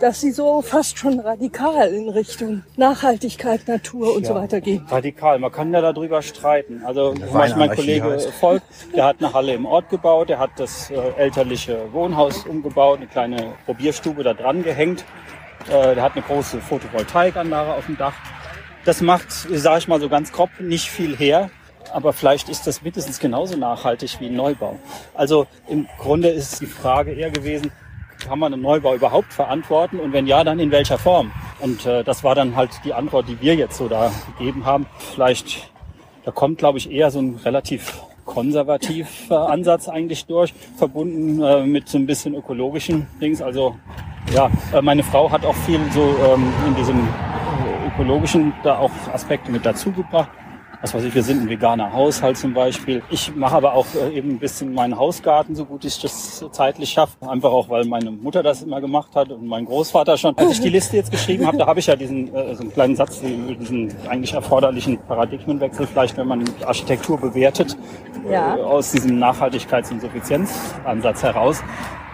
Dass 0.00 0.20
sie 0.20 0.30
so 0.30 0.62
fast 0.62 0.98
schon 0.98 1.20
radikal 1.20 1.92
in 1.92 2.08
Richtung 2.08 2.62
Nachhaltigkeit, 2.76 3.66
Natur 3.66 4.14
und 4.14 4.22
ja, 4.22 4.28
so 4.28 4.34
weiter 4.34 4.60
gehen. 4.60 4.86
Radikal, 4.88 5.38
man 5.38 5.50
kann 5.50 5.72
ja 5.72 5.80
darüber 5.80 6.22
streiten. 6.22 6.82
Also 6.84 7.14
zum 7.14 7.32
Beispiel 7.32 7.58
mein 7.58 7.74
Kollege 7.74 8.18
Volk, 8.40 8.62
der 8.94 9.06
hat 9.06 9.16
eine 9.18 9.32
Halle 9.32 9.54
im 9.54 9.66
Ort 9.66 9.88
gebaut, 9.88 10.28
der 10.28 10.38
hat 10.38 10.50
das 10.56 10.90
äh, 10.90 10.94
elterliche 11.16 11.92
Wohnhaus 11.92 12.46
umgebaut, 12.46 12.98
eine 12.98 13.06
kleine 13.08 13.54
Probierstube 13.66 14.22
da 14.22 14.34
dran 14.34 14.62
gehängt. 14.62 15.04
Äh, 15.66 15.94
der 15.94 16.02
hat 16.02 16.12
eine 16.14 16.22
große 16.22 16.60
Photovoltaikanlage 16.60 17.72
auf 17.72 17.86
dem 17.86 17.96
Dach. 17.96 18.14
Das 18.84 19.00
macht, 19.00 19.32
sage 19.32 19.78
ich 19.78 19.88
mal 19.88 20.00
so 20.00 20.08
ganz 20.08 20.32
grob, 20.32 20.50
nicht 20.60 20.88
viel 20.88 21.16
her. 21.16 21.50
Aber 21.92 22.12
vielleicht 22.12 22.48
ist 22.48 22.66
das 22.66 22.82
mindestens 22.82 23.18
genauso 23.18 23.56
nachhaltig 23.56 24.20
wie 24.20 24.26
ein 24.26 24.36
Neubau. 24.36 24.78
Also 25.14 25.46
im 25.68 25.88
Grunde 25.98 26.28
ist 26.28 26.60
die 26.60 26.66
Frage 26.66 27.12
eher 27.12 27.30
gewesen, 27.30 27.72
kann 28.18 28.38
man 28.38 28.52
einen 28.52 28.62
Neubau 28.62 28.94
überhaupt 28.94 29.32
verantworten 29.32 29.98
und 29.98 30.12
wenn 30.12 30.26
ja, 30.26 30.44
dann 30.44 30.58
in 30.58 30.70
welcher 30.70 30.98
Form? 30.98 31.32
Und 31.60 31.86
äh, 31.86 32.04
das 32.04 32.24
war 32.24 32.34
dann 32.34 32.56
halt 32.56 32.70
die 32.84 32.94
Antwort, 32.94 33.28
die 33.28 33.40
wir 33.40 33.54
jetzt 33.54 33.76
so 33.76 33.88
da 33.88 34.12
gegeben 34.38 34.64
haben. 34.64 34.86
Vielleicht, 34.98 35.70
da 36.24 36.30
kommt, 36.30 36.58
glaube 36.58 36.78
ich, 36.78 36.90
eher 36.90 37.10
so 37.10 37.20
ein 37.20 37.36
relativ 37.44 38.00
konservativer 38.24 39.48
Ansatz 39.48 39.88
eigentlich 39.88 40.26
durch, 40.26 40.52
verbunden 40.76 41.42
äh, 41.42 41.64
mit 41.64 41.88
so 41.88 41.98
ein 41.98 42.06
bisschen 42.06 42.34
ökologischen 42.34 43.06
Dings. 43.20 43.40
Also 43.40 43.76
ja, 44.34 44.50
äh, 44.72 44.82
meine 44.82 45.02
Frau 45.02 45.30
hat 45.30 45.44
auch 45.44 45.54
viel 45.54 45.80
so 45.92 46.02
ähm, 46.02 46.52
in 46.66 46.74
diesem 46.76 47.08
ökologischen 47.86 48.52
da 48.62 48.78
auch 48.78 48.90
Aspekte 49.12 49.50
mit 49.50 49.64
dazu 49.64 49.90
gebracht 49.90 50.28
was 50.80 50.94
weiß 50.94 51.04
ich, 51.04 51.14
wir 51.14 51.22
sind 51.22 51.42
ein 51.42 51.48
veganer 51.48 51.92
Haushalt 51.92 52.36
zum 52.36 52.54
Beispiel. 52.54 53.02
Ich 53.10 53.34
mache 53.34 53.56
aber 53.56 53.74
auch 53.74 53.86
äh, 53.94 54.16
eben 54.16 54.30
ein 54.30 54.38
bisschen 54.38 54.72
meinen 54.72 54.96
Hausgarten, 54.96 55.56
so 55.56 55.64
gut 55.64 55.84
ich 55.84 56.00
das 56.00 56.44
zeitlich 56.52 56.90
schaffe. 56.90 57.16
Einfach 57.28 57.50
auch, 57.50 57.68
weil 57.68 57.84
meine 57.84 58.12
Mutter 58.12 58.42
das 58.44 58.62
immer 58.62 58.80
gemacht 58.80 59.14
hat 59.16 59.30
und 59.30 59.46
mein 59.46 59.64
Großvater 59.64 60.16
schon. 60.16 60.38
Als 60.38 60.52
ich 60.52 60.60
die 60.60 60.68
Liste 60.68 60.96
jetzt 60.96 61.10
geschrieben 61.10 61.46
habe, 61.46 61.58
da 61.58 61.66
habe 61.66 61.80
ich 61.80 61.86
ja 61.86 61.96
diesen 61.96 62.32
äh, 62.32 62.54
so 62.54 62.62
einen 62.62 62.72
kleinen 62.72 62.94
Satz, 62.94 63.20
diesen 63.20 63.92
eigentlich 64.08 64.34
erforderlichen 64.34 64.98
Paradigmenwechsel, 65.08 65.86
vielleicht 65.86 66.16
wenn 66.16 66.28
man 66.28 66.44
Architektur 66.64 67.18
bewertet, 67.18 67.76
ja. 68.30 68.56
äh, 68.56 68.60
aus 68.60 68.92
diesem 68.92 69.18
Nachhaltigkeits- 69.18 69.90
und 69.90 70.00
Suffizienzansatz 70.00 71.24
heraus, 71.24 71.60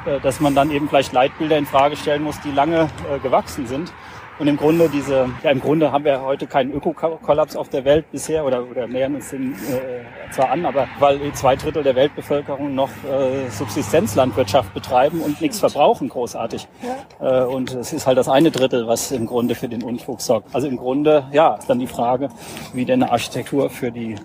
äh, 0.07 0.21
dass 0.21 0.41
man 0.41 0.55
dann 0.55 0.71
eben 0.71 0.89
vielleicht 0.89 1.13
Leitbilder 1.13 1.59
in 1.59 1.67
Frage 1.67 1.97
stellen 1.97 2.23
muss, 2.23 2.41
die 2.41 2.51
lange 2.51 2.89
äh, 3.13 3.19
gewachsen 3.19 3.67
sind 3.67 3.93
und 4.39 4.49
im 4.49 4.57
Grunde 4.57 4.89
diese, 4.89 5.29
ja 5.43 5.51
im 5.51 5.61
Grunde 5.61 5.93
haben 5.93 6.05
wir 6.05 6.23
heute 6.23 6.47
keinen 6.47 6.73
Ökokollaps 6.73 7.57
auf 7.57 7.69
der 7.69 7.85
Welt 7.85 8.11
bisher 8.11 8.45
oder, 8.45 8.69
oder 8.69 8.87
nähern 8.87 9.15
uns 9.15 9.31
den 9.31 9.53
äh, 9.53 10.33
zwar 10.33 10.51
an, 10.51 10.67
aber 10.67 10.89
weil 10.99 11.33
zwei 11.33 11.57
Drittel 11.57 11.83
der 11.83 11.95
Weltbevölkerung 11.95 12.75
noch 12.75 12.91
äh, 13.05 13.49
Subsistenzlandwirtschaft 13.51 14.75
betreiben 14.75 15.21
und 15.21 15.41
nichts 15.41 15.61
verbrauchen 15.61 16.09
großartig. 16.09 16.67
Ja. 17.21 17.43
Äh, 17.43 17.47
und 17.47 17.73
es 17.75 17.93
ist 17.93 18.07
halt 18.07 18.19
das 18.19 18.29
eine 18.29 18.51
Drittel, 18.51 18.87
was 18.87 19.13
im 19.13 19.27
Grunde 19.27 19.55
für 19.55 19.69
den 19.69 19.83
Unfug 19.83 20.21
sorgt. 20.21 20.55
Also 20.55 20.67
im 20.67 20.77
Grunde, 20.77 21.25
ja, 21.33 21.55
ist 21.55 21.71
dann 21.71 21.79
die 21.79 21.87
Frage, 21.87 22.29
wie 22.73 22.85
denn 22.85 23.03
eine 23.03 23.13
Architektur 23.13 23.71
für 23.71 23.93
die 23.93 24.17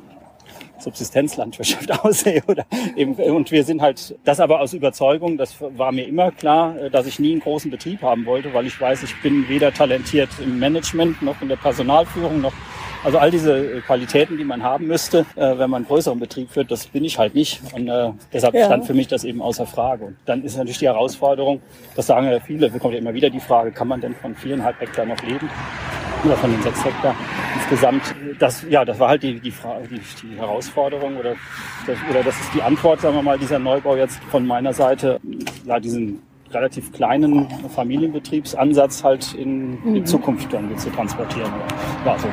Subsistenzlandwirtschaft 0.79 1.91
aussehe. 2.03 2.41
Oder 2.47 2.65
eben, 2.95 3.13
und 3.13 3.51
wir 3.51 3.63
sind 3.63 3.81
halt, 3.81 4.15
das 4.23 4.39
aber 4.39 4.61
aus 4.61 4.73
Überzeugung, 4.73 5.37
das 5.37 5.55
war 5.59 5.91
mir 5.91 6.07
immer 6.07 6.31
klar, 6.31 6.73
dass 6.91 7.05
ich 7.05 7.19
nie 7.19 7.31
einen 7.31 7.41
großen 7.41 7.71
Betrieb 7.71 8.01
haben 8.01 8.25
wollte, 8.25 8.53
weil 8.53 8.65
ich 8.65 8.79
weiß, 8.79 9.03
ich 9.03 9.21
bin 9.21 9.47
weder 9.49 9.73
talentiert 9.73 10.29
im 10.41 10.59
Management 10.59 11.21
noch 11.21 11.41
in 11.41 11.49
der 11.49 11.57
Personalführung 11.57 12.41
noch 12.41 12.53
Also 13.03 13.17
all 13.17 13.31
diese 13.31 13.81
Qualitäten, 13.81 14.37
die 14.37 14.43
man 14.43 14.61
haben 14.61 14.87
müsste, 14.87 15.25
äh, 15.35 15.57
wenn 15.57 15.69
man 15.69 15.83
einen 15.83 15.87
größeren 15.87 16.19
Betrieb 16.19 16.51
führt, 16.51 16.69
das 16.69 16.87
bin 16.87 17.05
ich 17.05 17.17
halt 17.17 17.33
nicht. 17.33 17.61
Und 17.73 17.87
äh, 17.87 18.11
deshalb 18.33 18.55
ja. 18.55 18.65
stand 18.65 18.85
für 18.85 18.93
mich 18.93 19.07
das 19.07 19.23
eben 19.23 19.41
außer 19.41 19.65
Frage. 19.65 20.05
Und 20.05 20.17
dann 20.25 20.43
ist 20.43 20.57
natürlich 20.57 20.79
die 20.79 20.87
Herausforderung, 20.87 21.61
das 21.95 22.07
sagen 22.07 22.29
ja 22.29 22.39
viele, 22.41 22.69
bekommt 22.69 22.93
ja 22.93 22.99
immer 22.99 23.13
wieder 23.13 23.29
die 23.29 23.39
Frage, 23.39 23.71
kann 23.71 23.87
man 23.87 24.01
denn 24.01 24.15
von 24.15 24.35
viereinhalb 24.35 24.79
Hektar 24.81 25.05
noch 25.05 25.21
leben? 25.23 25.49
Oder 26.25 26.35
von 26.35 26.51
den 26.51 26.61
sechs 26.61 26.83
Hektar 26.83 27.15
insgesamt. 27.55 28.03
Das, 28.39 28.65
ja, 28.69 28.83
das 28.83 28.99
war 28.99 29.09
halt 29.09 29.23
die, 29.23 29.39
die, 29.39 29.51
Frage, 29.51 29.87
die, 29.87 30.01
die 30.27 30.37
Herausforderung 30.37 31.17
oder 31.17 31.35
das, 31.87 31.97
oder 32.09 32.23
das 32.23 32.39
ist 32.39 32.53
die 32.53 32.61
Antwort, 32.61 33.01
sagen 33.01 33.15
wir 33.15 33.21
mal, 33.21 33.37
dieser 33.37 33.59
Neubau 33.59 33.95
jetzt 33.95 34.21
von 34.25 34.45
meiner 34.45 34.73
Seite, 34.73 35.19
ja, 35.65 35.79
diesen 35.79 36.21
relativ 36.51 36.91
kleinen 36.91 37.47
Familienbetriebsansatz 37.69 39.03
halt 39.03 39.33
in, 39.33 39.77
in 39.83 39.93
mhm. 39.93 40.05
Zukunft 40.05 40.51
dann 40.51 40.75
zu 40.77 40.89
transportieren. 40.89 41.51
War 42.03 42.17
so. 42.17 42.27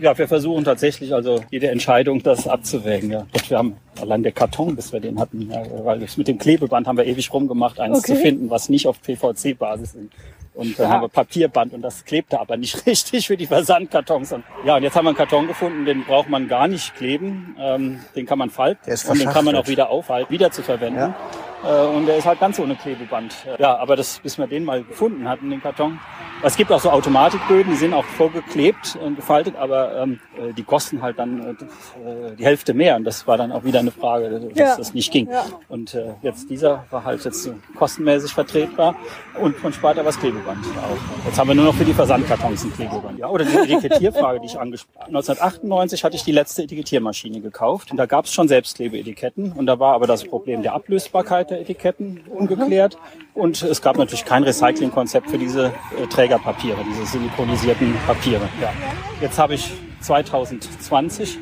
Ja, 0.00 0.16
wir 0.16 0.28
versuchen 0.28 0.64
tatsächlich 0.64 1.14
also 1.14 1.42
jede 1.50 1.70
Entscheidung 1.70 2.22
das 2.22 2.46
abzuwägen. 2.46 3.10
Ja. 3.10 3.20
Und 3.20 3.50
wir 3.50 3.58
haben 3.58 3.76
allein 4.00 4.22
der 4.22 4.32
Karton, 4.32 4.76
bis 4.76 4.92
wir 4.92 5.00
den 5.00 5.18
hatten, 5.18 5.50
ja, 5.50 5.62
weil 5.84 6.06
mit 6.16 6.28
dem 6.28 6.38
Klebeband 6.38 6.86
haben 6.86 6.98
wir 6.98 7.06
ewig 7.06 7.32
rumgemacht, 7.32 7.80
eins 7.80 7.98
okay. 7.98 8.14
zu 8.14 8.16
finden, 8.16 8.50
was 8.50 8.68
nicht 8.68 8.86
auf 8.86 9.00
PVC-Basis 9.00 9.94
ist. 9.94 10.10
Und 10.54 10.78
dann 10.78 10.86
ja. 10.86 10.92
haben 10.92 11.02
wir 11.02 11.08
Papierband 11.08 11.74
und 11.74 11.82
das 11.82 12.04
klebte 12.04 12.40
aber 12.40 12.56
nicht 12.56 12.86
richtig 12.86 13.26
für 13.26 13.36
die 13.36 13.46
Versandkartons. 13.46 14.32
Und 14.32 14.44
ja, 14.64 14.76
und 14.76 14.84
jetzt 14.84 14.94
haben 14.94 15.04
wir 15.04 15.10
einen 15.10 15.18
Karton 15.18 15.48
gefunden, 15.48 15.84
den 15.84 16.04
braucht 16.04 16.28
man 16.28 16.46
gar 16.46 16.68
nicht 16.68 16.94
kleben. 16.94 17.56
Ähm, 17.58 18.00
den 18.14 18.24
kann 18.24 18.38
man 18.38 18.50
falten 18.50 18.90
und 19.08 19.20
den 19.20 19.28
kann 19.28 19.44
man 19.44 19.56
auch 19.56 19.66
wieder 19.66 19.90
aufhalten, 19.90 20.32
wieder 20.32 20.50
zu 20.52 20.62
verwenden. 20.62 20.98
Ja. 20.98 21.16
Äh, 21.62 21.86
und 21.86 22.06
der 22.06 22.16
ist 22.16 22.26
halt 22.26 22.40
ganz 22.40 22.58
ohne 22.58 22.76
Klebeband. 22.76 23.34
Ja, 23.58 23.76
aber 23.76 23.96
das, 23.96 24.18
bis 24.20 24.38
wir 24.38 24.46
den 24.46 24.64
mal 24.64 24.82
gefunden 24.82 25.28
hatten, 25.28 25.50
den 25.50 25.62
Karton. 25.62 25.98
Es 26.42 26.56
gibt 26.56 26.70
auch 26.72 26.80
so 26.80 26.90
Automatikböden, 26.90 27.72
die 27.72 27.78
sind 27.78 27.94
auch 27.94 28.04
vorgeklebt 28.04 28.98
und 29.02 29.16
gefaltet, 29.16 29.56
aber 29.56 29.96
ähm, 30.02 30.20
äh, 30.36 30.52
die 30.52 30.62
kosten 30.62 31.00
halt 31.00 31.18
dann 31.18 31.56
äh, 31.56 32.36
die 32.36 32.44
Hälfte 32.44 32.74
mehr. 32.74 32.96
Und 32.96 33.04
das 33.04 33.26
war 33.26 33.38
dann 33.38 33.52
auch 33.52 33.64
wieder 33.64 33.78
eine 33.78 33.90
Frage, 33.90 34.30
dass 34.30 34.58
ja. 34.58 34.76
das 34.76 34.92
nicht 34.92 35.12
ging. 35.12 35.30
Ja. 35.30 35.46
Und 35.68 35.94
äh, 35.94 36.14
jetzt 36.22 36.50
dieser 36.50 36.84
war 36.90 37.04
halt 37.04 37.24
jetzt 37.24 37.50
kostenmäßig 37.76 38.32
vertretbar 38.32 38.94
und 39.40 39.62
man 39.62 39.72
spart 39.72 39.98
aber 39.98 40.06
das 40.06 40.18
Klebeband 40.18 40.64
auch. 40.66 41.26
Jetzt 41.26 41.38
haben 41.38 41.48
wir 41.48 41.54
nur 41.54 41.66
noch 41.66 41.74
für 41.74 41.84
die 41.84 41.94
Versandkartons 41.94 42.64
ein 42.64 42.72
Klebeband. 42.74 43.18
Ja, 43.18 43.28
oder 43.28 43.44
die 43.44 43.56
Etikettierfrage, 43.56 44.40
die 44.40 44.46
ich 44.46 44.58
angesprochen 44.58 45.00
habe. 45.00 45.08
1998 45.08 46.04
hatte 46.04 46.16
ich 46.16 46.24
die 46.24 46.32
letzte 46.32 46.64
Etikettiermaschine 46.64 47.40
gekauft 47.40 47.90
und 47.90 47.96
da 47.96 48.06
gab 48.06 48.26
es 48.26 48.32
schon 48.32 48.48
Selbstklebeetiketten 48.48 49.52
und 49.52 49.66
da 49.66 49.78
war 49.78 49.94
aber 49.94 50.06
das 50.06 50.24
Problem 50.24 50.62
der 50.62 50.74
Ablösbarkeit 50.74 51.53
Etiketten 51.60 52.20
ungeklärt. 52.28 52.98
Und 53.34 53.62
es 53.62 53.82
gab 53.82 53.96
natürlich 53.96 54.24
kein 54.24 54.42
Recyclingkonzept 54.42 55.30
für 55.30 55.38
diese 55.38 55.66
äh, 55.66 56.06
Trägerpapiere, 56.08 56.78
diese 56.88 57.06
silikonisierten 57.06 57.94
Papiere. 58.06 58.48
Ja. 58.60 58.72
Jetzt 59.20 59.38
habe 59.38 59.54
ich 59.54 59.72
2020 60.00 61.38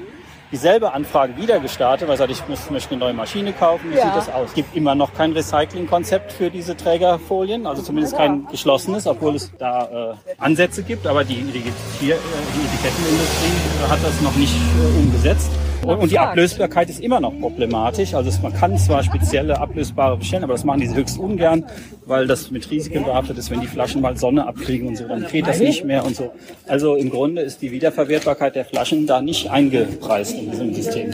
dieselbe 0.53 0.93
Anfrage 0.93 1.37
wieder 1.37 1.59
gestartet, 1.61 2.09
weil 2.09 2.31
ich 2.31 2.47
muss, 2.47 2.71
möchte 2.71 2.91
eine 2.91 3.01
neue 3.01 3.15
Maschine 3.15 3.53
kaufen. 3.53 3.91
Wie 3.91 3.97
ja. 3.97 4.05
sieht 4.05 4.17
das 4.17 4.29
aus? 4.29 4.51
Es 4.51 4.55
gibt 4.55 4.77
immer 4.77 4.95
noch 4.95 5.15
kein 5.15 5.33
Recyclingkonzept 5.33 6.31
für 6.33 6.51
diese 6.51 6.77
Trägerfolien, 6.77 7.67
also 7.67 7.83
zumindest 7.83 8.17
kein 8.17 8.47
geschlossenes, 8.49 9.07
obwohl 9.07 9.35
es 9.35 9.51
da 9.59 10.13
äh, 10.13 10.35
Ansätze 10.39 10.83
gibt, 10.83 11.07
aber 11.07 11.25
die, 11.25 11.37
die, 11.37 11.53
die, 11.53 11.63
die 12.01 12.11
Etikettenindustrie 12.11 13.89
hat 13.89 13.99
das 14.05 14.21
noch 14.21 14.37
nicht 14.37 14.55
äh, 14.55 14.99
umgesetzt. 14.99 15.51
Und, 15.85 15.99
und 15.99 16.13
die 16.13 16.19
Ablösbarkeit 16.19 16.89
ist 16.91 17.01
immer 17.01 17.21
noch 17.21 17.39
problematisch. 17.41 18.15
Also 18.15 18.31
man 18.43 18.53
kann 18.53 18.77
zwar 18.79 19.03
spezielle 19.03 19.59
ablösbare 19.59 20.17
bestellen, 20.17 20.45
aber 20.45 20.53
das 20.53 20.65
machen 20.65 20.81
die 20.81 20.95
höchst 20.95 21.19
ungern, 21.19 21.65
weil 22.07 22.27
das 22.27 22.51
mit 22.51 22.71
Risiken 22.71 23.05
behaftet 23.05 23.39
ist, 23.39 23.51
wenn 23.51 23.61
die 23.61 23.67
Flaschen 23.67 24.01
mal 24.01 24.17
Sonne 24.17 24.47
abkriegen 24.47 24.89
und 24.89 24.97
so, 24.97 25.09
dann 25.09 25.27
geht 25.27 25.47
das 25.47 25.59
nicht 25.59 25.85
mehr 25.85 26.05
und 26.05 26.15
so. 26.15 26.31
Also 26.69 26.95
im 26.95 27.11
Grunde 27.11 27.43
ist 27.43 27.63
die 27.63 27.73
Wiederverwertbarkeit 27.73 28.55
der 28.55 28.65
Flaschen 28.65 29.07
da 29.07 29.21
nicht 29.21 29.51
eingepreist 29.51 30.39
in 30.39 30.51
diesem 30.51 30.73
System. 30.75 31.13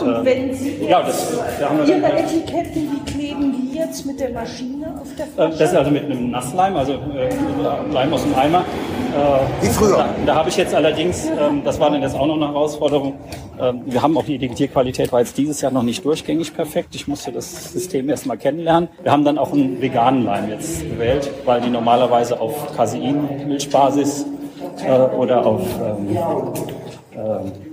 Und, 0.00 0.02
und 0.02 0.24
wenn 0.24 0.50
äh, 0.50 0.54
Sie 0.54 0.84
ja, 0.88 1.02
das, 1.02 1.38
da 1.60 1.68
haben 1.68 1.78
wir 1.78 1.96
Ihre 1.96 2.12
Etiketten, 2.12 2.88
wie 2.92 3.12
kleben 3.12 3.52
die 3.52 3.76
jetzt 3.76 4.06
mit 4.06 4.18
der 4.18 4.30
Maschine 4.30 4.94
auf 5.00 5.08
der 5.16 5.26
Flasche? 5.26 5.54
Äh, 5.54 5.58
das 5.58 5.70
ist 5.70 5.76
also 5.76 5.90
mit 5.90 6.04
einem 6.04 6.30
Nassleim, 6.30 6.76
also 6.76 6.94
äh, 6.94 7.92
Leim 7.92 8.12
aus 8.12 8.22
dem 8.22 8.34
Eimer. 8.34 8.64
Wie 9.60 9.68
früher. 9.68 9.96
Da, 9.96 10.14
da 10.26 10.34
habe 10.34 10.48
ich 10.48 10.56
jetzt 10.56 10.74
allerdings, 10.74 11.26
ähm, 11.26 11.62
das 11.64 11.78
war 11.78 11.90
dann 11.90 12.02
jetzt 12.02 12.16
auch 12.16 12.26
noch 12.26 12.36
eine 12.36 12.48
Herausforderung, 12.48 13.14
ähm, 13.60 13.82
wir 13.86 14.02
haben 14.02 14.16
auch 14.16 14.24
die 14.24 14.36
Etikettierqualität 14.36 15.12
war 15.12 15.20
jetzt 15.20 15.36
dieses 15.36 15.60
Jahr 15.60 15.70
noch 15.70 15.82
nicht 15.82 16.04
durchgängig 16.04 16.54
perfekt. 16.54 16.94
Ich 16.94 17.06
musste 17.06 17.30
das 17.32 17.72
System 17.72 18.08
erstmal 18.08 18.38
kennenlernen. 18.38 18.88
Wir 19.02 19.12
haben 19.12 19.24
dann 19.24 19.38
auch 19.38 19.52
einen 19.52 19.80
veganen 19.80 20.24
Leim 20.24 20.48
jetzt 20.48 20.80
gewählt, 20.80 21.30
weil 21.44 21.60
die 21.60 21.70
normalerweise 21.70 22.40
auf 22.40 22.74
Casein, 22.74 23.46
Milchbasis 23.46 24.26
äh, 24.84 24.90
oder 24.90 25.44
auf 25.46 25.62
ähm, 25.80 26.16
äh, 26.16 27.71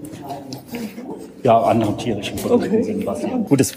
ja, 1.44 1.62
anderen 1.62 1.98
tierischen 1.98 2.38
Produkten 2.38 2.68
okay. 2.68 2.84
sind. 2.84 3.06
Was. 3.06 3.22
Gut, 3.48 3.60
das 3.60 3.74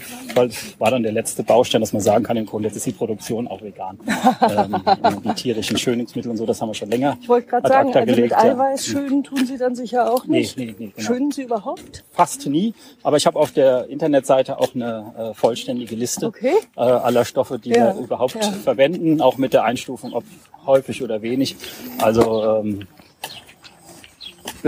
war 0.79 0.91
dann 0.91 1.03
der 1.03 1.11
letzte 1.11 1.43
Baustein, 1.43 1.81
dass 1.81 1.93
man 1.93 2.01
sagen 2.01 2.23
kann 2.23 2.37
im 2.37 2.45
Grunde, 2.45 2.67
jetzt 2.67 2.75
ist 2.75 2.85
die 2.85 2.91
Produktion 2.91 3.47
auch 3.47 3.61
vegan. 3.61 3.99
ähm, 4.41 4.83
die 5.23 5.33
tierischen 5.33 5.77
Schönungsmittel 5.77 6.29
und 6.31 6.37
so, 6.37 6.45
das 6.45 6.61
haben 6.61 6.69
wir 6.69 6.73
schon 6.73 6.89
länger. 6.89 7.17
Ich 7.21 7.29
wollte 7.29 7.47
gerade 7.47 7.67
sagen, 7.67 7.93
also 7.93 8.05
gelegt, 8.05 8.31
mit 8.31 8.33
Eiweiß 8.33 8.87
ja. 8.87 8.93
schönen 8.93 9.23
tun 9.23 9.45
Sie 9.45 9.57
dann 9.57 9.75
sicher 9.75 10.11
auch 10.11 10.25
nicht. 10.25 10.57
Nee, 10.57 10.65
nee, 10.65 10.75
nee, 10.77 10.91
genau. 10.95 11.07
Schönen 11.07 11.31
Sie 11.31 11.43
überhaupt? 11.43 12.03
Fast 12.11 12.45
nie, 12.47 12.73
aber 13.01 13.17
ich 13.17 13.25
habe 13.25 13.39
auf 13.39 13.51
der 13.51 13.87
Internetseite 13.87 14.59
auch 14.59 14.75
eine 14.75 15.13
äh, 15.17 15.33
vollständige 15.33 15.95
Liste 15.95 16.27
okay. 16.27 16.53
äh, 16.75 16.81
aller 16.81 17.25
Stoffe, 17.25 17.59
die 17.59 17.69
ja. 17.69 17.95
wir 17.95 18.03
überhaupt 18.03 18.35
ja. 18.35 18.41
verwenden, 18.41 19.21
auch 19.21 19.37
mit 19.37 19.53
der 19.53 19.63
Einstufung, 19.63 20.13
ob 20.13 20.23
häufig 20.65 21.03
oder 21.03 21.21
wenig. 21.21 21.55
Also 21.99 22.61
ähm, 22.61 22.87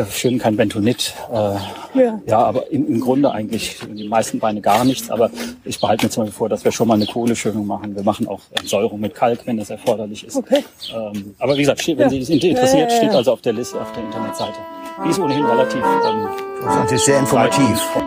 schön 0.09 0.39
kein 0.39 0.55
Bentonit. 0.55 1.13
Äh, 1.31 1.35
ja. 1.35 2.21
ja, 2.25 2.39
aber 2.39 2.71
im, 2.71 2.87
im 2.87 2.99
Grunde 2.99 3.31
eigentlich 3.31 3.77
die 3.87 4.07
meisten 4.07 4.41
Weine 4.41 4.61
gar 4.61 4.83
nichts. 4.83 5.09
Aber 5.09 5.29
ich 5.63 5.79
behalte 5.79 6.05
mir 6.05 6.09
zum 6.09 6.23
Beispiel 6.23 6.37
vor, 6.37 6.49
dass 6.49 6.63
wir 6.63 6.71
schon 6.71 6.87
mal 6.87 6.95
eine 6.95 7.05
Kohleschönung 7.05 7.65
machen. 7.65 7.95
Wir 7.95 8.03
machen 8.03 8.27
auch 8.27 8.41
Säuerung 8.63 8.99
mit 8.99 9.15
Kalk, 9.15 9.41
wenn 9.45 9.57
das 9.57 9.69
erforderlich 9.69 10.25
ist. 10.25 10.35
Okay. 10.35 10.63
Ähm, 10.93 11.35
aber 11.39 11.55
wie 11.55 11.61
gesagt, 11.61 11.81
steht, 11.81 11.97
wenn 11.97 12.05
ja. 12.05 12.09
Sie 12.09 12.19
das 12.19 12.29
interessiert, 12.29 12.91
steht 12.91 13.11
also 13.11 13.33
auf 13.33 13.41
der 13.41 13.53
Liste, 13.53 13.79
auf 13.79 13.91
der 13.93 14.03
Internetseite. 14.03 14.59
Die 15.03 15.09
ist 15.09 15.19
ohnehin 15.19 15.45
relativ. 15.45 15.81
Ähm, 15.83 16.27
das 16.63 16.91
ist 16.91 17.05
sehr 17.05 17.19
informativ. 17.19 17.79
Breit. 17.93 18.05